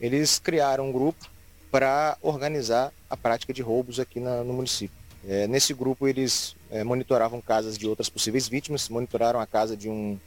eles 0.00 0.38
criaram 0.38 0.88
um 0.88 0.92
grupo 0.92 1.31
para 1.72 2.18
organizar 2.20 2.92
a 3.08 3.16
prática 3.16 3.50
de 3.50 3.62
roubos 3.62 3.98
aqui 3.98 4.20
na, 4.20 4.44
no 4.44 4.52
município. 4.52 4.94
É, 5.26 5.46
nesse 5.46 5.72
grupo 5.72 6.06
eles 6.06 6.54
é, 6.70 6.84
monitoravam 6.84 7.40
casas 7.40 7.78
de 7.78 7.88
outras 7.88 8.10
possíveis 8.10 8.46
vítimas, 8.46 8.90
monitoraram 8.90 9.40
a 9.40 9.46
casa 9.46 9.74
de 9.74 9.88
um, 9.88 10.18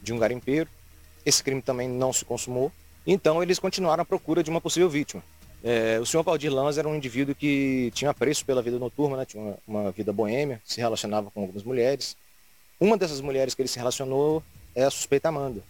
de 0.00 0.12
um 0.12 0.18
garimpeiro. 0.18 0.70
Esse 1.26 1.42
crime 1.42 1.60
também 1.60 1.88
não 1.88 2.12
se 2.12 2.24
consumou. 2.24 2.70
Então 3.04 3.42
eles 3.42 3.58
continuaram 3.58 4.02
à 4.02 4.04
procura 4.04 4.42
de 4.42 4.50
uma 4.50 4.60
possível 4.60 4.88
vítima. 4.88 5.22
É, 5.64 5.98
o 6.00 6.06
senhor 6.06 6.22
Valdir 6.22 6.54
Lanz 6.54 6.78
era 6.78 6.88
um 6.88 6.94
indivíduo 6.94 7.34
que 7.34 7.90
tinha 7.92 8.12
apreço 8.12 8.44
pela 8.44 8.62
vida 8.62 8.78
noturna, 8.78 9.16
né? 9.16 9.24
tinha 9.24 9.42
uma, 9.42 9.58
uma, 9.66 9.90
vida 9.90 10.12
boêmia, 10.12 10.62
se 10.64 10.80
relacionava 10.80 11.28
com 11.32 11.40
algumas 11.40 11.64
mulheres. 11.64 12.16
Uma 12.78 12.96
dessas 12.96 13.20
mulheres 13.20 13.54
que 13.54 13.62
ele 13.62 13.68
se 13.68 13.78
relacionou 13.78 14.44
é 14.76 14.84
a 14.84 14.90
suspeita 14.90 15.28
Amanda. 15.28 15.60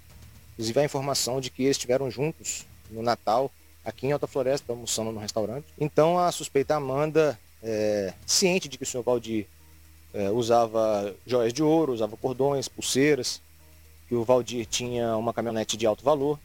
Inclusive 0.52 0.80
a 0.80 0.84
informação 0.84 1.40
de 1.40 1.48
que 1.48 1.62
eles 1.62 1.78
estiveram 1.78 2.10
juntos 2.10 2.66
no 2.90 3.02
Natal, 3.02 3.50
aqui 3.88 4.06
em 4.06 4.12
Alta 4.12 4.26
Floresta, 4.26 4.72
almoçando 4.72 5.10
no 5.10 5.18
restaurante. 5.18 5.66
Então 5.78 6.18
a 6.18 6.30
suspeita 6.30 6.76
Amanda, 6.76 7.38
é, 7.62 8.12
ciente 8.26 8.68
de 8.68 8.76
que 8.76 8.84
o 8.84 8.86
senhor 8.86 9.02
Valdir 9.02 9.46
é, 10.12 10.30
usava 10.30 11.14
joias 11.26 11.52
de 11.52 11.62
ouro, 11.62 11.94
usava 11.94 12.16
cordões, 12.16 12.68
pulseiras, 12.68 13.40
que 14.06 14.14
o 14.14 14.24
Valdir 14.24 14.66
tinha 14.66 15.16
uma 15.16 15.32
caminhonete 15.32 15.76
de 15.76 15.86
alto 15.86 16.04
valor, 16.04 16.38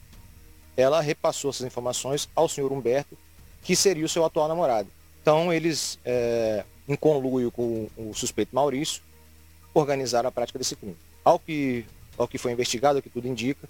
ela 0.76 1.02
repassou 1.02 1.50
essas 1.52 1.68
informações 1.68 2.30
ao 2.34 2.48
senhor 2.48 2.72
Humberto, 2.72 3.18
que 3.62 3.76
seria 3.76 4.06
o 4.06 4.10
seu 4.10 4.24
atual 4.26 4.48
namorado. 4.48 4.90
Então 5.22 5.52
eles, 5.52 6.00
é, 6.04 6.64
em 6.88 6.96
conluio 6.96 7.52
com 7.52 7.90
o 7.98 8.14
suspeito 8.14 8.56
Maurício, 8.56 9.02
organizaram 9.74 10.30
a 10.30 10.32
prática 10.32 10.60
desse 10.60 10.76
crime. 10.76 10.96
Ao 11.24 11.38
que, 11.38 11.86
ao 12.18 12.28
que 12.28 12.38
foi 12.38 12.52
investigado, 12.52 13.00
o 13.00 13.02
que 13.02 13.10
tudo 13.10 13.28
indica, 13.28 13.68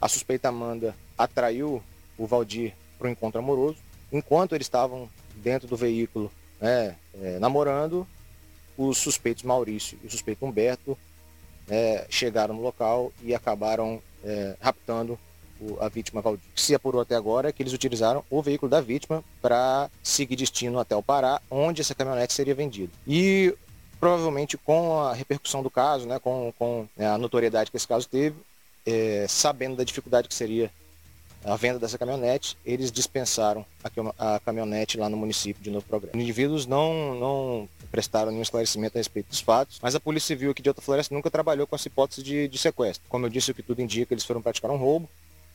a 0.00 0.08
suspeita 0.08 0.48
Amanda 0.48 0.94
atraiu 1.16 1.82
o 2.16 2.26
Valdir 2.26 2.74
para 2.98 3.08
o 3.08 3.10
encontro 3.10 3.38
amoroso. 3.40 3.76
Enquanto 4.12 4.54
eles 4.54 4.66
estavam 4.66 5.08
dentro 5.36 5.68
do 5.68 5.76
veículo 5.76 6.30
né, 6.60 6.96
é, 7.20 7.38
namorando, 7.38 8.06
os 8.76 8.98
suspeitos 8.98 9.42
Maurício 9.42 9.98
e 10.02 10.06
o 10.06 10.10
suspeito 10.10 10.44
Humberto 10.44 10.96
é, 11.68 12.06
chegaram 12.08 12.54
no 12.54 12.62
local 12.62 13.12
e 13.22 13.34
acabaram 13.34 14.00
é, 14.24 14.56
raptando 14.60 15.18
o, 15.60 15.76
a 15.80 15.88
vítima 15.88 16.20
Valdir. 16.20 16.44
O 16.50 16.54
que 16.54 16.60
se 16.60 16.74
apurou 16.74 17.00
até 17.00 17.14
agora 17.14 17.48
é 17.48 17.52
que 17.52 17.62
eles 17.62 17.72
utilizaram 17.72 18.24
o 18.30 18.42
veículo 18.42 18.70
da 18.70 18.80
vítima 18.80 19.22
para 19.42 19.90
seguir 20.02 20.36
destino 20.36 20.78
até 20.78 20.94
o 20.96 21.02
Pará, 21.02 21.40
onde 21.50 21.80
essa 21.80 21.94
caminhonete 21.94 22.32
seria 22.32 22.54
vendida. 22.54 22.92
E 23.06 23.54
provavelmente 24.00 24.56
com 24.56 25.00
a 25.00 25.12
repercussão 25.12 25.62
do 25.62 25.70
caso, 25.70 26.06
né, 26.06 26.18
com, 26.18 26.52
com 26.58 26.86
né, 26.96 27.08
a 27.08 27.18
notoriedade 27.18 27.70
que 27.70 27.76
esse 27.76 27.88
caso 27.88 28.08
teve, 28.08 28.36
é, 28.86 29.26
sabendo 29.28 29.76
da 29.76 29.84
dificuldade 29.84 30.28
que 30.28 30.34
seria 30.34 30.70
a 31.44 31.56
venda 31.56 31.78
dessa 31.78 31.96
caminhonete, 31.96 32.56
eles 32.64 32.90
dispensaram 32.90 33.64
a, 34.18 34.36
a 34.36 34.40
caminhonete 34.40 34.98
lá 34.98 35.08
no 35.08 35.16
município 35.16 35.62
de 35.62 35.70
Novo 35.70 35.86
Progresso. 35.86 36.16
Os 36.16 36.22
indivíduos 36.22 36.66
não, 36.66 37.14
não 37.14 37.68
prestaram 37.90 38.30
nenhum 38.30 38.42
esclarecimento 38.42 38.96
a 38.96 39.00
respeito 39.00 39.28
dos 39.28 39.40
fatos, 39.40 39.78
mas 39.80 39.94
a 39.94 40.00
Polícia 40.00 40.28
Civil 40.28 40.50
aqui 40.50 40.62
de 40.62 40.68
Alta 40.68 40.82
Floresta 40.82 41.14
nunca 41.14 41.30
trabalhou 41.30 41.66
com 41.66 41.76
essa 41.76 41.88
hipótese 41.88 42.22
de, 42.22 42.48
de 42.48 42.58
sequestro. 42.58 43.04
Como 43.08 43.26
eu 43.26 43.30
disse, 43.30 43.50
o 43.50 43.54
que 43.54 43.62
tudo 43.62 43.80
indica, 43.80 44.12
eles 44.12 44.24
foram 44.24 44.42
praticar 44.42 44.70
um 44.70 44.76
roubo, 44.76 45.08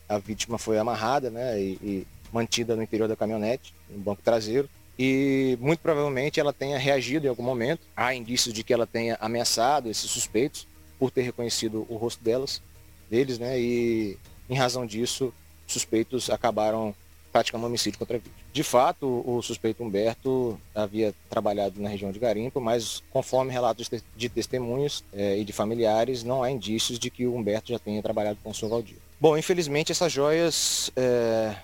a 0.08 0.18
vítima 0.18 0.58
foi 0.58 0.78
amarrada 0.78 1.30
né, 1.30 1.60
e, 1.62 1.80
e 1.82 2.08
mantida 2.32 2.76
no 2.76 2.84
interior 2.84 3.08
da 3.08 3.16
caminhonete, 3.16 3.74
no 3.90 4.00
banco 4.00 4.22
traseiro, 4.24 4.70
e 4.98 5.58
muito 5.60 5.80
provavelmente 5.80 6.40
ela 6.40 6.54
tenha 6.54 6.78
reagido 6.78 7.26
em 7.26 7.30
algum 7.30 7.44
momento. 7.44 7.82
Há 7.96 8.14
indícios 8.14 8.54
de 8.54 8.64
que 8.64 8.74
ela 8.74 8.86
tenha 8.86 9.18
ameaçado 9.20 9.90
esses 9.90 10.10
suspeitos 10.10 10.68
por 11.00 11.12
ter 11.12 11.24
reconhecido 11.24 11.86
o 11.90 11.98
rosto 11.98 12.24
delas 12.24 12.62
deles, 13.10 13.40
né? 13.40 13.60
E 13.60 14.18
em 14.50 14.56
razão 14.56 14.86
disso, 14.86 15.34
suspeitos 15.74 16.30
acabaram 16.30 16.96
praticando 17.34 17.66
homicídio 17.66 17.98
contra 17.98 18.16
a 18.18 18.20
vítima. 18.20 18.36
De 18.54 18.64
fato, 18.64 19.24
o 19.26 19.42
suspeito 19.42 19.84
Humberto 19.84 20.60
havia 20.74 21.14
trabalhado 21.28 21.82
na 21.82 21.90
região 21.90 22.12
de 22.12 22.20
Garimpo, 22.20 22.62
mas 22.62 23.02
conforme 23.10 23.52
relatos 23.52 23.90
de 24.16 24.30
testemunhos 24.30 25.04
é, 25.12 25.40
e 25.40 25.44
de 25.44 25.52
familiares, 25.52 26.24
não 26.24 26.44
há 26.44 26.52
indícios 26.52 27.00
de 27.00 27.10
que 27.10 27.26
o 27.26 27.36
Humberto 27.36 27.72
já 27.72 27.80
tenha 27.80 28.04
trabalhado 28.04 28.38
com 28.44 28.52
o 28.52 28.54
senhor 28.54 28.70
Valdir. 28.70 28.98
Bom, 29.20 29.36
infelizmente 29.36 29.92
essas 29.92 30.12
joias 30.12 30.92
é, 30.96 31.56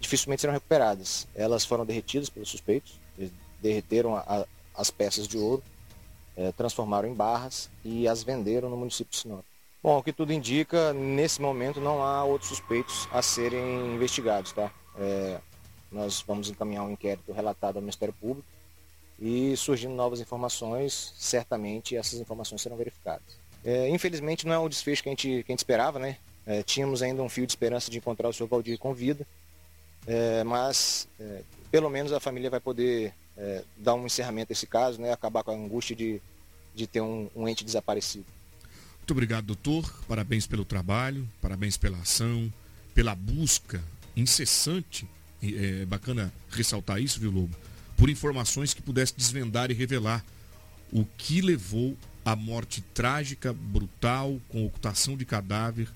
dificilmente 0.00 0.40
serão 0.40 0.54
recuperadas. 0.54 1.28
Elas 1.34 1.64
foram 1.64 1.86
derretidas 1.86 2.28
pelos 2.28 2.48
suspeitos, 2.48 2.98
eles 3.16 3.30
derreteram 3.62 4.16
a, 4.16 4.20
a, 4.20 4.46
as 4.74 4.90
peças 4.90 5.28
de 5.28 5.38
ouro, 5.38 5.62
é, 6.36 6.50
transformaram 6.50 7.08
em 7.08 7.14
barras 7.14 7.70
e 7.84 8.08
as 8.08 8.24
venderam 8.24 8.68
no 8.68 8.76
município 8.76 9.12
de 9.12 9.18
Sinop. 9.18 9.44
Bom, 9.80 9.98
o 9.98 10.02
que 10.02 10.12
tudo 10.12 10.32
indica, 10.32 10.92
nesse 10.92 11.40
momento 11.40 11.80
não 11.80 12.02
há 12.02 12.24
outros 12.24 12.48
suspeitos 12.48 13.08
a 13.12 13.22
serem 13.22 13.94
investigados, 13.94 14.52
tá? 14.52 14.72
É, 14.98 15.38
nós 15.90 16.20
vamos 16.26 16.50
encaminhar 16.50 16.84
um 16.84 16.90
inquérito 16.90 17.32
relatado 17.32 17.76
ao 17.76 17.82
Ministério 17.82 18.12
Público 18.12 18.46
e 19.20 19.56
surgindo 19.56 19.94
novas 19.94 20.20
informações, 20.20 21.14
certamente 21.16 21.96
essas 21.96 22.18
informações 22.18 22.60
serão 22.60 22.76
verificadas. 22.76 23.38
É, 23.64 23.88
infelizmente 23.88 24.46
não 24.46 24.52
é 24.52 24.58
o 24.58 24.68
desfecho 24.68 25.02
que 25.02 25.08
a 25.08 25.12
gente, 25.12 25.28
que 25.44 25.52
a 25.52 25.52
gente 25.52 25.60
esperava, 25.60 25.98
né? 26.00 26.16
É, 26.44 26.62
tínhamos 26.62 27.00
ainda 27.00 27.22
um 27.22 27.28
fio 27.28 27.46
de 27.46 27.52
esperança 27.52 27.90
de 27.90 27.98
encontrar 27.98 28.28
o 28.28 28.32
senhor 28.32 28.48
Valdir 28.48 28.78
com 28.78 28.92
vida, 28.92 29.24
é, 30.08 30.42
mas 30.42 31.08
é, 31.20 31.42
pelo 31.70 31.88
menos 31.88 32.12
a 32.12 32.18
família 32.18 32.50
vai 32.50 32.60
poder 32.60 33.14
é, 33.36 33.62
dar 33.76 33.94
um 33.94 34.06
encerramento 34.06 34.52
a 34.52 34.54
esse 34.54 34.66
caso, 34.66 35.00
né? 35.00 35.12
Acabar 35.12 35.44
com 35.44 35.52
a 35.52 35.54
angústia 35.54 35.94
de, 35.94 36.20
de 36.74 36.86
ter 36.88 37.00
um, 37.00 37.30
um 37.36 37.48
ente 37.48 37.64
desaparecido. 37.64 38.26
Muito 39.08 39.16
obrigado, 39.16 39.46
doutor. 39.46 39.90
Parabéns 40.06 40.46
pelo 40.46 40.66
trabalho, 40.66 41.26
parabéns 41.40 41.78
pela 41.78 41.96
ação, 41.96 42.52
pela 42.94 43.14
busca 43.14 43.82
incessante. 44.14 45.08
É 45.42 45.86
bacana 45.86 46.30
ressaltar 46.50 47.00
isso, 47.00 47.18
viu, 47.18 47.30
Lobo? 47.30 47.56
Por 47.96 48.10
informações 48.10 48.74
que 48.74 48.82
pudesse 48.82 49.16
desvendar 49.16 49.70
e 49.70 49.74
revelar 49.74 50.22
o 50.92 51.06
que 51.06 51.40
levou 51.40 51.96
à 52.22 52.36
morte 52.36 52.82
trágica, 52.82 53.50
brutal, 53.50 54.38
com 54.46 54.66
ocultação 54.66 55.16
de 55.16 55.24
cadáver. 55.24 55.88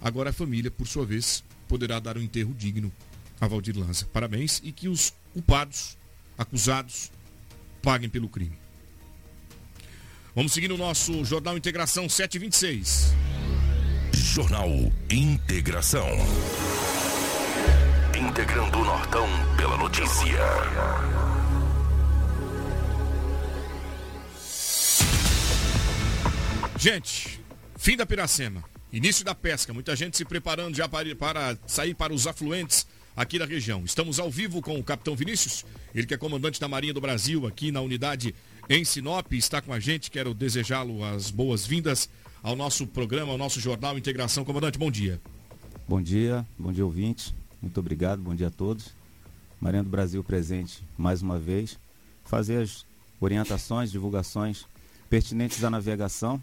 Agora 0.00 0.30
a 0.30 0.32
família, 0.32 0.70
por 0.70 0.86
sua 0.86 1.04
vez, 1.04 1.44
poderá 1.68 2.00
dar 2.00 2.16
um 2.16 2.22
enterro 2.22 2.54
digno 2.54 2.90
a 3.38 3.46
Valdir 3.46 3.78
Lanza. 3.78 4.06
Parabéns 4.06 4.62
e 4.64 4.72
que 4.72 4.88
os 4.88 5.12
culpados, 5.34 5.98
acusados, 6.38 7.12
paguem 7.82 8.08
pelo 8.08 8.30
crime. 8.30 8.56
Vamos 10.36 10.52
seguir 10.52 10.68
no 10.68 10.76
nosso 10.76 11.24
Jornal 11.24 11.56
Integração 11.56 12.10
726. 12.10 13.14
Jornal 14.12 14.68
Integração. 15.10 16.06
Integrando 18.14 18.78
o 18.78 18.84
Nortão 18.84 19.26
pela 19.56 19.78
notícia. 19.78 20.36
Gente, 26.78 27.40
fim 27.78 27.96
da 27.96 28.04
Piracema. 28.04 28.62
Início 28.92 29.24
da 29.24 29.34
pesca. 29.34 29.72
Muita 29.72 29.96
gente 29.96 30.18
se 30.18 30.24
preparando 30.26 30.76
já 30.76 30.86
para, 30.86 31.16
para 31.16 31.56
sair 31.66 31.94
para 31.94 32.12
os 32.12 32.26
afluentes 32.26 32.86
aqui 33.16 33.38
da 33.38 33.46
região. 33.46 33.82
Estamos 33.86 34.20
ao 34.20 34.30
vivo 34.30 34.60
com 34.60 34.78
o 34.78 34.84
capitão 34.84 35.16
Vinícius, 35.16 35.64
ele 35.94 36.06
que 36.06 36.12
é 36.12 36.18
comandante 36.18 36.60
da 36.60 36.68
Marinha 36.68 36.92
do 36.92 37.00
Brasil, 37.00 37.46
aqui 37.46 37.72
na 37.72 37.80
unidade 37.80 38.34
em 38.68 38.84
Sinop, 38.84 39.32
está 39.32 39.60
com 39.60 39.72
a 39.72 39.80
gente. 39.80 40.10
Quero 40.10 40.34
desejá-lo 40.34 41.04
as 41.04 41.30
boas-vindas 41.30 42.08
ao 42.42 42.56
nosso 42.56 42.86
programa, 42.86 43.32
ao 43.32 43.38
nosso 43.38 43.60
jornal 43.60 43.96
Integração. 43.96 44.44
Comandante, 44.44 44.78
bom 44.78 44.90
dia. 44.90 45.20
Bom 45.88 46.02
dia, 46.02 46.46
bom 46.58 46.72
dia 46.72 46.84
ouvintes. 46.84 47.34
Muito 47.62 47.78
obrigado, 47.78 48.20
bom 48.20 48.34
dia 48.34 48.48
a 48.48 48.50
todos. 48.50 48.90
Marinha 49.60 49.82
do 49.82 49.88
Brasil 49.88 50.22
presente 50.22 50.82
mais 50.98 51.22
uma 51.22 51.38
vez. 51.38 51.78
Fazer 52.24 52.62
as 52.62 52.84
orientações, 53.20 53.90
divulgações 53.90 54.64
pertinentes 55.08 55.62
à 55.62 55.70
navegação 55.70 56.42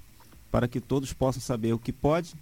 para 0.49 0.67
que 0.67 0.79
todos 0.79 1.11
possam 1.13 1.41
saber 1.41 1.73
o 1.73 1.79
que 1.79 1.91
pode 1.91 2.33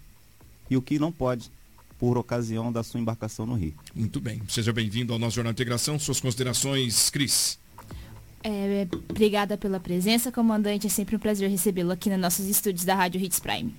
e 0.69 0.77
o 0.77 0.81
que 0.81 0.99
não 0.99 1.11
pode 1.11 1.51
por 1.97 2.17
ocasião 2.17 2.71
da 2.71 2.83
sua 2.83 2.99
embarcação 2.99 3.45
no 3.45 3.53
Rio. 3.55 3.75
Muito 3.93 4.19
bem. 4.19 4.41
Seja 4.49 4.73
bem-vindo 4.73 5.13
ao 5.13 5.19
nosso 5.19 5.35
Jornal 5.35 5.53
de 5.53 5.57
Integração. 5.57 5.99
Suas 5.99 6.19
considerações, 6.19 7.09
Cris. 7.09 7.59
É, 8.43 8.87
obrigada 9.09 9.57
pela 9.57 9.79
presença, 9.79 10.31
comandante. 10.31 10.87
É 10.87 10.89
sempre 10.89 11.15
um 11.15 11.19
prazer 11.19 11.49
recebê-lo 11.49 11.91
aqui 11.91 12.09
nos 12.09 12.19
nossos 12.19 12.47
estúdios 12.47 12.85
da 12.85 12.95
Rádio 12.95 13.21
Hits 13.21 13.39
Prime. 13.39 13.73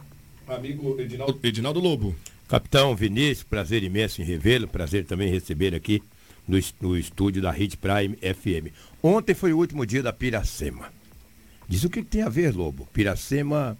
Amigo 0.47 1.01
Edinaldo, 1.01 1.39
Edinaldo 1.43 1.81
Lobo. 1.81 2.15
Capitão 2.49 2.95
Vinícius, 2.95 3.43
prazer 3.43 3.83
imenso 3.83 4.21
em 4.21 4.25
revê-lo. 4.25 4.69
Prazer 4.69 5.05
também 5.05 5.31
receber 5.31 5.75
aqui 5.75 6.03
no, 6.47 6.59
no 6.81 6.97
estúdio 6.97 7.41
da 7.43 7.57
Hits 7.57 7.77
Prime 7.77 8.17
FM. 8.17 8.73
Ontem 9.03 9.35
foi 9.35 9.53
o 9.53 9.59
último 9.59 9.87
dia 9.87 10.03
da 10.03 10.13
Piracema. 10.13 10.93
Diz 11.69 11.85
o 11.85 11.91
que, 11.91 12.03
que 12.03 12.09
tem 12.09 12.23
a 12.23 12.29
ver, 12.29 12.55
Lobo? 12.55 12.87
Piracema 12.93 13.79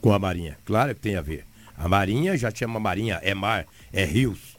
com 0.00 0.12
a 0.12 0.18
Marinha. 0.18 0.58
Claro 0.64 0.94
que 0.94 1.00
tem 1.00 1.16
a 1.16 1.22
ver. 1.22 1.44
A 1.76 1.88
Marinha 1.88 2.36
já 2.36 2.54
chama 2.54 2.78
Marinha, 2.78 3.18
é 3.22 3.34
mar, 3.34 3.66
é 3.92 4.04
rios. 4.04 4.58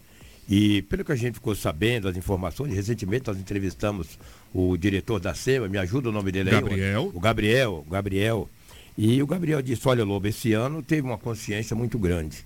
E 0.50 0.82
pelo 0.84 1.06
que 1.06 1.12
a 1.12 1.16
gente 1.16 1.36
ficou 1.36 1.56
sabendo, 1.56 2.08
as 2.08 2.18
informações, 2.18 2.74
recentemente 2.74 3.28
nós 3.28 3.38
entrevistamos 3.38 4.18
o 4.54 4.76
diretor 4.78 5.20
da 5.20 5.34
SEMA, 5.34 5.68
me 5.68 5.78
ajuda 5.78 6.10
o 6.10 6.12
nome 6.12 6.32
dele 6.32 6.50
aí? 6.50 6.56
Gabriel. 6.62 7.12
O, 7.14 7.18
o 7.18 7.20
Gabriel, 7.20 7.84
o 7.88 7.92
Gabriel. 7.92 8.50
E 8.98 9.22
o 9.24 9.28
Gabriel 9.28 9.62
disse, 9.62 9.88
olha 9.88 10.04
Lobo, 10.04 10.28
esse 10.28 10.54
ano 10.54 10.84
teve 10.84 11.02
uma 11.02 11.18
consciência 11.18 11.76
muito 11.76 11.98
grande. 11.98 12.46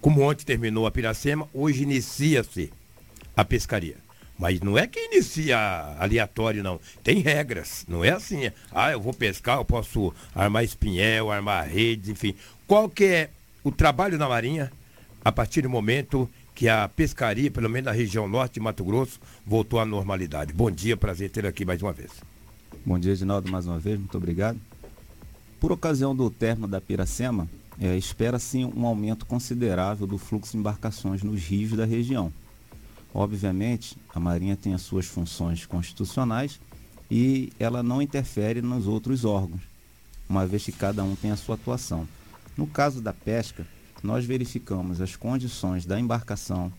Como 0.00 0.22
ontem 0.22 0.44
terminou 0.44 0.86
a 0.86 0.90
Piracema, 0.90 1.48
hoje 1.52 1.82
inicia-se 1.82 2.72
a 3.36 3.44
pescaria. 3.44 3.96
Mas 4.38 4.60
não 4.60 4.76
é 4.76 4.86
que 4.86 4.98
inicia 4.98 5.56
aleatório, 5.98 6.62
não. 6.62 6.80
Tem 7.04 7.20
regras. 7.20 7.84
Não 7.86 8.04
é 8.04 8.10
assim. 8.10 8.50
Ah, 8.72 8.90
eu 8.90 9.00
vou 9.00 9.12
pescar, 9.12 9.58
eu 9.58 9.64
posso 9.64 10.12
armar 10.34 10.64
espinhel, 10.64 11.30
armar 11.30 11.68
redes, 11.68 12.08
enfim. 12.08 12.34
Qual 12.66 12.88
que 12.88 13.04
é 13.04 13.30
o 13.62 13.70
trabalho 13.70 14.18
na 14.18 14.28
Marinha 14.28 14.72
a 15.24 15.30
partir 15.30 15.62
do 15.62 15.70
momento 15.70 16.28
que 16.54 16.68
a 16.68 16.88
pescaria, 16.88 17.50
pelo 17.50 17.68
menos 17.68 17.86
na 17.86 17.92
região 17.92 18.28
norte 18.28 18.54
de 18.54 18.60
Mato 18.60 18.84
Grosso, 18.84 19.20
voltou 19.46 19.80
à 19.80 19.84
normalidade. 19.84 20.52
Bom 20.52 20.70
dia, 20.70 20.96
prazer 20.96 21.30
ter 21.30 21.46
aqui 21.46 21.64
mais 21.64 21.82
uma 21.82 21.92
vez. 21.92 22.10
Bom 22.84 22.98
dia, 22.98 23.12
Edinaldo, 23.12 23.50
mais 23.50 23.66
uma 23.66 23.78
vez, 23.78 23.98
muito 23.98 24.16
obrigado. 24.16 24.58
Por 25.58 25.72
ocasião 25.72 26.14
do 26.14 26.28
término 26.28 26.66
da 26.66 26.80
Piracema, 26.80 27.48
é, 27.80 27.96
espera-se 27.96 28.64
um 28.64 28.86
aumento 28.86 29.24
considerável 29.24 30.06
do 30.06 30.18
fluxo 30.18 30.52
de 30.52 30.58
embarcações 30.58 31.22
nos 31.22 31.40
rios 31.42 31.72
da 31.72 31.84
região. 31.84 32.32
Obviamente, 33.14 33.96
a 34.14 34.18
Marinha 34.18 34.56
tem 34.56 34.74
as 34.74 34.82
suas 34.82 35.06
funções 35.06 35.66
constitucionais 35.66 36.60
e 37.10 37.52
ela 37.58 37.82
não 37.82 38.00
interfere 38.00 38.62
nos 38.62 38.86
outros 38.86 39.24
órgãos, 39.24 39.60
uma 40.28 40.46
vez 40.46 40.64
que 40.64 40.72
cada 40.72 41.04
um 41.04 41.14
tem 41.14 41.30
a 41.30 41.36
sua 41.36 41.54
atuação. 41.54 42.08
No 42.56 42.66
caso 42.66 43.00
da 43.00 43.12
pesca, 43.12 43.66
nós 44.02 44.24
verificamos 44.24 45.00
as 45.00 45.16
condições 45.16 45.86
da 45.86 45.98
embarcação, 45.98 46.72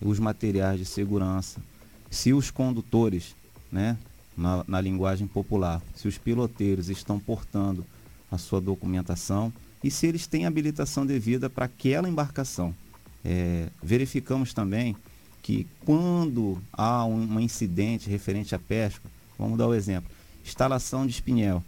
os 0.00 0.18
materiais 0.18 0.78
de 0.78 0.84
segurança, 0.84 1.60
se 2.10 2.32
os 2.32 2.50
condutores, 2.50 3.34
né, 3.70 3.96
na, 4.36 4.64
na 4.66 4.80
linguagem 4.80 5.26
popular, 5.26 5.82
se 5.94 6.06
os 6.06 6.18
piloteiros 6.18 6.88
estão 6.88 7.18
portando 7.18 7.84
a 8.30 8.38
sua 8.38 8.60
documentação 8.60 9.52
e 9.82 9.90
se 9.90 10.06
eles 10.06 10.26
têm 10.26 10.46
habilitação 10.46 11.04
devida 11.04 11.50
para 11.50 11.66
aquela 11.66 12.08
embarcação. 12.08 12.74
É, 13.24 13.68
verificamos 13.82 14.52
também 14.54 14.96
que 15.42 15.66
quando 15.84 16.62
há 16.72 17.04
um, 17.04 17.34
um, 17.34 17.40
incidente 17.40 18.08
referente 18.08 18.54
à 18.54 18.58
pesca, 18.58 19.08
vamos 19.38 19.58
dar 19.58 19.66
o 19.66 19.70
um 19.70 19.74
exemplo, 19.74 20.10
instalação 20.44 21.06
de 21.06 21.12
espinhel, 21.12 21.62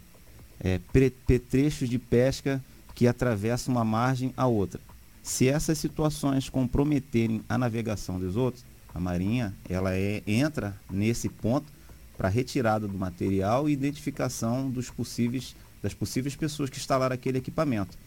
é, 0.59 0.79
petrechos 1.27 1.89
de 1.89 1.99
pesca 1.99 2.63
que 2.95 3.07
atravessam 3.07 3.75
uma 3.75 3.83
margem 3.83 4.33
a 4.35 4.47
outra. 4.47 4.79
Se 5.21 5.47
essas 5.47 5.77
situações 5.77 6.49
comprometerem 6.49 7.43
a 7.49 7.57
navegação 7.57 8.19
dos 8.19 8.37
outros, 8.37 8.63
a 8.93 8.99
Marinha 8.99 9.53
ela 9.69 9.93
é, 9.93 10.23
entra 10.25 10.79
nesse 10.89 11.27
ponto 11.27 11.71
para 12.17 12.29
retirada 12.29 12.87
do 12.87 12.97
material 12.97 13.67
e 13.67 13.73
identificação 13.73 14.69
dos 14.69 14.89
possíveis, 14.89 15.53
das 15.83 15.93
possíveis 15.93 16.35
pessoas 16.35 16.69
que 16.69 16.77
instalaram 16.77 17.13
aquele 17.13 17.39
equipamento. 17.39 17.97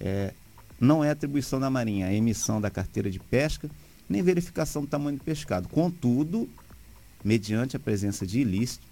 É, 0.00 0.34
não 0.80 1.04
é 1.04 1.10
atribuição 1.10 1.60
da 1.60 1.70
Marinha 1.70 2.06
a 2.06 2.12
emissão 2.12 2.60
da 2.60 2.70
carteira 2.70 3.10
de 3.10 3.20
pesca, 3.20 3.70
nem 4.08 4.22
verificação 4.22 4.82
do 4.82 4.88
tamanho 4.88 5.18
do 5.18 5.24
pescado. 5.24 5.68
Contudo, 5.68 6.48
mediante 7.24 7.76
a 7.76 7.80
presença 7.80 8.26
de 8.26 8.40
ilícito 8.40 8.86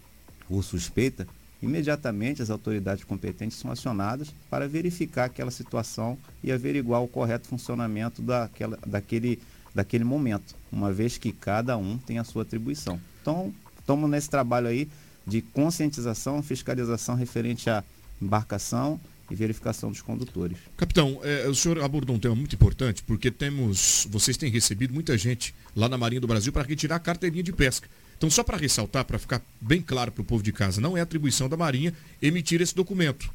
ou 0.49 0.63
suspeita, 0.63 1.27
imediatamente 1.65 2.43
as 2.43 2.51
autoridades 2.51 3.05
competentes 3.05 3.59
são 3.59 3.71
acionadas 3.71 4.35
para 4.51 4.69
verificar 4.69 5.25
aquela 5.25 5.51
situação 5.51 6.19
e 6.43 6.53
averiguar 6.53 7.03
o 7.03 7.09
correto 7.09 7.49
funcionamento 7.49 8.23
daquela, 8.23 8.79
daquele, 8.87 9.41
daquele 9.75 10.05
momento, 10.05 10.55
uma 10.71 10.93
vez 10.93 11.19
que 11.19 11.33
cada 11.33 11.77
um 11.77 11.99
tem 11.99 12.19
a 12.19 12.25
sua 12.25 12.43
atribuição. 12.43 13.01
Então, 13.21 13.53
estamos 13.79 14.09
nesse 14.09 14.29
trabalho 14.29 14.69
aí 14.69 14.89
de 15.27 15.41
conscientização, 15.41 16.43
fiscalização 16.43 17.15
referente 17.15 17.71
à 17.71 17.83
embarcação 18.21 19.01
e 19.31 19.35
verificação 19.35 19.91
dos 19.91 20.03
condutores. 20.03 20.59
Capitão, 20.77 21.19
é, 21.23 21.49
o 21.49 21.55
senhor 21.55 21.81
abordou 21.81 22.15
um 22.15 22.19
tema 22.19 22.35
muito 22.35 22.55
importante, 22.55 23.03
porque 23.03 23.31
temos, 23.31 24.07
vocês 24.11 24.37
têm 24.37 24.51
recebido 24.51 24.93
muita 24.93 25.17
gente 25.17 25.55
lá 25.75 25.89
na 25.89 25.97
Marinha 25.97 26.21
do 26.21 26.27
Brasil 26.27 26.53
para 26.53 26.63
retirar 26.63 26.97
a 26.97 27.01
carteirinha 27.01 27.43
de 27.43 27.53
pesca. 27.53 27.89
Então, 28.25 28.31
só 28.31 28.43
para 28.43 28.57
ressaltar, 28.57 29.05
para 29.05 29.19
ficar 29.19 29.43
bem 29.61 29.83
claro 29.83 30.11
para 30.11 30.23
o 30.23 30.25
povo 30.25 30.43
de 30.43 30.51
casa, 30.51 30.81
não 30.81 30.97
é 30.97 31.03
atribuição 31.03 31.47
da 31.47 31.59
Marinha 31.59 31.93
emitir 32.23 32.63
esse 32.63 32.75
documento. 32.75 33.31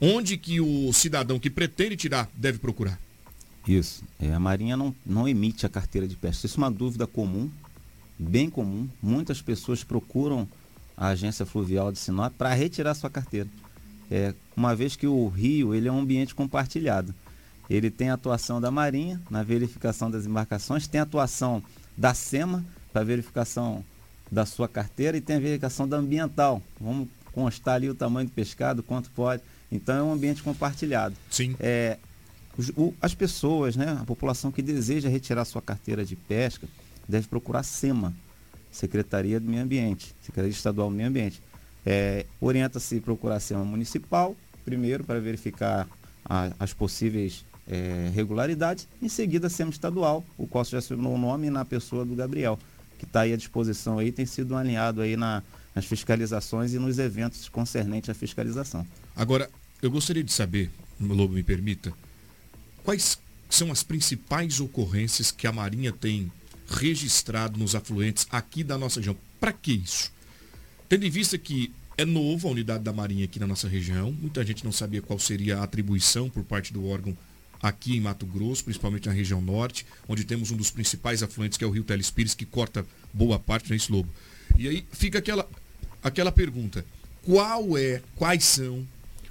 Onde 0.00 0.36
que 0.36 0.60
o 0.60 0.92
cidadão 0.92 1.40
que 1.40 1.50
pretende 1.50 1.96
tirar 1.96 2.30
deve 2.32 2.60
procurar? 2.60 3.00
Isso. 3.66 4.04
É, 4.20 4.32
a 4.32 4.38
Marinha 4.38 4.76
não, 4.76 4.94
não 5.04 5.26
emite 5.26 5.66
a 5.66 5.68
carteira 5.68 6.06
de 6.06 6.14
pesca. 6.14 6.46
Isso 6.46 6.56
é 6.56 6.62
uma 6.62 6.70
dúvida 6.70 7.04
comum, 7.04 7.50
bem 8.16 8.48
comum. 8.48 8.88
Muitas 9.02 9.42
pessoas 9.42 9.82
procuram 9.82 10.46
a 10.96 11.08
agência 11.08 11.44
fluvial 11.44 11.90
de 11.90 11.98
Sinop 11.98 12.32
para 12.38 12.54
retirar 12.54 12.94
sua 12.94 13.10
carteira. 13.10 13.48
É, 14.08 14.32
uma 14.56 14.72
vez 14.72 14.94
que 14.94 15.08
o 15.08 15.26
rio 15.26 15.74
ele 15.74 15.88
é 15.88 15.92
um 15.92 15.98
ambiente 15.98 16.32
compartilhado. 16.32 17.12
Ele 17.68 17.90
tem 17.90 18.08
a 18.10 18.14
atuação 18.14 18.60
da 18.60 18.70
Marinha 18.70 19.20
na 19.28 19.42
verificação 19.42 20.08
das 20.08 20.26
embarcações, 20.26 20.86
tem 20.86 21.00
a 21.00 21.02
atuação 21.02 21.60
da 21.96 22.14
SEMA 22.14 22.64
para 22.92 23.02
verificação 23.02 23.84
da 24.32 24.46
sua 24.46 24.66
carteira 24.66 25.14
e 25.14 25.20
tem 25.20 25.36
a 25.36 25.38
verificação 25.38 25.86
da 25.86 25.98
ambiental. 25.98 26.62
Vamos 26.80 27.06
constar 27.32 27.74
ali 27.74 27.90
o 27.90 27.94
tamanho 27.94 28.26
do 28.26 28.32
pescado, 28.32 28.82
quanto 28.82 29.10
pode. 29.10 29.42
Então 29.70 29.94
é 29.94 30.02
um 30.02 30.10
ambiente 30.10 30.42
compartilhado. 30.42 31.14
Sim. 31.30 31.54
É, 31.60 31.98
o, 32.74 32.94
as 33.00 33.14
pessoas, 33.14 33.76
né, 33.76 33.98
a 34.00 34.04
população 34.06 34.50
que 34.50 34.62
deseja 34.62 35.10
retirar 35.10 35.44
sua 35.44 35.60
carteira 35.60 36.02
de 36.02 36.16
pesca, 36.16 36.66
deve 37.06 37.28
procurar 37.28 37.62
SEMA, 37.62 38.14
Secretaria 38.70 39.38
do 39.38 39.46
Meio 39.46 39.62
Ambiente, 39.62 40.14
Secretaria 40.22 40.50
Estadual 40.50 40.88
do 40.88 40.96
Meio 40.96 41.10
Ambiente. 41.10 41.42
É, 41.84 42.24
Orienta-se 42.40 43.00
procurar 43.00 43.36
a 43.36 43.40
SEMA 43.40 43.64
municipal, 43.64 44.34
primeiro 44.64 45.04
para 45.04 45.20
verificar 45.20 45.86
a, 46.24 46.52
as 46.58 46.72
possíveis 46.72 47.44
é, 47.68 48.10
regularidades, 48.14 48.88
em 49.00 49.10
seguida 49.10 49.48
a 49.48 49.50
SEMA 49.50 49.70
estadual, 49.70 50.24
o 50.38 50.46
qual 50.46 50.64
já 50.64 50.78
assinou 50.78 51.14
o 51.14 51.18
nome 51.18 51.50
na 51.50 51.66
pessoa 51.66 52.02
do 52.02 52.14
Gabriel, 52.14 52.58
que 53.02 53.06
está 53.06 53.22
aí 53.22 53.32
à 53.32 53.36
disposição 53.36 53.98
aí, 53.98 54.12
tem 54.12 54.24
sido 54.24 54.54
alinhado 54.54 55.00
aí 55.00 55.16
na, 55.16 55.42
nas 55.74 55.84
fiscalizações 55.84 56.72
e 56.72 56.78
nos 56.78 57.00
eventos 57.00 57.48
concernentes 57.48 58.08
à 58.08 58.14
fiscalização. 58.14 58.86
Agora, 59.16 59.50
eu 59.82 59.90
gostaria 59.90 60.22
de 60.22 60.32
saber, 60.32 60.70
Lobo 61.00 61.34
me 61.34 61.42
permita, 61.42 61.92
quais 62.84 63.18
são 63.50 63.72
as 63.72 63.82
principais 63.82 64.60
ocorrências 64.60 65.32
que 65.32 65.48
a 65.48 65.52
Marinha 65.52 65.90
tem 65.90 66.30
registrado 66.68 67.58
nos 67.58 67.74
afluentes 67.74 68.24
aqui 68.30 68.62
da 68.62 68.78
nossa 68.78 69.00
região? 69.00 69.16
Para 69.40 69.52
que 69.52 69.72
isso? 69.72 70.12
Tendo 70.88 71.04
em 71.04 71.10
vista 71.10 71.36
que 71.36 71.72
é 71.98 72.04
novo 72.04 72.46
a 72.46 72.52
unidade 72.52 72.84
da 72.84 72.92
Marinha 72.92 73.24
aqui 73.24 73.40
na 73.40 73.48
nossa 73.48 73.66
região, 73.66 74.12
muita 74.12 74.44
gente 74.46 74.64
não 74.64 74.70
sabia 74.70 75.02
qual 75.02 75.18
seria 75.18 75.58
a 75.58 75.64
atribuição 75.64 76.30
por 76.30 76.44
parte 76.44 76.72
do 76.72 76.86
órgão 76.86 77.16
aqui 77.62 77.96
em 77.96 78.00
Mato 78.00 78.26
Grosso, 78.26 78.64
principalmente 78.64 79.06
na 79.06 79.12
região 79.12 79.40
norte, 79.40 79.86
onde 80.08 80.24
temos 80.24 80.50
um 80.50 80.56
dos 80.56 80.70
principais 80.70 81.22
afluentes, 81.22 81.56
que 81.56 81.64
é 81.64 81.66
o 81.66 81.70
Rio 81.70 81.84
Telespires, 81.84 82.34
que 82.34 82.44
corta 82.44 82.84
boa 83.12 83.38
parte 83.38 83.70
nesse 83.70 83.92
lobo. 83.92 84.10
E 84.58 84.68
aí 84.68 84.84
fica 84.90 85.18
aquela, 85.18 85.48
aquela 86.02 86.32
pergunta: 86.32 86.84
qual 87.22 87.78
é, 87.78 88.02
quais 88.16 88.44
são 88.44 88.86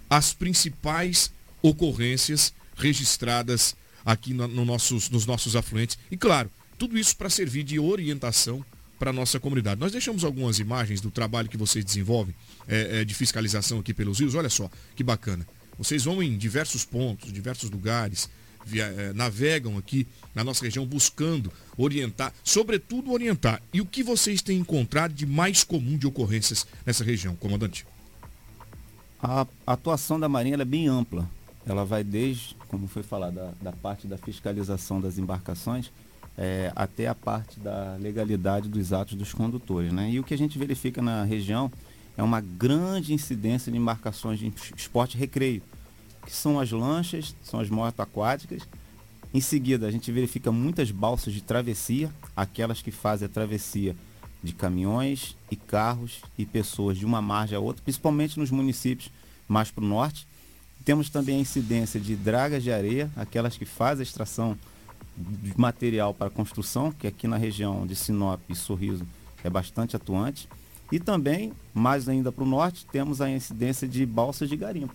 as 0.09 0.33
principais 0.33 1.31
ocorrências 1.61 2.53
registradas 2.75 3.75
aqui 4.05 4.33
no, 4.33 4.47
no 4.47 4.65
nossos, 4.65 5.09
nos 5.09 5.25
nossos 5.25 5.55
afluentes? 5.55 5.99
E 6.09 6.15
claro, 6.15 6.49
tudo 6.77 6.97
isso 6.97 7.15
para 7.15 7.29
servir 7.29 7.63
de 7.63 7.79
orientação 7.79 8.65
para 8.97 9.09
a 9.09 9.13
nossa 9.13 9.39
comunidade. 9.39 9.81
Nós 9.81 9.91
deixamos 9.91 10.23
algumas 10.23 10.59
imagens 10.59 11.01
do 11.01 11.09
trabalho 11.09 11.49
que 11.49 11.57
vocês 11.57 11.83
desenvolvem 11.83 12.35
é, 12.67 13.01
é, 13.01 13.05
de 13.05 13.15
fiscalização 13.15 13.79
aqui 13.79 13.95
pelos 13.95 14.19
rios. 14.19 14.35
Olha 14.35 14.49
só, 14.49 14.69
que 14.95 15.03
bacana. 15.03 15.45
Vocês 15.81 16.03
vão 16.03 16.21
em 16.21 16.37
diversos 16.37 16.85
pontos, 16.85 17.33
diversos 17.33 17.71
lugares, 17.71 18.29
via, 18.63 18.85
é, 18.85 19.13
navegam 19.13 19.79
aqui 19.79 20.07
na 20.35 20.43
nossa 20.43 20.63
região 20.63 20.85
buscando 20.85 21.51
orientar, 21.75 22.31
sobretudo 22.43 23.11
orientar. 23.11 23.59
E 23.73 23.81
o 23.81 23.85
que 23.87 24.03
vocês 24.03 24.43
têm 24.43 24.59
encontrado 24.59 25.11
de 25.11 25.25
mais 25.25 25.63
comum 25.63 25.97
de 25.97 26.05
ocorrências 26.05 26.67
nessa 26.85 27.03
região, 27.03 27.35
comandante? 27.35 27.83
A 29.23 29.47
atuação 29.65 30.19
da 30.19 30.29
Marinha 30.29 30.55
é 30.55 30.63
bem 30.63 30.87
ampla. 30.87 31.27
Ela 31.65 31.83
vai 31.83 32.03
desde, 32.03 32.55
como 32.67 32.87
foi 32.87 33.01
falado, 33.01 33.33
da, 33.33 33.51
da 33.59 33.71
parte 33.71 34.05
da 34.05 34.19
fiscalização 34.19 35.01
das 35.01 35.17
embarcações, 35.17 35.91
é, 36.37 36.71
até 36.75 37.07
a 37.07 37.15
parte 37.15 37.59
da 37.59 37.97
legalidade 37.99 38.69
dos 38.69 38.93
atos 38.93 39.15
dos 39.15 39.33
condutores. 39.33 39.91
Né? 39.91 40.11
E 40.11 40.19
o 40.19 40.23
que 40.23 40.35
a 40.35 40.37
gente 40.37 40.59
verifica 40.59 41.01
na 41.01 41.23
região 41.23 41.71
é 42.17 42.23
uma 42.23 42.41
grande 42.41 43.13
incidência 43.13 43.71
de 43.71 43.77
embarcações 43.77 44.39
de 44.39 44.53
esporte 44.75 45.17
recreio, 45.17 45.61
que 46.25 46.31
são 46.31 46.59
as 46.59 46.71
lanchas, 46.71 47.35
são 47.43 47.59
as 47.59 47.69
motos 47.69 47.99
aquáticas. 47.99 48.63
Em 49.33 49.41
seguida, 49.41 49.87
a 49.87 49.91
gente 49.91 50.11
verifica 50.11 50.51
muitas 50.51 50.91
balsas 50.91 51.33
de 51.33 51.41
travessia, 51.41 52.11
aquelas 52.35 52.81
que 52.81 52.91
fazem 52.91 53.25
a 53.25 53.29
travessia 53.29 53.95
de 54.43 54.53
caminhões 54.53 55.37
e 55.49 55.55
carros 55.55 56.21
e 56.37 56.45
pessoas 56.45 56.97
de 56.97 57.05
uma 57.05 57.21
margem 57.21 57.55
a 57.55 57.61
outra, 57.61 57.83
principalmente 57.83 58.39
nos 58.39 58.51
municípios 58.51 59.11
mais 59.47 59.71
para 59.71 59.83
o 59.83 59.87
norte. 59.87 60.27
Temos 60.83 61.09
também 61.09 61.37
a 61.37 61.41
incidência 61.41 61.99
de 61.99 62.15
dragas 62.15 62.63
de 62.63 62.71
areia, 62.71 63.09
aquelas 63.15 63.55
que 63.55 63.65
fazem 63.65 64.01
a 64.01 64.03
extração 64.03 64.57
de 65.15 65.53
material 65.57 66.13
para 66.13 66.29
construção, 66.29 66.91
que 66.91 67.05
aqui 67.05 67.27
na 67.27 67.37
região 67.37 67.85
de 67.85 67.95
Sinop 67.95 68.41
e 68.49 68.55
Sorriso 68.55 69.05
é 69.43 69.49
bastante 69.49 69.95
atuante. 69.95 70.49
E 70.91 70.99
também, 70.99 71.53
mais 71.73 72.09
ainda 72.09 72.31
para 72.31 72.43
o 72.43 72.47
norte, 72.47 72.85
temos 72.91 73.21
a 73.21 73.29
incidência 73.29 73.87
de 73.87 74.05
balsas 74.05 74.49
de 74.49 74.57
garimpo, 74.57 74.93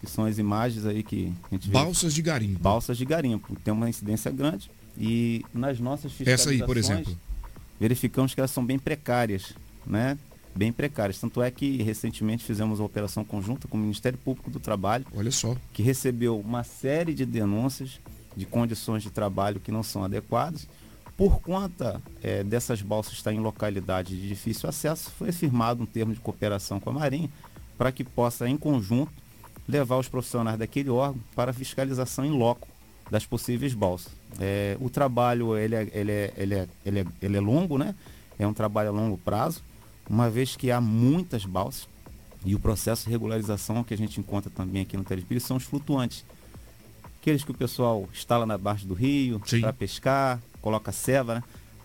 que 0.00 0.10
são 0.10 0.24
as 0.24 0.38
imagens 0.38 0.84
aí 0.84 1.02
que 1.02 1.32
a 1.50 1.54
gente 1.54 1.70
Balsas 1.70 2.12
de 2.12 2.22
garimpo. 2.22 2.58
Balsas 2.58 2.98
de 2.98 3.04
garimpo. 3.04 3.54
Tem 3.62 3.72
uma 3.72 3.88
incidência 3.88 4.30
grande 4.30 4.70
e 4.98 5.44
nas 5.54 5.78
nossas 5.78 6.12
fiscalizações... 6.12 6.56
Essa 6.56 6.64
aí, 6.64 6.66
por 6.66 6.76
exemplo. 6.76 7.16
Verificamos 7.78 8.34
que 8.34 8.40
elas 8.40 8.50
são 8.50 8.64
bem 8.64 8.78
precárias, 8.78 9.52
né? 9.86 10.18
Bem 10.54 10.72
precárias. 10.72 11.20
Tanto 11.20 11.42
é 11.42 11.50
que 11.50 11.82
recentemente 11.82 12.42
fizemos 12.42 12.80
uma 12.80 12.86
operação 12.86 13.22
conjunta 13.22 13.68
com 13.68 13.76
o 13.76 13.80
Ministério 13.80 14.18
Público 14.18 14.50
do 14.50 14.58
Trabalho. 14.58 15.04
Olha 15.14 15.30
só. 15.30 15.54
Que 15.72 15.82
recebeu 15.82 16.40
uma 16.40 16.64
série 16.64 17.12
de 17.12 17.26
denúncias 17.26 18.00
de 18.34 18.46
condições 18.46 19.02
de 19.02 19.10
trabalho 19.10 19.60
que 19.60 19.70
não 19.70 19.82
são 19.82 20.02
adequadas. 20.02 20.66
Por 21.16 21.40
conta 21.40 22.02
é, 22.22 22.44
dessas 22.44 22.82
balsas 22.82 23.14
estar 23.14 23.32
em 23.32 23.40
localidade 23.40 24.14
de 24.20 24.28
difícil 24.28 24.68
acesso, 24.68 25.10
foi 25.12 25.32
firmado 25.32 25.82
um 25.82 25.86
termo 25.86 26.12
de 26.12 26.20
cooperação 26.20 26.78
com 26.78 26.90
a 26.90 26.92
Marinha 26.92 27.30
para 27.78 27.90
que 27.90 28.04
possa, 28.04 28.48
em 28.48 28.56
conjunto, 28.56 29.12
levar 29.66 29.96
os 29.96 30.08
profissionais 30.08 30.58
daquele 30.58 30.90
órgão 30.90 31.20
para 31.34 31.52
fiscalização 31.52 32.24
em 32.24 32.30
loco 32.30 32.68
das 33.10 33.24
possíveis 33.24 33.72
balsas. 33.72 34.12
É, 34.38 34.76
o 34.80 34.90
trabalho 34.90 35.56
ele 35.56 35.74
é, 35.74 35.90
ele, 35.92 36.12
é, 36.12 36.32
ele, 36.36 36.54
é, 36.54 36.68
ele, 36.84 37.00
é, 37.00 37.06
ele 37.22 37.36
é 37.36 37.40
longo, 37.40 37.78
né? 37.78 37.94
é 38.38 38.46
um 38.46 38.52
trabalho 38.52 38.90
a 38.90 38.92
longo 38.92 39.16
prazo, 39.16 39.62
uma 40.08 40.28
vez 40.28 40.54
que 40.54 40.70
há 40.70 40.80
muitas 40.80 41.46
balsas 41.46 41.88
e 42.44 42.54
o 42.54 42.60
processo 42.60 43.04
de 43.04 43.10
regularização 43.10 43.82
que 43.82 43.94
a 43.94 43.96
gente 43.96 44.20
encontra 44.20 44.50
também 44.50 44.82
aqui 44.82 44.96
no 44.96 45.04
Telespires 45.04 45.42
são 45.42 45.56
os 45.56 45.64
flutuantes 45.64 46.24
aqueles 47.26 47.42
que 47.42 47.50
o 47.50 47.54
pessoal 47.54 48.08
instala 48.12 48.46
na 48.46 48.56
baixa 48.56 48.86
do 48.86 48.94
rio 48.94 49.40
para 49.60 49.72
pescar, 49.72 50.40
coloca 50.66 50.90
ceva, 50.90 51.36
né? 51.36 51.44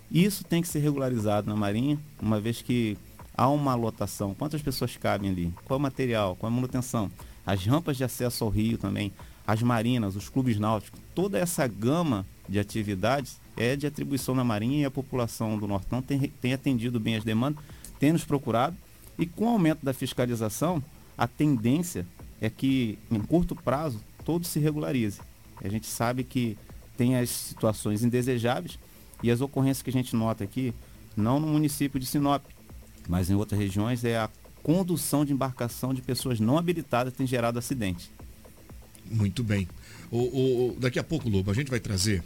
Isso 0.10 0.44
tem 0.44 0.60
que 0.60 0.68
ser 0.68 0.80
regularizado 0.80 1.48
na 1.48 1.56
Marinha, 1.56 2.00
uma 2.20 2.42
vez 2.42 2.64
que 2.64 2.98
há 3.38 3.48
uma 3.48 3.76
lotação. 3.76 4.34
Quantas 4.34 4.60
pessoas 4.60 4.98
cabem 4.98 5.30
ali? 5.30 5.54
Qual 5.66 5.78
é 5.78 5.80
o 5.80 5.84
material? 5.84 6.36
Qual 6.36 6.52
é 6.52 6.52
a 6.52 6.56
manutenção? 6.56 7.12
As 7.46 7.64
rampas 7.64 7.96
de 7.96 8.04
acesso 8.04 8.44
ao 8.44 8.50
rio 8.50 8.80
também, 8.80 9.14
as 9.46 9.62
marinas, 9.62 10.16
os 10.16 10.30
clubes 10.30 10.58
náuticos, 10.58 11.00
toda 11.14 11.38
essa 11.38 11.68
gama 11.68 12.26
de 12.50 12.58
atividades 12.58 13.40
é 13.56 13.76
de 13.76 13.86
atribuição 13.86 14.34
na 14.34 14.44
Marinha 14.44 14.82
e 14.82 14.86
a 14.86 14.90
população 14.90 15.60
do 15.60 15.68
Nortão 15.68 16.02
tem, 16.02 16.20
tem 16.42 16.52
atendido 16.52 17.00
bem 17.00 17.18
as 17.18 17.24
demandas, 17.24 17.64
tem 18.00 18.12
nos 18.12 18.26
procurado 18.26 18.76
e 19.16 19.28
com 19.28 19.46
o 19.46 19.50
aumento 19.50 19.86
da 19.86 19.94
fiscalização, 19.94 20.84
a 21.16 21.28
tendência 21.28 22.04
é 22.42 22.50
que 22.50 22.98
em 23.12 23.20
curto 23.20 23.56
prazo 23.56 24.02
todo 24.26 24.44
se 24.44 24.60
regularize. 24.60 25.22
A 25.64 25.70
gente 25.70 25.86
sabe 25.86 26.24
que 26.24 26.58
tem 27.02 27.18
as 27.18 27.32
situações 27.32 28.04
indesejáveis 28.04 28.78
e 29.24 29.32
as 29.32 29.42
ocorrências 29.42 29.82
que 29.82 29.90
a 29.90 29.94
gente 29.94 30.16
nota 30.16 30.44
aqui, 30.44 30.72
não 31.18 31.40
no 31.40 31.48
município 31.48 32.00
de 32.00 32.06
Sinop, 32.06 32.44
mas 33.10 33.28
em 33.28 33.34
outras 33.34 33.60
regiões, 33.60 34.04
é 34.04 34.20
a 34.20 34.30
condução 34.62 35.26
de 35.26 35.34
embarcação 35.34 35.96
de 35.96 36.02
pessoas 36.04 36.40
não 36.40 36.60
habilitadas 36.60 37.12
tem 37.12 37.26
gerado 37.26 37.58
acidente. 37.58 38.12
Muito 39.04 39.44
bem. 39.44 39.68
O, 40.12 40.20
o, 40.74 40.78
daqui 40.80 41.00
a 41.00 41.04
pouco, 41.04 41.28
Lobo, 41.28 41.50
a 41.50 41.56
gente 41.56 41.72
vai 41.72 41.80
trazer 41.80 42.24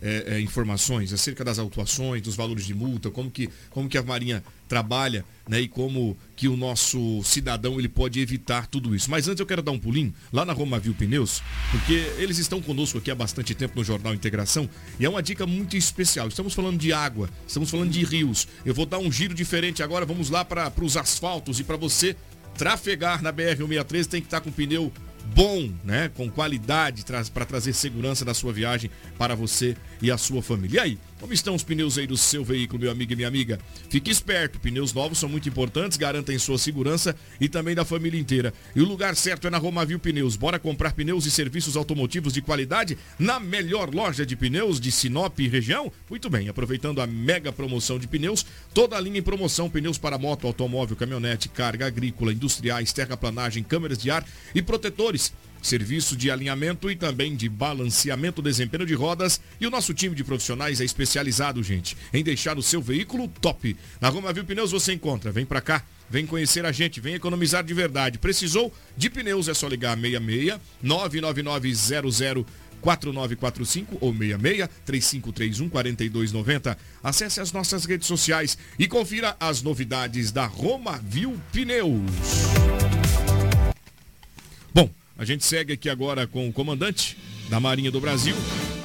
é, 0.00 0.34
é, 0.36 0.40
informações 0.40 1.12
acerca 1.12 1.44
das 1.44 1.58
autuações, 1.58 2.22
dos 2.22 2.36
valores 2.36 2.64
de 2.64 2.74
multa, 2.74 3.10
como 3.10 3.30
que, 3.30 3.48
como 3.70 3.88
que 3.88 3.98
a 3.98 4.02
Marinha 4.02 4.42
trabalha 4.68 5.24
né, 5.48 5.60
e 5.60 5.68
como 5.68 6.16
que 6.36 6.46
o 6.46 6.56
nosso 6.56 7.22
cidadão 7.24 7.78
ele 7.78 7.88
pode 7.88 8.20
evitar 8.20 8.66
tudo 8.66 8.94
isso. 8.94 9.10
Mas 9.10 9.26
antes 9.26 9.40
eu 9.40 9.46
quero 9.46 9.62
dar 9.62 9.72
um 9.72 9.78
pulinho 9.78 10.14
lá 10.32 10.44
na 10.44 10.52
Romavil 10.52 10.94
Pneus, 10.94 11.42
porque 11.70 11.94
eles 12.18 12.38
estão 12.38 12.60
conosco 12.60 12.98
aqui 12.98 13.10
há 13.10 13.14
bastante 13.14 13.54
tempo 13.54 13.76
no 13.76 13.84
Jornal 13.84 14.14
Integração 14.14 14.68
e 15.00 15.04
é 15.04 15.08
uma 15.08 15.22
dica 15.22 15.46
muito 15.46 15.76
especial. 15.76 16.28
Estamos 16.28 16.54
falando 16.54 16.78
de 16.78 16.92
água, 16.92 17.28
estamos 17.46 17.70
falando 17.70 17.90
de 17.90 18.04
rios. 18.04 18.46
Eu 18.64 18.74
vou 18.74 18.86
dar 18.86 18.98
um 18.98 19.10
giro 19.10 19.34
diferente 19.34 19.82
agora, 19.82 20.04
vamos 20.04 20.30
lá 20.30 20.44
para 20.44 20.72
os 20.82 20.96
asfaltos 20.96 21.58
e 21.58 21.64
para 21.64 21.76
você 21.76 22.14
trafegar 22.56 23.22
na 23.22 23.32
BR-163 23.32 24.06
tem 24.06 24.20
que 24.20 24.26
estar 24.26 24.40
com 24.40 24.50
pneu 24.50 24.92
bom, 25.34 25.70
né? 25.84 26.10
Com 26.14 26.30
qualidade 26.30 27.04
para 27.32 27.44
trazer 27.44 27.72
segurança 27.72 28.24
na 28.24 28.34
sua 28.34 28.52
viagem 28.52 28.90
para 29.16 29.34
você 29.34 29.76
e 30.00 30.10
a 30.10 30.18
sua 30.18 30.42
família. 30.42 30.76
E 30.76 30.80
aí, 30.80 30.98
como 31.20 31.32
estão 31.32 31.54
os 31.54 31.62
pneus 31.62 31.98
aí 31.98 32.06
do 32.06 32.16
seu 32.16 32.44
veículo, 32.44 32.80
meu 32.80 32.90
amigo 32.90 33.12
e 33.12 33.16
minha 33.16 33.28
amiga? 33.28 33.58
Fique 33.90 34.10
esperto, 34.10 34.58
pneus 34.60 34.92
novos 34.92 35.18
são 35.18 35.28
muito 35.28 35.48
importantes, 35.48 35.98
garantem 35.98 36.38
sua 36.38 36.58
segurança 36.58 37.14
e 37.40 37.48
também 37.48 37.74
da 37.74 37.84
família 37.84 38.18
inteira. 38.18 38.52
E 38.74 38.80
o 38.80 38.84
lugar 38.84 39.16
certo 39.16 39.46
é 39.46 39.50
na 39.50 39.58
Romavil 39.58 39.98
Pneus. 39.98 40.36
Bora 40.36 40.58
comprar 40.58 40.92
pneus 40.92 41.26
e 41.26 41.30
serviços 41.30 41.76
automotivos 41.76 42.32
de 42.32 42.40
qualidade 42.40 42.96
na 43.18 43.40
melhor 43.40 43.92
loja 43.92 44.24
de 44.24 44.36
pneus 44.36 44.80
de 44.80 44.92
Sinop 44.92 45.38
e 45.40 45.48
região? 45.48 45.92
Muito 46.08 46.30
bem, 46.30 46.48
aproveitando 46.48 47.00
a 47.00 47.06
mega 47.06 47.52
promoção 47.52 47.98
de 47.98 48.06
pneus, 48.06 48.46
toda 48.72 48.96
a 48.96 49.00
linha 49.00 49.18
em 49.18 49.22
promoção, 49.22 49.68
pneus 49.68 49.98
para 49.98 50.18
moto, 50.18 50.46
automóvel, 50.46 50.96
caminhonete, 50.96 51.48
carga 51.48 51.86
agrícola, 51.86 52.32
industriais, 52.32 52.92
terraplanagem, 52.92 53.62
câmeras 53.62 53.98
de 53.98 54.10
ar 54.10 54.24
e 54.54 54.62
protetores 54.62 55.32
serviço 55.62 56.16
de 56.16 56.30
alinhamento 56.30 56.90
e 56.90 56.96
também 56.96 57.34
de 57.36 57.48
balanceamento, 57.48 58.42
desempenho 58.42 58.86
de 58.86 58.94
rodas. 58.94 59.40
E 59.60 59.66
o 59.66 59.70
nosso 59.70 59.94
time 59.94 60.14
de 60.14 60.24
profissionais 60.24 60.80
é 60.80 60.84
especializado, 60.84 61.62
gente, 61.62 61.96
em 62.12 62.22
deixar 62.22 62.58
o 62.58 62.62
seu 62.62 62.80
veículo 62.80 63.28
top. 63.40 63.76
Na 64.00 64.08
Roma 64.08 64.32
Viu 64.32 64.44
Pneus 64.44 64.72
você 64.72 64.92
encontra. 64.92 65.30
Vem 65.30 65.46
pra 65.46 65.60
cá. 65.60 65.84
Vem 66.10 66.26
conhecer 66.26 66.64
a 66.64 66.72
gente, 66.72 67.00
vem 67.00 67.14
economizar 67.14 67.62
de 67.62 67.74
verdade. 67.74 68.18
Precisou 68.18 68.72
de 68.96 69.10
pneus, 69.10 69.46
é 69.46 69.52
só 69.52 69.68
ligar 69.68 69.94
66 69.94 70.58
99900 70.82 72.46
4945 72.80 73.98
ou 74.00 74.12
66 74.12 74.68
3531 74.86 75.68
4290. 75.68 76.78
Acesse 77.02 77.40
as 77.40 77.52
nossas 77.52 77.84
redes 77.84 78.06
sociais 78.06 78.56
e 78.78 78.86
confira 78.86 79.36
as 79.38 79.62
novidades 79.62 80.32
da 80.32 80.46
Roma 80.46 81.00
Viu 81.04 81.38
Pneus. 81.52 82.00
Bom, 84.72 84.88
a 85.18 85.24
gente 85.24 85.44
segue 85.44 85.72
aqui 85.72 85.90
agora 85.90 86.28
com 86.28 86.48
o 86.48 86.52
comandante 86.52 87.18
da 87.50 87.58
Marinha 87.58 87.90
do 87.90 88.00
Brasil, 88.00 88.36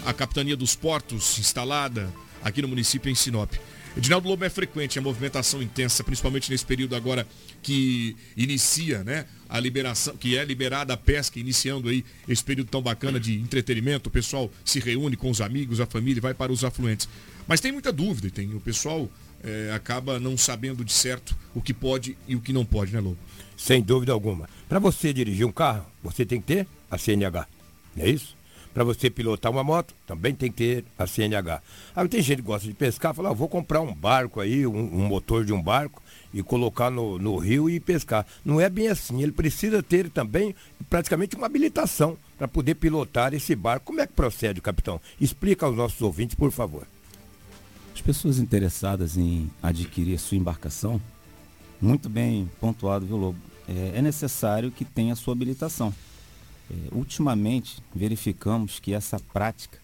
a 0.03 0.11
Capitania 0.11 0.57
dos 0.57 0.75
Portos, 0.75 1.37
instalada 1.37 2.11
aqui 2.43 2.59
no 2.59 2.67
município 2.67 3.09
em 3.11 3.13
Sinop. 3.13 3.53
Edinaldo 3.95 4.27
Lobo 4.27 4.43
é 4.43 4.49
frequente, 4.49 4.97
a 4.97 5.01
movimentação 5.03 5.61
intensa, 5.61 6.03
principalmente 6.03 6.49
nesse 6.49 6.65
período 6.65 6.95
agora 6.95 7.27
que 7.61 8.15
inicia, 8.35 9.03
né? 9.03 9.27
A 9.47 9.59
liberação, 9.59 10.17
que 10.17 10.35
é 10.35 10.43
liberada 10.43 10.95
a 10.95 10.97
pesca, 10.97 11.39
iniciando 11.39 11.87
aí 11.87 12.03
esse 12.27 12.43
período 12.43 12.69
tão 12.69 12.81
bacana 12.81 13.19
de 13.19 13.39
entretenimento, 13.39 14.09
o 14.09 14.11
pessoal 14.11 14.51
se 14.65 14.79
reúne 14.79 15.15
com 15.15 15.29
os 15.29 15.39
amigos, 15.39 15.79
a 15.79 15.85
família, 15.85 16.19
vai 16.19 16.33
para 16.33 16.51
os 16.51 16.63
afluentes. 16.63 17.07
Mas 17.47 17.61
tem 17.61 17.71
muita 17.71 17.93
dúvida, 17.93 18.31
tem 18.31 18.55
o 18.55 18.59
pessoal 18.59 19.07
é, 19.43 19.71
acaba 19.73 20.19
não 20.19 20.37
sabendo 20.37 20.83
de 20.85 20.93
certo 20.93 21.35
o 21.53 21.61
que 21.61 21.73
pode 21.73 22.17
e 22.27 22.35
o 22.35 22.41
que 22.41 22.53
não 22.53 22.65
pode, 22.65 22.93
né, 22.93 22.99
Lobo? 22.99 23.17
Sem 23.57 23.81
dúvida 23.81 24.11
alguma. 24.11 24.49
Para 24.67 24.79
você 24.79 25.13
dirigir 25.13 25.45
um 25.45 25.51
carro, 25.51 25.85
você 26.01 26.25
tem 26.25 26.41
que 26.41 26.47
ter 26.47 26.67
a 26.89 26.97
CNH. 26.97 27.47
Não 27.95 28.05
é 28.05 28.09
isso? 28.09 28.35
Para 28.73 28.83
você 28.83 29.07
pilotar 29.07 29.51
uma 29.51 29.63
moto, 29.63 29.93
também 30.07 30.33
tem 30.33 30.51
que 30.51 30.57
ter 30.57 30.85
a 30.97 31.05
CNH. 31.05 31.61
Aí 31.95 32.07
tem 32.07 32.21
gente 32.23 32.37
que 32.37 32.47
gosta 32.47 32.67
de 32.67 32.73
pescar, 32.73 33.13
fala, 33.13 33.29
ah, 33.29 33.33
vou 33.33 33.47
comprar 33.47 33.81
um 33.81 33.93
barco 33.93 34.39
aí, 34.41 34.65
um, 34.65 34.75
um, 34.75 35.05
motor 35.05 35.45
de 35.45 35.53
um 35.53 35.61
barco 35.61 36.01
e 36.33 36.41
colocar 36.41 36.89
no, 36.89 37.19
no 37.19 37.37
rio 37.37 37.69
e 37.69 37.79
pescar. 37.79 38.25
Não 38.43 38.59
é 38.59 38.67
bem 38.69 38.87
assim. 38.87 39.21
Ele 39.21 39.31
precisa 39.31 39.83
ter 39.83 40.09
também 40.09 40.55
praticamente 40.89 41.35
uma 41.35 41.45
habilitação 41.45 42.17
para 42.35 42.47
poder 42.47 42.73
pilotar 42.75 43.31
esse 43.35 43.55
barco. 43.55 43.85
Como 43.85 44.01
é 44.01 44.07
que 44.07 44.13
procede, 44.13 44.59
capitão? 44.59 44.99
Explica 45.21 45.67
aos 45.67 45.77
nossos 45.77 46.01
ouvintes, 46.01 46.35
por 46.35 46.51
favor. 46.51 46.87
As 47.93 48.01
pessoas 48.01 48.39
interessadas 48.39 49.17
em 49.17 49.49
adquirir 49.61 50.17
sua 50.17 50.37
embarcação, 50.37 50.99
muito 51.79 52.09
bem 52.09 52.49
pontuado, 52.59 53.05
viu, 53.05 53.17
Lobo? 53.17 53.37
É, 53.67 53.99
é 53.99 54.01
necessário 54.01 54.71
que 54.71 54.83
tenha 54.83 55.15
sua 55.15 55.33
habilitação. 55.33 55.93
É, 56.71 56.75
ultimamente, 56.91 57.83
verificamos 57.93 58.79
que 58.79 58.93
essa 58.93 59.19
prática 59.19 59.77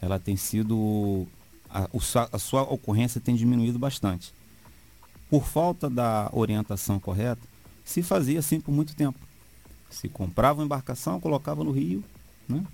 ela 0.00 0.18
tem 0.18 0.36
sido. 0.36 1.26
A, 1.68 1.88
a 2.32 2.38
sua 2.38 2.62
ocorrência 2.62 3.20
tem 3.20 3.34
diminuído 3.34 3.78
bastante. 3.78 4.32
Por 5.28 5.44
falta 5.44 5.90
da 5.90 6.30
orientação 6.32 7.00
correta, 7.00 7.42
se 7.84 8.02
fazia 8.02 8.38
assim 8.38 8.60
por 8.60 8.72
muito 8.72 8.94
tempo. 8.94 9.18
Se 9.90 10.08
comprava 10.08 10.60
uma 10.60 10.64
embarcação, 10.64 11.20
colocava 11.20 11.64
no 11.64 11.72
rio, 11.72 12.02
né? 12.48 12.64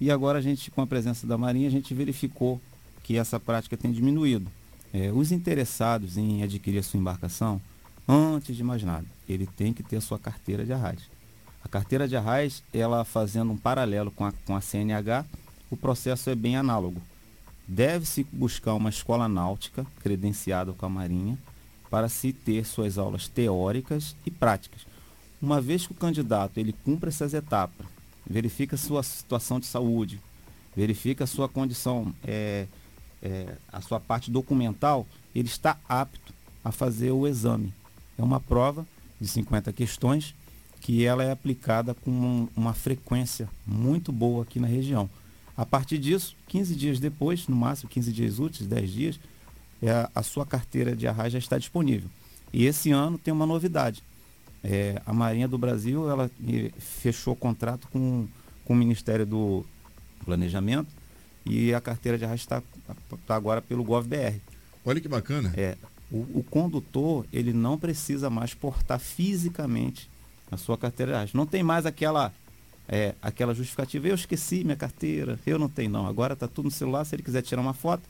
e 0.00 0.10
agora 0.10 0.38
a 0.38 0.42
gente, 0.42 0.70
com 0.70 0.80
a 0.80 0.86
presença 0.86 1.26
da 1.26 1.36
Marinha, 1.36 1.68
a 1.68 1.70
gente 1.70 1.92
verificou 1.92 2.60
que 3.08 3.16
essa 3.16 3.40
prática 3.40 3.74
tem 3.74 3.90
diminuído. 3.90 4.50
É, 4.92 5.10
os 5.10 5.32
interessados 5.32 6.18
em 6.18 6.42
adquirir 6.42 6.80
a 6.80 6.82
sua 6.82 7.00
embarcação, 7.00 7.58
antes 8.06 8.54
de 8.54 8.62
mais 8.62 8.82
nada, 8.82 9.06
ele 9.26 9.46
tem 9.46 9.72
que 9.72 9.82
ter 9.82 9.96
a 9.96 10.00
sua 10.02 10.18
carteira 10.18 10.62
de 10.62 10.74
arraio. 10.74 10.98
A 11.64 11.68
carteira 11.68 12.06
de 12.06 12.14
arraiz, 12.14 12.62
ela 12.70 13.06
fazendo 13.06 13.50
um 13.50 13.56
paralelo 13.56 14.10
com 14.10 14.26
a, 14.26 14.32
com 14.44 14.54
a 14.54 14.60
CNH, 14.60 15.24
o 15.70 15.76
processo 15.76 16.28
é 16.28 16.34
bem 16.34 16.54
análogo. 16.54 17.00
Deve-se 17.66 18.24
buscar 18.30 18.74
uma 18.74 18.90
escola 18.90 19.26
náutica 19.26 19.86
credenciada 20.02 20.74
com 20.74 20.84
a 20.84 20.90
Marinha 20.90 21.38
para 21.88 22.10
se 22.10 22.30
ter 22.30 22.66
suas 22.66 22.98
aulas 22.98 23.26
teóricas 23.26 24.14
e 24.26 24.30
práticas. 24.30 24.82
Uma 25.40 25.62
vez 25.62 25.86
que 25.86 25.92
o 25.92 25.96
candidato 25.96 26.58
ele 26.58 26.74
cumpre 26.84 27.08
essas 27.08 27.32
etapas, 27.32 27.86
verifica 28.28 28.76
sua 28.76 29.02
situação 29.02 29.58
de 29.58 29.64
saúde, 29.64 30.20
verifica 30.76 31.26
sua 31.26 31.48
condição, 31.48 32.14
é, 32.22 32.66
é, 33.22 33.56
a 33.72 33.80
sua 33.80 34.00
parte 34.00 34.30
documental, 34.30 35.06
ele 35.34 35.48
está 35.48 35.76
apto 35.88 36.32
a 36.64 36.72
fazer 36.72 37.10
o 37.10 37.26
exame. 37.26 37.72
É 38.16 38.22
uma 38.22 38.40
prova 38.40 38.86
de 39.20 39.26
50 39.26 39.72
questões 39.72 40.34
que 40.80 41.04
ela 41.04 41.24
é 41.24 41.30
aplicada 41.30 41.94
com 41.94 42.48
uma 42.56 42.72
frequência 42.72 43.48
muito 43.66 44.12
boa 44.12 44.42
aqui 44.42 44.60
na 44.60 44.66
região. 44.66 45.08
A 45.56 45.66
partir 45.66 45.98
disso, 45.98 46.36
15 46.46 46.74
dias 46.74 47.00
depois, 47.00 47.48
no 47.48 47.56
máximo 47.56 47.90
15 47.90 48.12
dias 48.12 48.38
úteis, 48.38 48.68
10 48.68 48.90
dias, 48.90 49.20
é, 49.82 50.08
a 50.14 50.22
sua 50.22 50.46
carteira 50.46 50.94
de 50.94 51.06
arraio 51.06 51.32
já 51.32 51.38
está 51.38 51.58
disponível. 51.58 52.08
E 52.52 52.64
esse 52.64 52.90
ano 52.92 53.18
tem 53.18 53.34
uma 53.34 53.46
novidade. 53.46 54.02
É, 54.62 55.00
a 55.04 55.12
Marinha 55.12 55.48
do 55.48 55.58
Brasil 55.58 56.08
ela 56.10 56.30
fechou 56.78 57.34
contrato 57.34 57.88
com, 57.88 58.26
com 58.64 58.72
o 58.72 58.76
Ministério 58.76 59.26
do 59.26 59.64
Planejamento 60.24 60.97
e 61.44 61.72
a 61.74 61.80
carteira 61.80 62.18
de 62.18 62.24
arraio 62.24 62.36
está, 62.36 62.62
está 63.12 63.34
agora 63.34 63.60
pelo 63.62 63.84
GovBR. 63.84 64.40
Olha 64.84 65.00
que 65.00 65.08
bacana. 65.08 65.52
É, 65.56 65.76
o, 66.10 66.38
o 66.38 66.44
condutor 66.48 67.26
ele 67.32 67.52
não 67.52 67.78
precisa 67.78 68.30
mais 68.30 68.54
portar 68.54 68.98
fisicamente 68.98 70.10
a 70.50 70.56
sua 70.56 70.78
carteira 70.78 71.28
Não 71.34 71.46
tem 71.46 71.62
mais 71.62 71.84
aquela 71.84 72.32
é, 72.88 73.14
aquela 73.20 73.54
justificativa, 73.54 74.08
eu 74.08 74.14
esqueci 74.14 74.64
minha 74.64 74.76
carteira, 74.76 75.38
eu 75.46 75.58
não 75.58 75.68
tenho 75.68 75.90
não. 75.90 76.06
Agora 76.06 76.32
está 76.32 76.48
tudo 76.48 76.66
no 76.66 76.70
celular, 76.70 77.04
se 77.04 77.14
ele 77.14 77.22
quiser 77.22 77.42
tirar 77.42 77.60
uma 77.60 77.74
foto, 77.74 78.02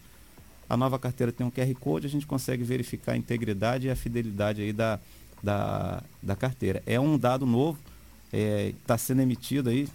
a 0.69 0.77
nova 0.77 0.99
carteira 0.99 1.33
tem 1.33 1.45
um 1.45 1.51
QR 1.51 1.75
Code, 1.75 2.07
a 2.07 2.11
gente 2.11 2.27
consegue 2.27 2.63
verificar 2.63 3.13
a 3.13 3.17
integridade 3.17 3.89
e 3.89 3.91
a 3.91 3.97
fidelidade 3.97 4.63
aí 4.63 4.73
da, 4.73 5.01
da, 5.43 6.03
da 6.23 6.37
carteira. 6.37 6.81
É 6.87 7.01
um 7.01 7.19
dado 7.19 7.45
novo, 7.45 7.79
está 8.27 8.37
é, 8.39 8.73
tá 8.87 8.97
sendo 8.97 9.21
emitido 9.21 9.69
aí, 9.69 9.89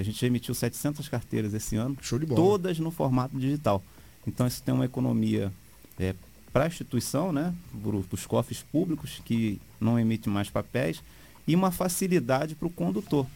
a 0.00 0.04
gente 0.04 0.24
emitiu 0.24 0.54
700 0.54 1.08
carteiras 1.08 1.52
esse 1.52 1.76
ano, 1.76 1.96
todas 2.34 2.78
no 2.78 2.90
formato 2.90 3.38
digital. 3.38 3.82
Então 4.26 4.46
isso 4.46 4.62
tem 4.62 4.74
uma 4.74 4.84
economia 4.84 5.52
é, 5.98 6.14
para 6.52 6.64
a 6.64 6.66
instituição, 6.66 7.32
né, 7.32 7.54
para 7.82 8.14
os 8.14 8.26
cofres 8.26 8.62
públicos, 8.62 9.20
que 9.24 9.60
não 9.80 9.98
emitem 9.98 10.32
mais 10.32 10.48
papéis, 10.48 11.02
e 11.46 11.54
uma 11.54 11.70
facilidade 11.70 12.54
para 12.54 12.66
o 12.66 12.70
condutor. 12.70 13.26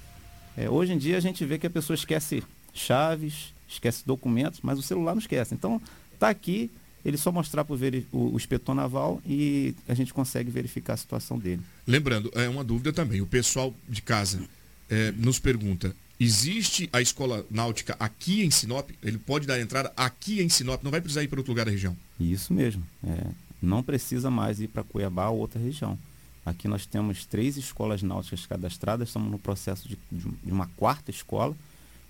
É, 0.56 0.70
hoje 0.70 0.92
em 0.92 0.98
dia 0.98 1.16
a 1.16 1.20
gente 1.20 1.44
vê 1.44 1.58
que 1.58 1.66
a 1.66 1.70
pessoa 1.70 1.94
esquece 1.94 2.42
chaves, 2.72 3.52
esquece 3.68 4.02
documentos, 4.06 4.60
mas 4.62 4.78
o 4.78 4.82
celular 4.82 5.14
não 5.14 5.20
esquece. 5.20 5.54
Então, 5.54 5.80
está 6.12 6.28
aqui, 6.28 6.70
ele 7.04 7.16
só 7.16 7.30
mostrar 7.30 7.64
para 7.64 7.74
o, 7.74 8.32
o 8.32 8.36
inspetor 8.36 8.74
naval 8.74 9.20
e 9.26 9.74
a 9.86 9.94
gente 9.94 10.14
consegue 10.14 10.50
verificar 10.50 10.94
a 10.94 10.96
situação 10.96 11.38
dele. 11.38 11.62
Lembrando, 11.86 12.30
é 12.34 12.48
uma 12.48 12.64
dúvida 12.64 12.92
também, 12.92 13.20
o 13.20 13.26
pessoal 13.26 13.74
de 13.88 14.00
casa 14.00 14.42
é, 14.88 15.12
nos 15.12 15.38
pergunta, 15.38 15.94
existe 16.18 16.88
a 16.92 17.00
escola 17.00 17.44
náutica 17.50 17.96
aqui 17.98 18.44
em 18.44 18.50
Sinop? 18.50 18.90
Ele 19.02 19.18
pode 19.18 19.46
dar 19.46 19.60
entrada 19.60 19.92
aqui 19.96 20.42
em 20.42 20.48
Sinop, 20.48 20.82
não 20.82 20.90
vai 20.90 21.00
precisar 21.00 21.22
ir 21.22 21.28
para 21.28 21.40
outro 21.40 21.52
lugar 21.52 21.66
da 21.66 21.72
região? 21.72 21.96
Isso 22.18 22.52
mesmo, 22.52 22.82
é, 23.02 23.26
não 23.60 23.82
precisa 23.82 24.30
mais 24.30 24.60
ir 24.60 24.68
para 24.68 24.84
Cuiabá 24.84 25.28
ou 25.28 25.38
outra 25.38 25.60
região. 25.60 25.98
Aqui 26.44 26.68
nós 26.68 26.84
temos 26.84 27.24
três 27.24 27.56
escolas 27.56 28.02
náuticas 28.02 28.44
cadastradas, 28.44 29.08
estamos 29.08 29.30
no 29.30 29.38
processo 29.38 29.88
de, 29.88 29.98
de, 30.12 30.52
uma 30.52 30.66
quarta 30.76 31.10
escola 31.10 31.56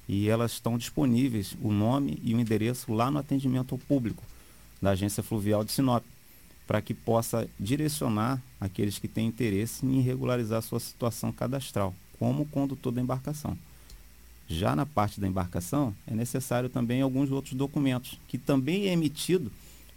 e 0.08 0.28
elas 0.28 0.52
estão 0.52 0.76
disponíveis, 0.76 1.56
o 1.62 1.72
nome 1.72 2.18
e 2.22 2.34
o 2.34 2.40
endereço 2.40 2.92
lá 2.92 3.10
no 3.10 3.18
atendimento 3.18 3.74
ao 3.74 3.78
público 3.78 4.24
da 4.82 4.90
Agência 4.90 5.22
Fluvial 5.22 5.64
de 5.64 5.70
Sinop, 5.70 6.04
para 6.66 6.82
que 6.82 6.92
possa 6.92 7.48
direcionar 7.60 8.42
aqueles 8.60 8.98
que 8.98 9.06
têm 9.06 9.28
interesse 9.28 9.86
em 9.86 10.00
regularizar 10.00 10.62
sua 10.62 10.80
situação 10.80 11.30
cadastral, 11.30 11.94
como 12.18 12.46
condutor 12.46 12.92
da 12.92 13.00
embarcação. 13.00 13.56
Já 14.48 14.76
na 14.76 14.84
parte 14.84 15.20
da 15.20 15.26
embarcação, 15.26 15.94
é 16.06 16.14
necessário 16.14 16.68
também 16.68 17.00
alguns 17.00 17.30
outros 17.30 17.54
documentos, 17.54 18.18
que 18.28 18.36
também 18.36 18.88
é 18.88 18.92
emitido 18.92 19.50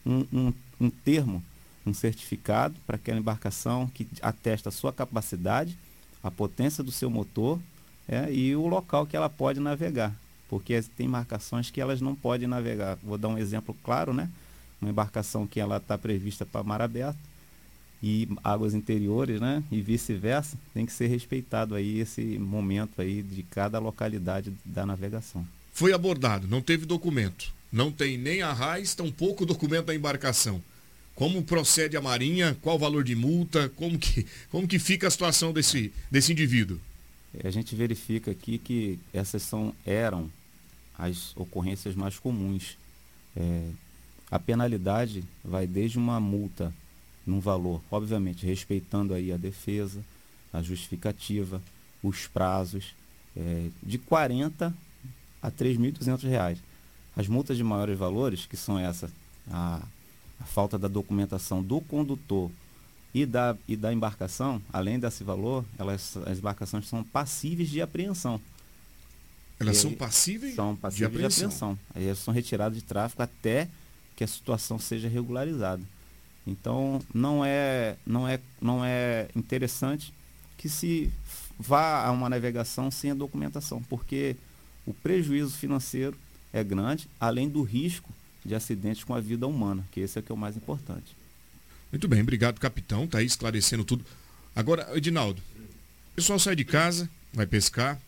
um, 0.05 0.25
um, 0.31 0.53
um 0.79 0.89
termo 0.89 1.43
um 1.85 1.93
certificado 1.93 2.75
para 2.85 2.97
aquela 2.97 3.19
embarcação 3.19 3.87
que 3.87 4.05
atesta 4.21 4.69
a 4.69 4.71
sua 4.71 4.91
capacidade, 4.91 5.77
a 6.21 6.29
potência 6.29 6.83
do 6.83 6.91
seu 6.91 7.09
motor 7.09 7.59
é, 8.07 8.31
e 8.31 8.55
o 8.55 8.67
local 8.67 9.05
que 9.05 9.15
ela 9.15 9.29
pode 9.29 9.59
navegar. 9.59 10.13
Porque 10.49 10.81
tem 10.95 11.07
embarcações 11.07 11.71
que 11.71 11.79
elas 11.79 12.01
não 12.01 12.15
podem 12.15 12.47
navegar. 12.47 12.97
Vou 13.03 13.17
dar 13.17 13.29
um 13.29 13.37
exemplo 13.37 13.75
claro, 13.83 14.13
né? 14.13 14.29
Uma 14.81 14.91
embarcação 14.91 15.47
que 15.47 15.59
ela 15.59 15.77
está 15.77 15.97
prevista 15.97 16.45
para 16.45 16.63
mar 16.63 16.81
aberto 16.81 17.17
e 18.01 18.27
águas 18.43 18.73
interiores, 18.73 19.41
né? 19.41 19.63
E 19.71 19.81
vice-versa, 19.81 20.57
tem 20.73 20.85
que 20.85 20.91
ser 20.91 21.07
respeitado 21.07 21.75
aí 21.75 21.99
esse 21.99 22.21
momento 22.37 23.01
aí 23.01 23.21
de 23.21 23.43
cada 23.43 23.79
localidade 23.79 24.53
da 24.63 24.85
navegação. 24.85 25.47
Foi 25.73 25.93
abordado, 25.93 26.47
não 26.47 26.61
teve 26.61 26.85
documento, 26.85 27.53
não 27.71 27.91
tem 27.91 28.17
nem 28.17 28.41
arraiz, 28.41 28.95
tampouco 28.95 29.45
documento 29.45 29.85
da 29.85 29.95
embarcação. 29.95 30.61
Como 31.15 31.41
procede 31.41 31.97
a 31.97 32.01
Marinha? 32.01 32.55
Qual 32.61 32.75
o 32.75 32.79
valor 32.79 33.03
de 33.03 33.15
multa? 33.15 33.69
Como 33.69 33.97
que, 33.97 34.25
como 34.51 34.67
que 34.67 34.77
fica 34.77 35.07
a 35.07 35.11
situação 35.11 35.51
desse, 35.51 35.91
desse 36.11 36.31
indivíduo? 36.31 36.79
a 37.43 37.49
gente 37.51 37.75
verifica 37.75 38.31
aqui 38.31 38.57
que 38.57 38.99
essas 39.13 39.43
são, 39.43 39.73
eram 39.85 40.31
as 40.97 41.35
ocorrências 41.35 41.93
mais 41.95 42.17
comuns. 42.17 42.77
É, 43.35 43.69
a 44.31 44.39
penalidade 44.39 45.23
vai 45.43 45.67
desde 45.67 45.97
uma 45.97 46.19
multa 46.19 46.73
num 47.27 47.41
valor, 47.41 47.81
obviamente, 47.91 48.45
respeitando 48.45 49.13
aí 49.13 49.31
a 49.33 49.37
defesa, 49.37 50.01
a 50.53 50.61
justificativa, 50.61 51.61
os 52.01 52.25
prazos, 52.25 52.95
é, 53.35 53.69
de 53.83 53.97
40 53.97 54.73
a 55.41 55.51
3.200 55.51 56.23
reais. 56.23 56.57
As 57.15 57.27
multas 57.27 57.57
de 57.57 57.63
maiores 57.63 57.97
valores, 57.97 58.45
que 58.45 58.55
são 58.55 58.79
essa, 58.79 59.11
a, 59.51 59.81
a 60.39 60.45
falta 60.45 60.77
da 60.77 60.87
documentação 60.87 61.61
do 61.61 61.81
condutor 61.81 62.49
e 63.13 63.25
da, 63.25 63.57
e 63.67 63.75
da 63.75 63.91
embarcação, 63.91 64.61
além 64.71 64.97
desse 64.97 65.23
valor, 65.23 65.65
elas, 65.77 66.15
as 66.25 66.37
embarcações 66.37 66.87
são 66.87 67.03
passíveis 67.03 67.69
de 67.69 67.81
apreensão. 67.81 68.39
Elas 69.59 69.77
e 69.77 69.81
são 69.81 69.93
passíveis, 69.93 70.55
são 70.55 70.75
passíveis 70.75 71.11
de 71.11 71.15
apreensão. 71.17 71.49
de 71.49 71.55
apreensão. 71.55 71.79
Aí 71.93 72.05
elas 72.05 72.19
são 72.19 72.33
retiradas 72.33 72.77
de 72.77 72.83
tráfico 72.83 73.21
até 73.21 73.67
que 74.15 74.23
a 74.23 74.27
situação 74.27 74.79
seja 74.79 75.09
regularizada. 75.09 75.81
Então 76.47 77.01
não 77.13 77.43
é, 77.43 77.97
não 78.05 78.27
é, 78.27 78.39
não 78.61 78.83
é 78.83 79.27
interessante 79.35 80.13
que 80.57 80.69
se 80.69 81.11
vá 81.59 82.05
a 82.05 82.11
uma 82.11 82.29
navegação 82.29 82.89
sem 82.89 83.11
a 83.11 83.13
documentação, 83.13 83.83
porque 83.83 84.35
o 84.85 84.93
prejuízo 84.93 85.51
financeiro 85.51 86.17
é 86.53 86.63
grande, 86.63 87.09
além 87.19 87.49
do 87.49 87.61
risco 87.61 88.11
de 88.45 88.55
acidentes 88.55 89.03
com 89.03 89.13
a 89.13 89.19
vida 89.19 89.45
humana, 89.45 89.85
que 89.91 89.99
esse 89.99 90.17
é 90.17 90.21
que 90.21 90.31
é 90.31 90.35
o 90.35 90.37
mais 90.37 90.55
importante. 90.55 91.15
Muito 91.91 92.07
bem, 92.07 92.21
obrigado, 92.21 92.59
capitão. 92.59 93.03
Está 93.03 93.19
aí 93.19 93.25
esclarecendo 93.25 93.83
tudo. 93.83 94.05
Agora, 94.55 94.89
Edinaldo, 94.95 95.41
o 96.11 96.15
pessoal 96.15 96.39
sai 96.39 96.55
de 96.55 96.63
casa, 96.63 97.09
vai 97.33 97.45
pescar, 97.45 97.99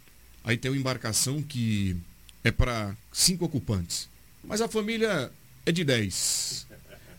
aí 0.44 0.58
tem 0.58 0.72
uma 0.72 0.78
embarcação 0.78 1.42
que 1.42 1.96
é 2.44 2.52
para 2.52 2.96
cinco 3.12 3.46
ocupantes. 3.46 4.10
Mas 4.44 4.62
a 4.62 4.68
família 4.68 5.32
é 5.66 5.72
de 5.72 5.84
dez. 5.84 6.66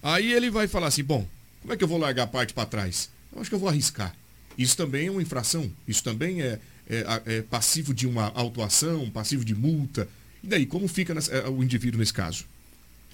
Aí 0.03 0.33
ele 0.33 0.51
vai 0.51 0.67
falar 0.67 0.87
assim, 0.87 1.05
bom, 1.05 1.27
como 1.61 1.75
é 1.75 1.77
que 1.77 1.85
eu 1.85 1.89
vou 1.89 1.99
largar 1.99 2.25
a 2.25 2.27
parte 2.27 2.55
para 2.55 2.67
trás? 2.67 3.11
Eu 3.33 3.41
acho 3.41 3.51
que 3.51 3.55
eu 3.55 3.61
vou 3.61 3.69
arriscar. 3.69 4.15
Isso 4.57 4.77
também 4.77 5.07
é 5.07 5.11
uma 5.11 5.23
infração. 5.23 5.71
Isso 5.87 6.03
também 6.03 6.43
é, 6.43 6.59
é, 6.89 7.23
é 7.27 7.43
passivo 7.43 7.95
de 7.95 8.07
uma 8.07 8.33
autuação, 8.35 9.09
passivo 9.11 9.45
de 9.45 9.55
multa. 9.55 10.09
E 10.43 10.47
daí, 10.47 10.67
como 10.67 10.89
fica 10.89 11.15
nessa, 11.15 11.33
é, 11.33 11.49
o 11.49 11.63
indivíduo 11.63 12.01
nesse 12.01 12.13
caso? 12.13 12.45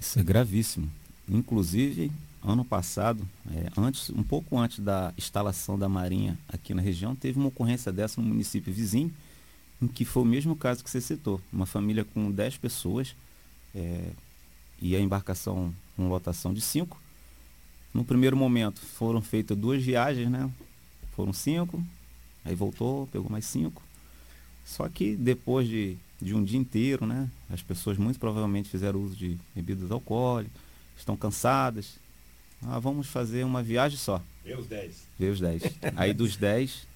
Isso 0.00 0.18
é 0.18 0.22
gravíssimo. 0.22 0.90
Inclusive, 1.28 2.10
ano 2.42 2.64
passado, 2.64 3.26
é, 3.52 3.68
antes, 3.76 4.10
um 4.10 4.22
pouco 4.22 4.58
antes 4.58 4.78
da 4.78 5.12
instalação 5.18 5.78
da 5.78 5.88
Marinha 5.88 6.38
aqui 6.48 6.72
na 6.72 6.82
região, 6.82 7.16
teve 7.16 7.38
uma 7.38 7.48
ocorrência 7.48 7.92
dessa 7.92 8.20
no 8.20 8.28
município 8.28 8.72
vizinho, 8.72 9.12
em 9.82 9.88
que 9.88 10.04
foi 10.04 10.22
o 10.22 10.26
mesmo 10.26 10.54
caso 10.54 10.84
que 10.84 10.90
você 10.90 11.00
citou. 11.00 11.40
Uma 11.52 11.66
família 11.66 12.04
com 12.04 12.30
10 12.30 12.58
pessoas 12.58 13.14
é, 13.74 14.10
e 14.80 14.94
a 14.94 15.00
embarcação 15.00 15.74
com 15.96 16.08
lotação 16.08 16.52
de 16.52 16.60
5. 16.60 17.00
No 17.92 18.04
primeiro 18.04 18.36
momento 18.36 18.80
foram 18.80 19.22
feitas 19.22 19.56
duas 19.56 19.82
viagens, 19.82 20.30
né? 20.30 20.50
Foram 21.14 21.32
cinco, 21.32 21.82
aí 22.44 22.54
voltou, 22.54 23.06
pegou 23.06 23.30
mais 23.30 23.46
cinco. 23.46 23.82
Só 24.66 24.86
que 24.86 25.16
depois 25.16 25.66
de, 25.66 25.96
de 26.20 26.34
um 26.34 26.44
dia 26.44 26.58
inteiro, 26.58 27.06
né? 27.06 27.30
As 27.48 27.62
pessoas 27.62 27.96
muito 27.96 28.20
provavelmente 28.20 28.68
fizeram 28.68 29.00
uso 29.00 29.16
de 29.16 29.38
bebidas 29.54 29.90
alcoólicas, 29.90 30.52
estão 30.94 31.16
cansadas. 31.16 31.94
Ah, 32.62 32.78
vamos 32.78 33.06
fazer 33.06 33.44
uma 33.44 33.62
viagem 33.62 33.96
só. 33.96 34.22
Vê 34.44 34.54
os 34.54 34.66
10. 34.66 34.94
Vê 35.18 35.28
os 35.30 35.40
10. 35.40 35.62
aí 35.96 36.12
dos 36.12 36.36
10, 36.36 36.86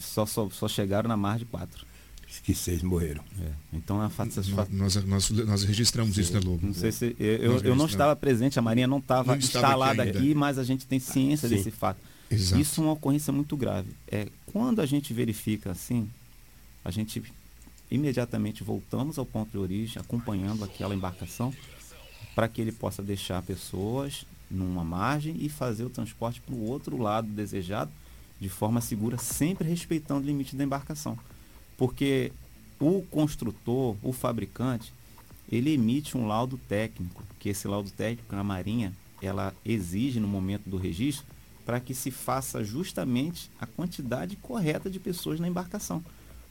só, 0.00 0.24
só, 0.24 0.48
só 0.48 0.66
chegaram 0.66 1.08
na 1.08 1.16
mar 1.16 1.38
de 1.38 1.44
quatro 1.44 1.91
que 2.40 2.54
seis 2.54 2.82
morreram. 2.82 3.22
É. 3.40 3.50
Então 3.72 4.00
a 4.00 4.08
fato 4.08 4.34
nós, 4.70 4.96
nós, 5.04 5.30
nós, 5.30 5.64
registramos 5.64 6.14
Sim. 6.14 6.20
isso, 6.20 6.32
né, 6.32 6.40
Lobo? 6.42 6.66
Não 6.66 6.74
sei 6.74 6.92
se 6.92 7.16
eu, 7.18 7.36
eu, 7.36 7.58
eu 7.60 7.76
não 7.76 7.86
estava 7.86 8.14
presente, 8.16 8.58
a 8.58 8.62
Marinha 8.62 8.86
não 8.86 8.98
estava 8.98 9.36
instalada 9.36 10.02
aqui, 10.02 10.18
aqui, 10.18 10.34
mas 10.34 10.58
a 10.58 10.64
gente 10.64 10.86
tem 10.86 10.98
ciência 10.98 11.48
Sim. 11.48 11.56
desse 11.56 11.70
fato. 11.70 11.98
Exato. 12.30 12.60
Isso 12.60 12.80
é 12.80 12.84
uma 12.84 12.92
ocorrência 12.92 13.32
muito 13.32 13.56
grave. 13.56 13.90
É, 14.08 14.28
quando 14.46 14.80
a 14.80 14.86
gente 14.86 15.12
verifica 15.12 15.72
assim, 15.72 16.08
a 16.84 16.90
gente 16.90 17.22
imediatamente 17.90 18.64
voltamos 18.64 19.18
ao 19.18 19.26
ponto 19.26 19.50
de 19.50 19.58
origem, 19.58 20.00
acompanhando 20.00 20.64
aquela 20.64 20.94
embarcação, 20.94 21.52
para 22.34 22.48
que 22.48 22.60
ele 22.62 22.72
possa 22.72 23.02
deixar 23.02 23.42
pessoas 23.42 24.24
numa 24.50 24.82
margem 24.82 25.36
e 25.38 25.48
fazer 25.48 25.84
o 25.84 25.90
transporte 25.90 26.40
para 26.40 26.54
o 26.54 26.64
outro 26.66 26.96
lado 26.96 27.28
desejado 27.28 27.90
de 28.40 28.48
forma 28.48 28.80
segura, 28.80 29.18
sempre 29.18 29.68
respeitando 29.68 30.22
o 30.22 30.26
limite 30.26 30.56
da 30.56 30.64
embarcação. 30.64 31.18
Porque 31.76 32.32
o 32.78 33.02
construtor, 33.10 33.96
o 34.02 34.12
fabricante, 34.12 34.92
ele 35.50 35.72
emite 35.72 36.16
um 36.16 36.26
laudo 36.26 36.58
técnico, 36.68 37.22
que 37.38 37.48
esse 37.48 37.68
laudo 37.68 37.90
técnico 37.90 38.34
na 38.34 38.44
Marinha, 38.44 38.92
ela 39.20 39.54
exige 39.64 40.18
no 40.18 40.28
momento 40.28 40.68
do 40.68 40.76
registro 40.76 41.24
para 41.64 41.78
que 41.78 41.94
se 41.94 42.10
faça 42.10 42.64
justamente 42.64 43.50
a 43.60 43.66
quantidade 43.66 44.36
correta 44.36 44.90
de 44.90 44.98
pessoas 44.98 45.38
na 45.38 45.46
embarcação. 45.46 46.02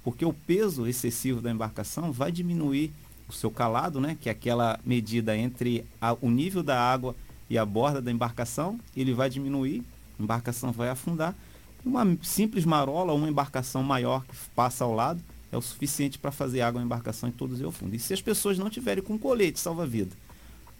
Porque 0.03 0.25
o 0.25 0.33
peso 0.33 0.87
excessivo 0.87 1.41
da 1.41 1.51
embarcação 1.51 2.11
vai 2.11 2.31
diminuir 2.31 2.91
o 3.27 3.33
seu 3.33 3.51
calado, 3.51 3.99
né, 3.99 4.17
que 4.19 4.29
é 4.29 4.31
aquela 4.31 4.79
medida 4.85 5.35
entre 5.35 5.85
a, 5.99 6.13
o 6.21 6.29
nível 6.29 6.63
da 6.63 6.79
água 6.79 7.15
e 7.49 7.57
a 7.57 7.65
borda 7.65 8.01
da 8.01 8.11
embarcação, 8.11 8.79
ele 8.95 9.13
vai 9.13 9.29
diminuir, 9.29 9.83
a 10.19 10.23
embarcação 10.23 10.71
vai 10.71 10.89
afundar. 10.89 11.35
Uma 11.83 12.17
simples 12.21 12.65
marola, 12.65 13.13
uma 13.13 13.27
embarcação 13.27 13.81
maior 13.81 14.23
que 14.25 14.35
passa 14.55 14.83
ao 14.83 14.93
lado, 14.93 15.21
é 15.51 15.57
o 15.57 15.61
suficiente 15.61 16.17
para 16.17 16.31
fazer 16.31 16.61
água 16.61 16.79
na 16.79 16.85
embarcação 16.85 17.27
e 17.27 17.31
todos 17.31 17.61
ao 17.61 17.71
fundo. 17.71 17.95
E 17.95 17.99
se 17.99 18.13
as 18.13 18.21
pessoas 18.21 18.57
não 18.57 18.69
tiverem 18.69 19.03
com 19.03 19.17
colete 19.17 19.59
salva-vida 19.59 20.15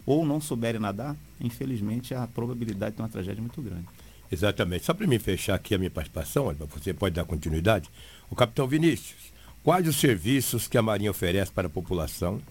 ou 0.06 0.26
não 0.26 0.39
souberem 0.39 0.80
nadar, 0.80 1.16
infelizmente 1.39 2.14
a 2.14 2.26
probabilidade 2.28 2.95
de 2.95 3.02
uma 3.02 3.10
tragédia 3.10 3.39
é 3.39 3.41
muito 3.41 3.62
grande. 3.62 3.86
Exatamente. 4.32 4.86
Só 4.86 4.93
para 4.93 5.06
me 5.08 5.20
fechar 5.20 5.56
aqui 5.56 5.76
a 5.76 5.78
minha 5.78 5.91
participação, 5.91 6.56
você 6.70 6.93
pode 6.93 7.16
dar 7.16 7.26
continuidade. 7.26 7.89
O 8.30 8.36
capitão 8.36 8.66
Vinícius, 8.66 9.34
quais 9.62 9.88
os 9.88 9.97
serviços 9.97 10.68
que 10.68 10.78
a 10.78 10.82
Marinha 10.82 11.12
oferece 11.12 11.52
para 11.52 11.68
a 11.68 11.70
população? 11.70 12.41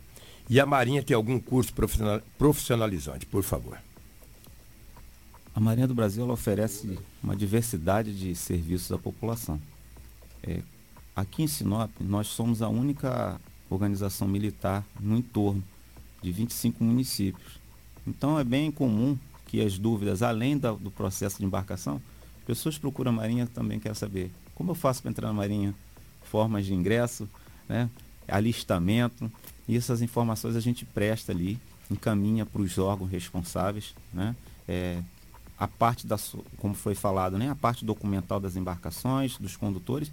E 0.49 0.61
a 0.61 0.67
Marinha 0.67 1.03
tem 1.03 1.15
algum 1.15 1.41
curso 1.41 1.73
profissionalizante, 2.37 3.25
por 3.25 3.43
favor? 3.43 3.79
A 5.55 5.61
Marinha 5.61 5.89
do 5.89 5.95
Brasil 5.95 6.29
oferece 6.31 6.99
uma 7.23 7.35
diversidade 7.35 8.15
de 8.17 8.35
serviços 8.35 8.93
à 8.93 8.99
população. 8.99 9.61
É, 10.43 10.61
aqui 11.15 11.43
em 11.43 11.47
Sinop, 11.47 11.91
nós 12.01 12.29
somos 12.29 12.63
a 12.63 12.69
única 12.69 13.41
organização 13.69 14.29
militar 14.29 14.85
no 14.99 15.17
entorno 15.17 15.63
de 16.23 16.31
25 16.31 16.83
municípios. 16.85 17.61
Então 18.07 18.39
é 18.39 18.45
bem 18.45 18.71
comum 18.71 19.19
que 19.47 19.61
as 19.61 19.79
dúvidas, 19.79 20.23
além 20.23 20.57
da, 20.57 20.73
do 20.73 20.91
processo 20.91 21.39
de 21.39 21.45
embarcação, 21.45 22.01
pessoas 22.47 22.79
procuram 22.79 23.11
a 23.11 23.15
Marinha 23.15 23.47
também 23.47 23.79
quer 23.79 23.95
saber 23.95 24.31
como 24.61 24.73
eu 24.73 24.75
faço 24.75 25.01
para 25.01 25.11
entrar 25.11 25.29
na 25.29 25.33
Marinha, 25.33 25.75
formas 26.23 26.67
de 26.67 26.75
ingresso, 26.75 27.27
né, 27.67 27.89
alistamento, 28.29 29.33
e 29.67 29.75
essas 29.75 30.03
informações 30.03 30.55
a 30.55 30.61
gente 30.61 30.85
presta 30.85 31.33
ali, 31.33 31.59
encaminha 31.91 32.45
para 32.45 32.61
os 32.61 32.77
órgãos 32.77 33.11
responsáveis, 33.11 33.95
né, 34.13 34.37
é, 34.69 35.03
a 35.61 35.69
parte 35.69 36.07
da, 36.07 36.17
como 36.57 36.73
foi 36.73 36.95
falado, 36.95 37.37
né, 37.37 37.51
a 37.51 37.55
parte 37.55 37.85
documental 37.85 38.41
das 38.41 38.57
embarcações, 38.57 39.37
dos 39.37 39.59
condutores, 39.59 40.11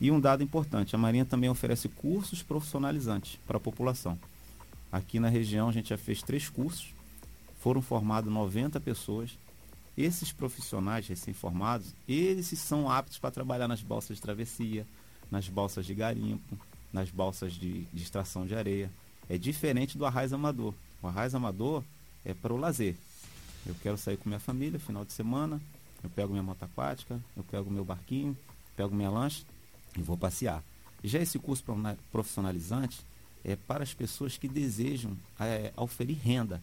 e 0.00 0.12
um 0.12 0.20
dado 0.20 0.44
importante, 0.44 0.94
a 0.94 0.98
Marinha 0.98 1.24
também 1.24 1.50
oferece 1.50 1.88
cursos 1.88 2.40
profissionalizantes 2.40 3.36
para 3.44 3.56
a 3.56 3.60
população. 3.60 4.16
Aqui 4.92 5.18
na 5.18 5.28
região 5.28 5.68
a 5.68 5.72
gente 5.72 5.88
já 5.88 5.98
fez 5.98 6.22
três 6.22 6.48
cursos, 6.48 6.94
foram 7.58 7.82
formados 7.82 8.32
90 8.32 8.78
pessoas. 8.78 9.36
Esses 9.98 10.30
profissionais 10.30 11.08
recém-formados, 11.08 11.92
eles 12.06 12.46
são 12.46 12.88
aptos 12.88 13.18
para 13.18 13.32
trabalhar 13.32 13.66
nas 13.66 13.82
balsas 13.82 14.18
de 14.18 14.22
travessia, 14.22 14.86
nas 15.28 15.48
balsas 15.48 15.84
de 15.84 15.94
garimpo, 15.94 16.56
nas 16.92 17.10
balsas 17.10 17.54
de, 17.54 17.86
de 17.92 18.02
extração 18.02 18.46
de 18.46 18.54
areia. 18.54 18.88
É 19.28 19.36
diferente 19.36 19.98
do 19.98 20.06
arraiz 20.06 20.32
amador. 20.32 20.74
O 21.02 21.08
arraiz 21.08 21.34
amador 21.34 21.82
é 22.24 22.32
para 22.32 22.54
o 22.54 22.56
lazer. 22.56 22.94
Eu 23.66 23.74
quero 23.82 23.98
sair 23.98 24.16
com 24.16 24.28
minha 24.28 24.40
família, 24.40 24.78
final 24.78 25.04
de 25.04 25.12
semana, 25.12 25.60
eu 26.02 26.10
pego 26.10 26.30
minha 26.30 26.42
moto 26.42 26.62
aquática, 26.62 27.20
eu 27.36 27.42
pego 27.44 27.70
meu 27.70 27.84
barquinho, 27.84 28.36
pego 28.76 28.94
minha 28.94 29.10
lancha 29.10 29.44
e 29.96 30.02
vou 30.02 30.16
passear. 30.16 30.62
Já 31.02 31.18
esse 31.18 31.38
curso 31.38 31.64
profissionalizante 32.10 33.00
é 33.44 33.56
para 33.56 33.82
as 33.82 33.92
pessoas 33.92 34.38
que 34.38 34.48
desejam 34.48 35.16
é, 35.38 35.72
oferir 35.76 36.16
renda 36.18 36.62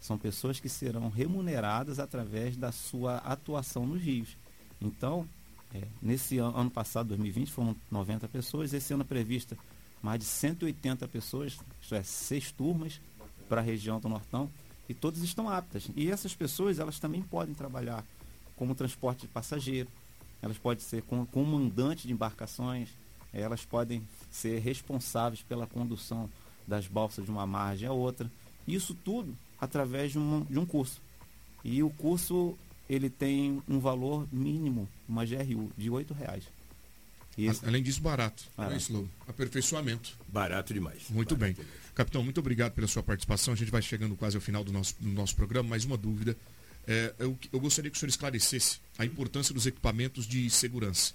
são 0.00 0.16
pessoas 0.16 0.60
que 0.60 0.68
serão 0.68 1.08
remuneradas 1.08 1.98
através 1.98 2.56
da 2.56 2.70
sua 2.70 3.16
atuação 3.18 3.86
nos 3.86 4.00
rios. 4.00 4.36
Então, 4.80 5.28
é, 5.74 5.82
nesse 6.00 6.38
ano, 6.38 6.56
ano, 6.56 6.70
passado, 6.70 7.08
2020, 7.08 7.50
foram 7.50 7.76
90 7.90 8.28
pessoas, 8.28 8.72
esse 8.72 8.92
ano 8.92 9.02
é 9.02 9.06
prevista 9.06 9.56
mais 10.00 10.20
de 10.20 10.26
180 10.26 11.08
pessoas, 11.08 11.58
isto 11.80 11.94
é, 11.94 12.02
seis 12.02 12.52
turmas 12.52 13.00
para 13.48 13.60
a 13.60 13.64
região 13.64 13.98
do 13.98 14.08
Nortão, 14.08 14.48
e 14.88 14.94
todas 14.94 15.22
estão 15.22 15.48
aptas. 15.48 15.88
E 15.94 16.10
essas 16.10 16.34
pessoas, 16.34 16.78
elas 16.78 16.98
também 16.98 17.22
podem 17.22 17.54
trabalhar 17.54 18.04
como 18.56 18.74
transporte 18.74 19.22
de 19.22 19.28
passageiro, 19.28 19.88
elas 20.40 20.58
podem 20.58 20.82
ser 20.82 21.02
comandante 21.30 22.06
de 22.06 22.12
embarcações, 22.12 22.88
elas 23.32 23.64
podem 23.64 24.02
ser 24.30 24.60
responsáveis 24.60 25.42
pela 25.42 25.66
condução 25.66 26.28
das 26.66 26.86
balsas 26.86 27.24
de 27.24 27.30
uma 27.30 27.46
margem 27.46 27.88
a 27.88 27.92
outra. 27.92 28.30
Isso 28.66 28.94
tudo 28.94 29.36
através 29.60 30.12
de 30.12 30.18
um, 30.18 30.44
de 30.44 30.58
um 30.58 30.66
curso. 30.66 31.00
E 31.64 31.82
o 31.82 31.90
curso 31.90 32.56
ele 32.88 33.10
tem 33.10 33.62
um 33.68 33.78
valor 33.78 34.26
mínimo, 34.32 34.88
uma 35.08 35.24
GRU, 35.24 35.70
de 35.76 35.90
R$ 35.90 36.06
reais. 36.18 36.44
Esse... 37.36 37.64
Além 37.64 37.82
disso, 37.82 38.00
barato. 38.00 38.44
barato. 38.56 38.74
É 38.74 38.78
isso, 38.78 38.92
Lobo. 38.92 39.08
Aperfeiçoamento. 39.28 40.16
Barato 40.26 40.74
demais. 40.74 41.08
Muito 41.08 41.36
barato 41.36 41.56
bem. 41.56 41.64
Demais. 41.64 41.87
Capitão, 41.98 42.22
muito 42.22 42.38
obrigado 42.38 42.74
pela 42.74 42.86
sua 42.86 43.02
participação. 43.02 43.52
A 43.52 43.56
gente 43.56 43.72
vai 43.72 43.82
chegando 43.82 44.14
quase 44.14 44.36
ao 44.36 44.40
final 44.40 44.62
do 44.62 44.70
nosso, 44.70 44.94
do 45.00 45.08
nosso 45.08 45.34
programa. 45.34 45.70
Mais 45.70 45.84
uma 45.84 45.96
dúvida. 45.96 46.36
É, 46.86 47.12
eu, 47.18 47.36
eu 47.52 47.58
gostaria 47.58 47.90
que 47.90 47.96
o 47.96 47.98
senhor 47.98 48.08
esclarecesse 48.08 48.78
a 48.96 49.04
importância 49.04 49.52
dos 49.52 49.66
equipamentos 49.66 50.24
de 50.24 50.48
segurança. 50.48 51.12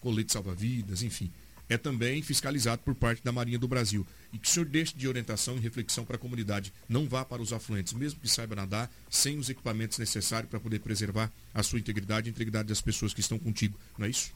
Colete 0.00 0.32
salva-vidas, 0.32 1.04
enfim 1.04 1.30
é 1.66 1.78
também 1.78 2.20
fiscalizado 2.20 2.82
por 2.82 2.94
parte 2.94 3.24
da 3.24 3.32
Marinha 3.32 3.58
do 3.58 3.66
Brasil. 3.66 4.06
E 4.32 4.38
que 4.38 4.46
o 4.46 4.50
senhor 4.50 4.66
deixe 4.66 4.94
de 4.94 5.08
orientação 5.08 5.56
e 5.56 5.60
reflexão 5.60 6.04
para 6.04 6.16
a 6.16 6.18
comunidade. 6.18 6.74
Não 6.86 7.08
vá 7.08 7.24
para 7.24 7.40
os 7.40 7.54
afluentes, 7.54 7.94
mesmo 7.94 8.20
que 8.20 8.28
saiba 8.28 8.54
nadar, 8.54 8.90
sem 9.08 9.38
os 9.38 9.48
equipamentos 9.48 9.98
necessários 9.98 10.50
para 10.50 10.60
poder 10.60 10.80
preservar 10.80 11.32
a 11.54 11.62
sua 11.62 11.78
integridade 11.78 12.28
e 12.28 12.30
a 12.30 12.32
integridade 12.32 12.68
das 12.68 12.82
pessoas 12.82 13.14
que 13.14 13.20
estão 13.20 13.38
contigo. 13.38 13.78
Não 13.96 14.04
é 14.04 14.10
isso? 14.10 14.30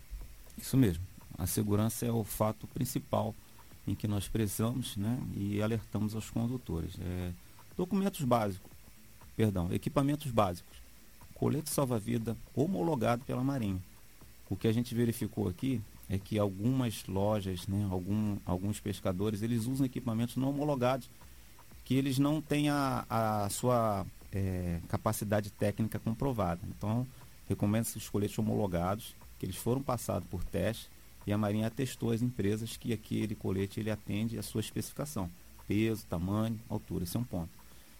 Isso 0.57 0.74
mesmo. 0.74 1.05
A 1.36 1.46
segurança 1.46 2.07
é 2.07 2.11
o 2.11 2.24
fato 2.24 2.66
principal 2.68 3.34
em 3.89 3.95
que 3.95 4.07
nós 4.07 4.28
prezamos 4.28 4.97
né, 4.97 5.18
e 5.34 5.62
alertamos 5.62 6.14
aos 6.14 6.28
condutores. 6.30 6.93
É, 7.01 7.32
documentos 7.76 8.22
básicos, 8.22 8.70
perdão, 9.36 9.72
equipamentos 9.72 10.30
básicos. 10.30 10.76
Colete 11.34 11.70
salva-vida 11.70 12.36
homologado 12.55 13.24
pela 13.24 13.43
Marinha. 13.43 13.80
O 14.51 14.57
que 14.57 14.68
a 14.68 14.72
gente 14.72 14.95
verificou 14.95 15.49
aqui 15.49 15.80
é 16.09 16.18
que 16.18 16.39
algumas 16.39 17.07
lojas, 17.07 17.66
né, 17.66 17.86
algum, 17.91 18.36
alguns 18.45 18.80
pescadores, 18.80 19.43
eles 19.43 19.66
usam 19.66 19.86
equipamentos 19.86 20.36
não 20.36 20.51
homologados, 20.51 21.09
que 21.84 21.95
eles 21.95 22.18
não 22.18 22.41
têm 22.41 22.68
a, 22.68 23.07
a 23.09 23.49
sua 23.49 24.05
é, 24.32 24.80
capacidade 24.89 25.51
técnica 25.51 25.99
comprovada. 25.99 26.61
Então, 26.68 27.07
recomendo-se 27.49 27.97
os 27.97 28.09
coletes 28.09 28.39
homologados, 28.39 29.14
que 29.39 29.47
eles 29.47 29.57
foram 29.57 29.82
passados 29.82 30.28
por 30.28 30.43
teste 30.45 30.91
e 31.29 31.33
a 31.33 31.37
Marinha 31.37 31.66
atestou 31.66 32.11
as 32.11 32.22
empresas 32.22 32.79
que 32.79 32.91
aquele 32.91 33.35
colete 33.35 33.81
ele 33.81 33.91
atende 33.91 34.39
a 34.39 34.43
sua 34.43 34.62
especificação. 34.62 35.31
Peso, 35.66 36.07
tamanho, 36.07 36.59
altura. 36.70 37.05
Esse 37.05 37.18
é 37.18 37.20
um 37.20 37.24
ponto. 37.24 37.51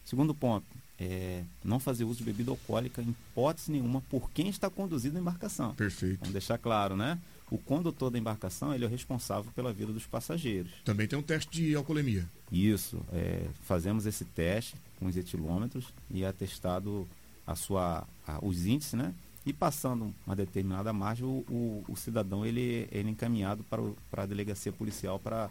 Segundo 0.03 0.35
ponto, 0.35 0.65
é, 0.99 1.45
não 1.63 1.79
fazer 1.79 2.05
uso 2.05 2.21
de 2.21 2.25
bebida 2.25 2.51
alcoólica 2.51 3.03
em 3.03 3.11
hipótese 3.11 3.71
nenhuma 3.71 4.01
por 4.09 4.31
quem 4.31 4.49
está 4.49 4.71
conduzindo 4.71 5.19
a 5.19 5.21
embarcação. 5.21 5.75
Perfeito. 5.75 6.21
Vamos 6.21 6.33
deixar 6.33 6.57
claro, 6.57 6.97
né? 6.97 7.19
O 7.51 7.59
condutor 7.59 8.11
da 8.11 8.19
embarcação 8.19 8.75
ele 8.75 8.85
é 8.85 8.87
o 8.87 8.91
responsável 8.91 9.53
pela 9.53 9.75
vida 9.75 9.93
dos 9.93 10.07
passageiros. 10.07 10.73
Também 10.83 11.07
tem 11.07 11.19
um 11.19 11.23
teste 11.23 11.51
de 11.51 11.75
alcoolemia. 11.75 12.27
Isso. 12.51 12.99
É, 13.13 13.47
fazemos 13.65 14.07
esse 14.07 14.25
teste 14.25 14.75
com 14.99 15.05
os 15.05 15.19
etilômetros 15.19 15.85
e 16.11 16.25
é 16.25 16.29
atestado 16.29 17.07
a 17.47 17.55
sua, 17.55 18.09
a, 18.27 18.39
os 18.43 18.65
índices, 18.65 18.95
né? 18.95 19.13
E 19.49 19.53
passando 19.55 20.15
uma 20.27 20.37
determinada 20.37 20.93
margem, 20.93 21.25
o, 21.25 21.43
o, 21.49 21.85
o 21.89 21.97
cidadão 21.97 22.45
ele, 22.45 22.87
ele 22.93 23.09
é 23.09 23.11
encaminhado 23.11 23.65
para, 23.65 23.81
o, 23.81 23.97
para 24.11 24.25
a 24.25 24.27
delegacia 24.27 24.71
policial 24.71 25.19
para 25.19 25.49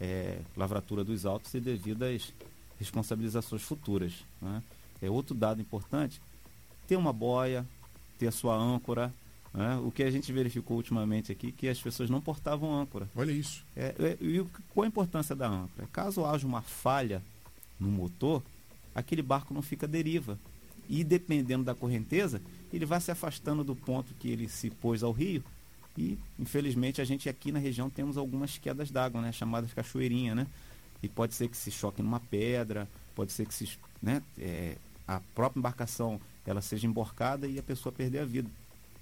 é, 0.00 0.40
lavratura 0.56 1.04
dos 1.04 1.24
autos 1.24 1.54
e 1.54 1.60
devidas 1.60 2.34
responsabilizações 2.76 3.62
futuras. 3.62 4.24
Né? 4.42 4.60
É 5.00 5.08
outro 5.08 5.32
dado 5.32 5.60
importante, 5.60 6.20
ter 6.88 6.96
uma 6.96 7.12
boia, 7.12 7.64
ter 8.18 8.26
a 8.26 8.32
sua 8.32 8.56
âncora. 8.56 9.14
Né? 9.54 9.76
O 9.76 9.92
que 9.92 10.02
a 10.02 10.10
gente 10.10 10.32
verificou 10.32 10.76
ultimamente 10.78 11.30
aqui, 11.30 11.52
que 11.52 11.68
as 11.68 11.80
pessoas 11.80 12.10
não 12.10 12.20
portavam 12.20 12.74
âncora. 12.74 13.08
Olha 13.14 13.30
isso. 13.30 13.64
É, 13.76 13.94
é, 13.96 14.18
e 14.20 14.44
qual 14.74 14.82
a 14.82 14.88
importância 14.88 15.36
da 15.36 15.46
âncora? 15.46 15.86
Caso 15.92 16.24
haja 16.24 16.44
uma 16.44 16.62
falha 16.62 17.22
no 17.78 17.86
motor, 17.92 18.42
aquele 18.92 19.22
barco 19.22 19.54
não 19.54 19.62
fica 19.62 19.86
deriva. 19.86 20.36
E 20.88 21.04
dependendo 21.04 21.64
da 21.64 21.74
correnteza, 21.76 22.40
ele 22.76 22.86
vai 22.86 23.00
se 23.00 23.10
afastando 23.10 23.64
do 23.64 23.74
ponto 23.74 24.14
que 24.14 24.28
ele 24.28 24.48
se 24.48 24.70
pôs 24.70 25.02
ao 25.02 25.12
rio. 25.12 25.42
E, 25.96 26.18
infelizmente, 26.38 27.00
a 27.00 27.04
gente 27.04 27.28
aqui 27.28 27.50
na 27.50 27.58
região 27.58 27.88
temos 27.88 28.16
algumas 28.16 28.58
quedas 28.58 28.90
d'água, 28.90 29.22
né? 29.22 29.32
chamadas 29.32 29.72
cachoeirinha, 29.72 30.34
né? 30.34 30.46
E 31.02 31.08
pode 31.08 31.34
ser 31.34 31.48
que 31.48 31.56
se 31.56 31.70
choque 31.70 32.02
numa 32.02 32.20
pedra, 32.20 32.88
pode 33.14 33.32
ser 33.32 33.46
que 33.46 33.54
se, 33.54 33.78
né, 34.02 34.22
é, 34.38 34.76
a 35.06 35.20
própria 35.34 35.58
embarcação 35.58 36.20
ela 36.44 36.60
seja 36.60 36.86
emborcada 36.86 37.46
e 37.46 37.58
a 37.58 37.62
pessoa 37.62 37.92
perder 37.92 38.20
a 38.20 38.24
vida. 38.24 38.50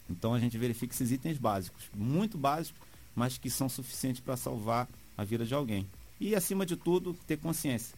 Então 0.09 0.35
a 0.35 0.39
gente 0.39 0.59
verifica 0.59 0.93
esses 0.95 1.11
itens 1.11 1.39
básicos, 1.39 1.91
muito 1.95 2.37
básicos, 2.37 2.81
mas 3.14 3.39
que 3.39 3.49
são 3.49 3.68
suficientes 3.68 4.20
para 4.20 4.37
salvar 4.37 4.89
a 5.16 5.25
vida 5.25 5.45
de 5.45 5.55
alguém. 5.55 5.87
E 6.20 6.35
acima 6.35 6.66
de 6.66 6.77
tudo, 6.77 7.14
ter 7.27 7.39
consciência. 7.39 7.97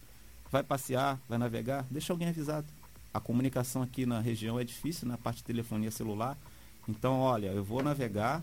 Vai 0.51 0.63
passear, 0.63 1.21
vai 1.29 1.39
navegar, 1.39 1.87
deixa 1.91 2.13
alguém 2.13 2.29
avisado. 2.29 2.67
A 3.17 3.21
comunicação 3.21 3.81
aqui 3.81 4.05
na 4.05 4.21
região 4.21 4.61
é 4.61 4.65
difícil, 4.65 5.09
na 5.09 5.17
parte 5.17 5.39
de 5.39 5.45
telefonia 5.45 5.91
celular. 5.91 6.37
Então, 6.87 7.19
olha, 7.19 7.47
eu 7.47 7.65
vou 7.65 7.83
navegar, 7.83 8.43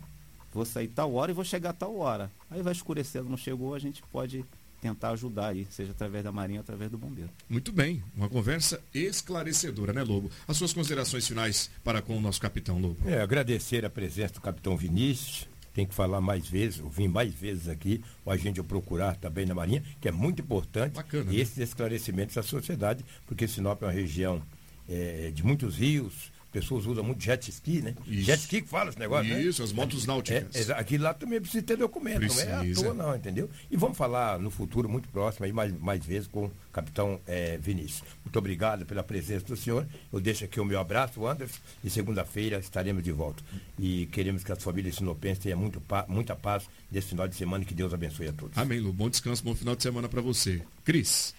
vou 0.51 0.65
sair 0.65 0.87
tal 0.87 1.13
hora 1.13 1.29
e 1.31 1.33
vou 1.35 1.45
chegar 1.45 1.73
tal 1.73 1.95
hora. 1.97 2.31
Aí 2.49 2.63
vai 2.63 2.73
escurecendo, 2.73 3.29
não 3.29 3.37
chegou, 3.37 3.75
a 3.75 3.79
gente 3.79 4.01
pode 4.11 4.43
tentar 4.81 5.11
ajudar 5.11 5.49
aí, 5.49 5.67
seja 5.69 5.91
através 5.91 6.23
da 6.23 6.31
Marinha 6.31 6.59
ou 6.59 6.63
através 6.63 6.89
do 6.89 6.97
Bombeiro. 6.97 7.29
Muito 7.47 7.71
bem, 7.71 8.03
uma 8.15 8.27
conversa 8.27 8.81
esclarecedora, 8.91 9.93
né, 9.93 10.01
Lobo? 10.01 10.31
As 10.47 10.57
suas 10.57 10.73
considerações 10.73 11.27
finais 11.27 11.69
para 11.83 12.01
com 12.01 12.17
o 12.17 12.21
nosso 12.21 12.41
capitão, 12.41 12.79
Lobo. 12.79 12.97
É, 13.07 13.21
agradecer 13.21 13.85
a 13.85 13.91
presença 13.91 14.33
do 14.33 14.41
capitão 14.41 14.75
Vinícius, 14.75 15.47
tem 15.71 15.85
que 15.85 15.93
falar 15.93 16.19
mais 16.19 16.47
vezes, 16.47 16.79
ouvir 16.79 17.07
mais 17.07 17.31
vezes 17.31 17.67
aqui, 17.67 18.03
o 18.25 18.31
agente 18.31 18.61
procurar 18.63 19.17
também 19.17 19.45
na 19.45 19.53
Marinha, 19.53 19.83
que 20.01 20.07
é 20.07 20.11
muito 20.11 20.41
importante 20.41 20.93
Bacana, 20.93 21.31
né? 21.31 21.35
esses 21.35 21.59
esclarecimentos 21.59 22.35
à 22.39 22.41
sociedade, 22.41 23.05
porque 23.27 23.47
Sinop 23.47 23.81
é 23.83 23.85
uma 23.85 23.91
região 23.91 24.41
é, 24.89 25.31
de 25.33 25.45
muitos 25.45 25.77
rios, 25.77 26.31
pessoas 26.53 26.85
usam 26.85 27.03
muito 27.03 27.21
jet 27.21 27.49
ski, 27.49 27.81
né? 27.81 27.95
Isso. 28.05 28.25
Jet 28.25 28.39
ski 28.39 28.61
que 28.61 28.69
fala 28.69 28.91
esse 28.91 28.99
negócio, 28.99 29.25
Isso, 29.25 29.35
né? 29.35 29.43
Isso, 29.43 29.63
as 29.63 29.73
motos 29.73 30.05
náuticas. 30.05 30.69
É, 30.69 30.73
aqui 30.73 30.99
lá 30.99 31.13
também 31.13 31.41
precisa 31.41 31.63
ter 31.63 31.75
documento, 31.75 32.19
precisa. 32.19 32.45
não 32.45 32.63
é 32.63 32.71
à 32.71 32.75
toa 32.75 32.93
não, 32.93 33.15
entendeu? 33.15 33.49
E 33.71 33.75
vamos 33.75 33.97
falar 33.97 34.37
no 34.37 34.51
futuro 34.51 34.87
muito 34.87 35.09
próximo, 35.09 35.45
aí 35.45 35.51
mais, 35.51 35.73
mais 35.79 36.05
vezes 36.05 36.27
com 36.27 36.45
o 36.45 36.51
capitão 36.71 37.19
é, 37.25 37.57
Vinícius. 37.57 38.03
Muito 38.23 38.37
obrigado 38.37 38.85
pela 38.85 39.03
presença 39.03 39.45
do 39.45 39.57
senhor. 39.57 39.87
Eu 40.11 40.21
deixo 40.21 40.45
aqui 40.45 40.59
o 40.59 40.65
meu 40.65 40.79
abraço, 40.79 41.25
Anderson, 41.25 41.59
e 41.83 41.89
segunda-feira 41.89 42.59
estaremos 42.59 43.03
de 43.03 43.11
volta. 43.11 43.43
E 43.79 44.05
queremos 44.11 44.43
que 44.43 44.51
as 44.51 44.61
famílias 44.61 44.95
sinopenses 44.95 45.39
tenham 45.39 45.57
muito, 45.57 45.81
muita 46.07 46.35
paz 46.35 46.69
nesse 46.91 47.07
final 47.07 47.27
de 47.27 47.35
semana 47.35 47.63
e 47.63 47.65
que 47.65 47.73
Deus 47.73 47.93
abençoe 47.93 48.27
a 48.27 48.33
todos. 48.33 48.55
Amém, 48.57 48.79
Lu. 48.79 48.93
Bom 48.93 49.09
descanso, 49.09 49.43
bom 49.43 49.55
final 49.55 49.75
de 49.75 49.81
semana 49.81 50.07
para 50.07 50.21
você. 50.21 50.61
Cris. 50.85 51.33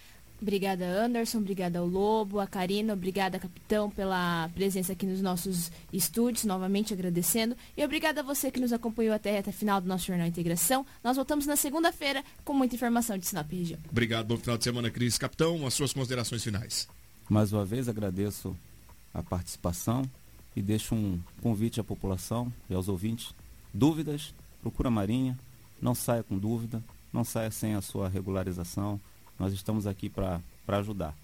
Obrigada, 0.45 0.84
Anderson. 0.84 1.38
Obrigada 1.38 1.78
ao 1.78 1.86
Lobo, 1.86 2.38
a 2.38 2.47
Karina. 2.47 2.92
Obrigada, 2.92 3.38
capitão, 3.38 3.88
pela 3.88 4.51
presença 4.51 4.92
aqui 4.92 5.07
nos 5.07 5.22
nossos 5.22 5.72
estúdios. 5.90 6.45
Novamente 6.45 6.92
agradecendo. 6.92 7.57
E 7.74 7.82
obrigada 7.82 8.20
a 8.20 8.22
você 8.22 8.51
que 8.51 8.61
nos 8.61 8.70
acompanhou 8.70 9.14
até 9.14 9.30
a 9.30 9.32
reta 9.32 9.51
final 9.51 9.80
do 9.80 9.88
nosso 9.88 10.05
Jornal 10.05 10.26
Integração. 10.26 10.84
Nós 11.03 11.16
voltamos 11.16 11.47
na 11.47 11.57
segunda-feira 11.57 12.22
com 12.45 12.53
muita 12.53 12.74
informação 12.74 13.16
de 13.16 13.26
Sinop 13.26 13.51
Região. 13.51 13.80
Obrigado. 13.90 14.26
Bom 14.26 14.36
final 14.36 14.59
de 14.59 14.64
semana, 14.64 14.90
Cris. 14.90 15.16
Capitão, 15.16 15.66
as 15.66 15.72
suas 15.72 15.95
considerações 15.95 16.45
finais. 16.45 16.86
Mais 17.26 17.51
uma 17.51 17.64
vez 17.64 17.88
agradeço 17.88 18.55
a 19.14 19.22
participação 19.22 20.03
e 20.55 20.61
deixo 20.61 20.95
um 20.95 21.18
convite 21.40 21.80
à 21.80 21.84
população 21.84 22.53
e 22.68 22.74
aos 22.74 22.86
ouvintes. 22.86 23.34
Dúvidas? 23.72 24.34
Procura 24.61 24.88
a 24.88 24.92
Marinha. 24.92 25.38
Não 25.80 25.95
saia 25.95 26.22
com 26.22 26.36
dúvida. 26.36 26.84
Não 27.11 27.24
saia 27.24 27.51
sem 27.51 27.74
a 27.74 27.80
sua 27.80 28.11
regularização 28.11 29.01
nós 29.39 29.53
estamos 29.53 29.87
aqui 29.87 30.09
para 30.09 30.41
ajudar. 30.68 31.14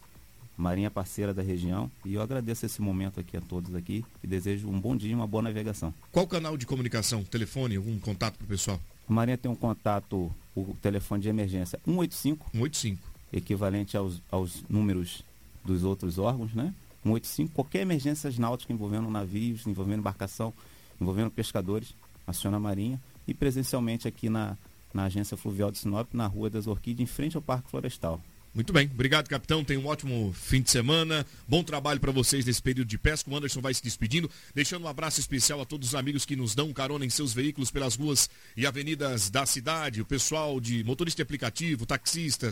Marinha 0.56 0.88
é 0.88 0.90
parceira 0.90 1.32
da 1.32 1.42
região 1.42 1.90
e 2.04 2.14
eu 2.14 2.22
agradeço 2.22 2.66
esse 2.66 2.82
momento 2.82 3.18
aqui 3.18 3.36
a 3.36 3.40
todos 3.40 3.74
aqui 3.74 4.04
e 4.22 4.26
desejo 4.26 4.68
um 4.68 4.78
bom 4.78 4.94
dia 4.94 5.10
e 5.10 5.14
uma 5.14 5.26
boa 5.26 5.42
navegação. 5.42 5.92
Qual 6.12 6.26
canal 6.26 6.56
de 6.56 6.66
comunicação? 6.66 7.24
Telefone, 7.24 7.76
algum 7.76 7.98
contato 7.98 8.36
para 8.36 8.44
o 8.44 8.48
pessoal? 8.48 8.78
A 9.08 9.12
Marinha 9.12 9.38
tem 9.38 9.50
um 9.50 9.56
contato, 9.56 10.30
o 10.54 10.76
telefone 10.82 11.22
de 11.22 11.28
emergência 11.28 11.80
185. 11.84 12.50
185. 12.52 13.10
Equivalente 13.32 13.96
aos, 13.96 14.20
aos 14.30 14.62
números 14.68 15.24
dos 15.64 15.82
outros 15.82 16.18
órgãos, 16.18 16.52
né? 16.52 16.74
185. 17.02 17.54
Qualquer 17.54 17.80
emergência 17.80 18.30
náutica 18.38 18.72
envolvendo 18.72 19.08
navios, 19.08 19.66
envolvendo 19.66 20.00
embarcação, 20.00 20.52
envolvendo 21.00 21.30
pescadores, 21.30 21.94
aciona 22.26 22.58
a 22.58 22.60
Marinha. 22.60 23.00
E 23.26 23.32
presencialmente 23.32 24.06
aqui 24.06 24.28
na, 24.28 24.56
na 24.92 25.04
Agência 25.04 25.36
Fluvial 25.36 25.70
de 25.70 25.78
Sinop, 25.78 26.12
na 26.12 26.26
Rua 26.26 26.50
das 26.50 26.66
Orquídeas, 26.66 27.08
em 27.08 27.12
frente 27.12 27.36
ao 27.36 27.42
Parque 27.42 27.70
Florestal. 27.70 28.20
Muito 28.52 28.72
bem, 28.72 28.90
obrigado 28.92 29.28
capitão, 29.28 29.62
tenha 29.62 29.78
um 29.78 29.86
ótimo 29.86 30.32
fim 30.32 30.60
de 30.60 30.72
semana, 30.72 31.24
bom 31.46 31.62
trabalho 31.62 32.00
para 32.00 32.10
vocês 32.10 32.44
nesse 32.44 32.60
período 32.60 32.88
de 32.88 32.98
pesca, 32.98 33.30
o 33.30 33.36
Anderson 33.36 33.60
vai 33.60 33.72
se 33.72 33.80
despedindo, 33.80 34.28
deixando 34.52 34.86
um 34.86 34.88
abraço 34.88 35.20
especial 35.20 35.60
a 35.60 35.64
todos 35.64 35.90
os 35.90 35.94
amigos 35.94 36.24
que 36.24 36.34
nos 36.34 36.52
dão 36.52 36.72
carona 36.72 37.06
em 37.06 37.10
seus 37.10 37.32
veículos 37.32 37.70
pelas 37.70 37.94
ruas 37.94 38.28
e 38.56 38.66
avenidas 38.66 39.30
da 39.30 39.46
cidade, 39.46 40.02
o 40.02 40.04
pessoal 40.04 40.58
de 40.58 40.82
motorista 40.82 41.18
de 41.18 41.22
aplicativo, 41.22 41.86
taxista, 41.86 42.48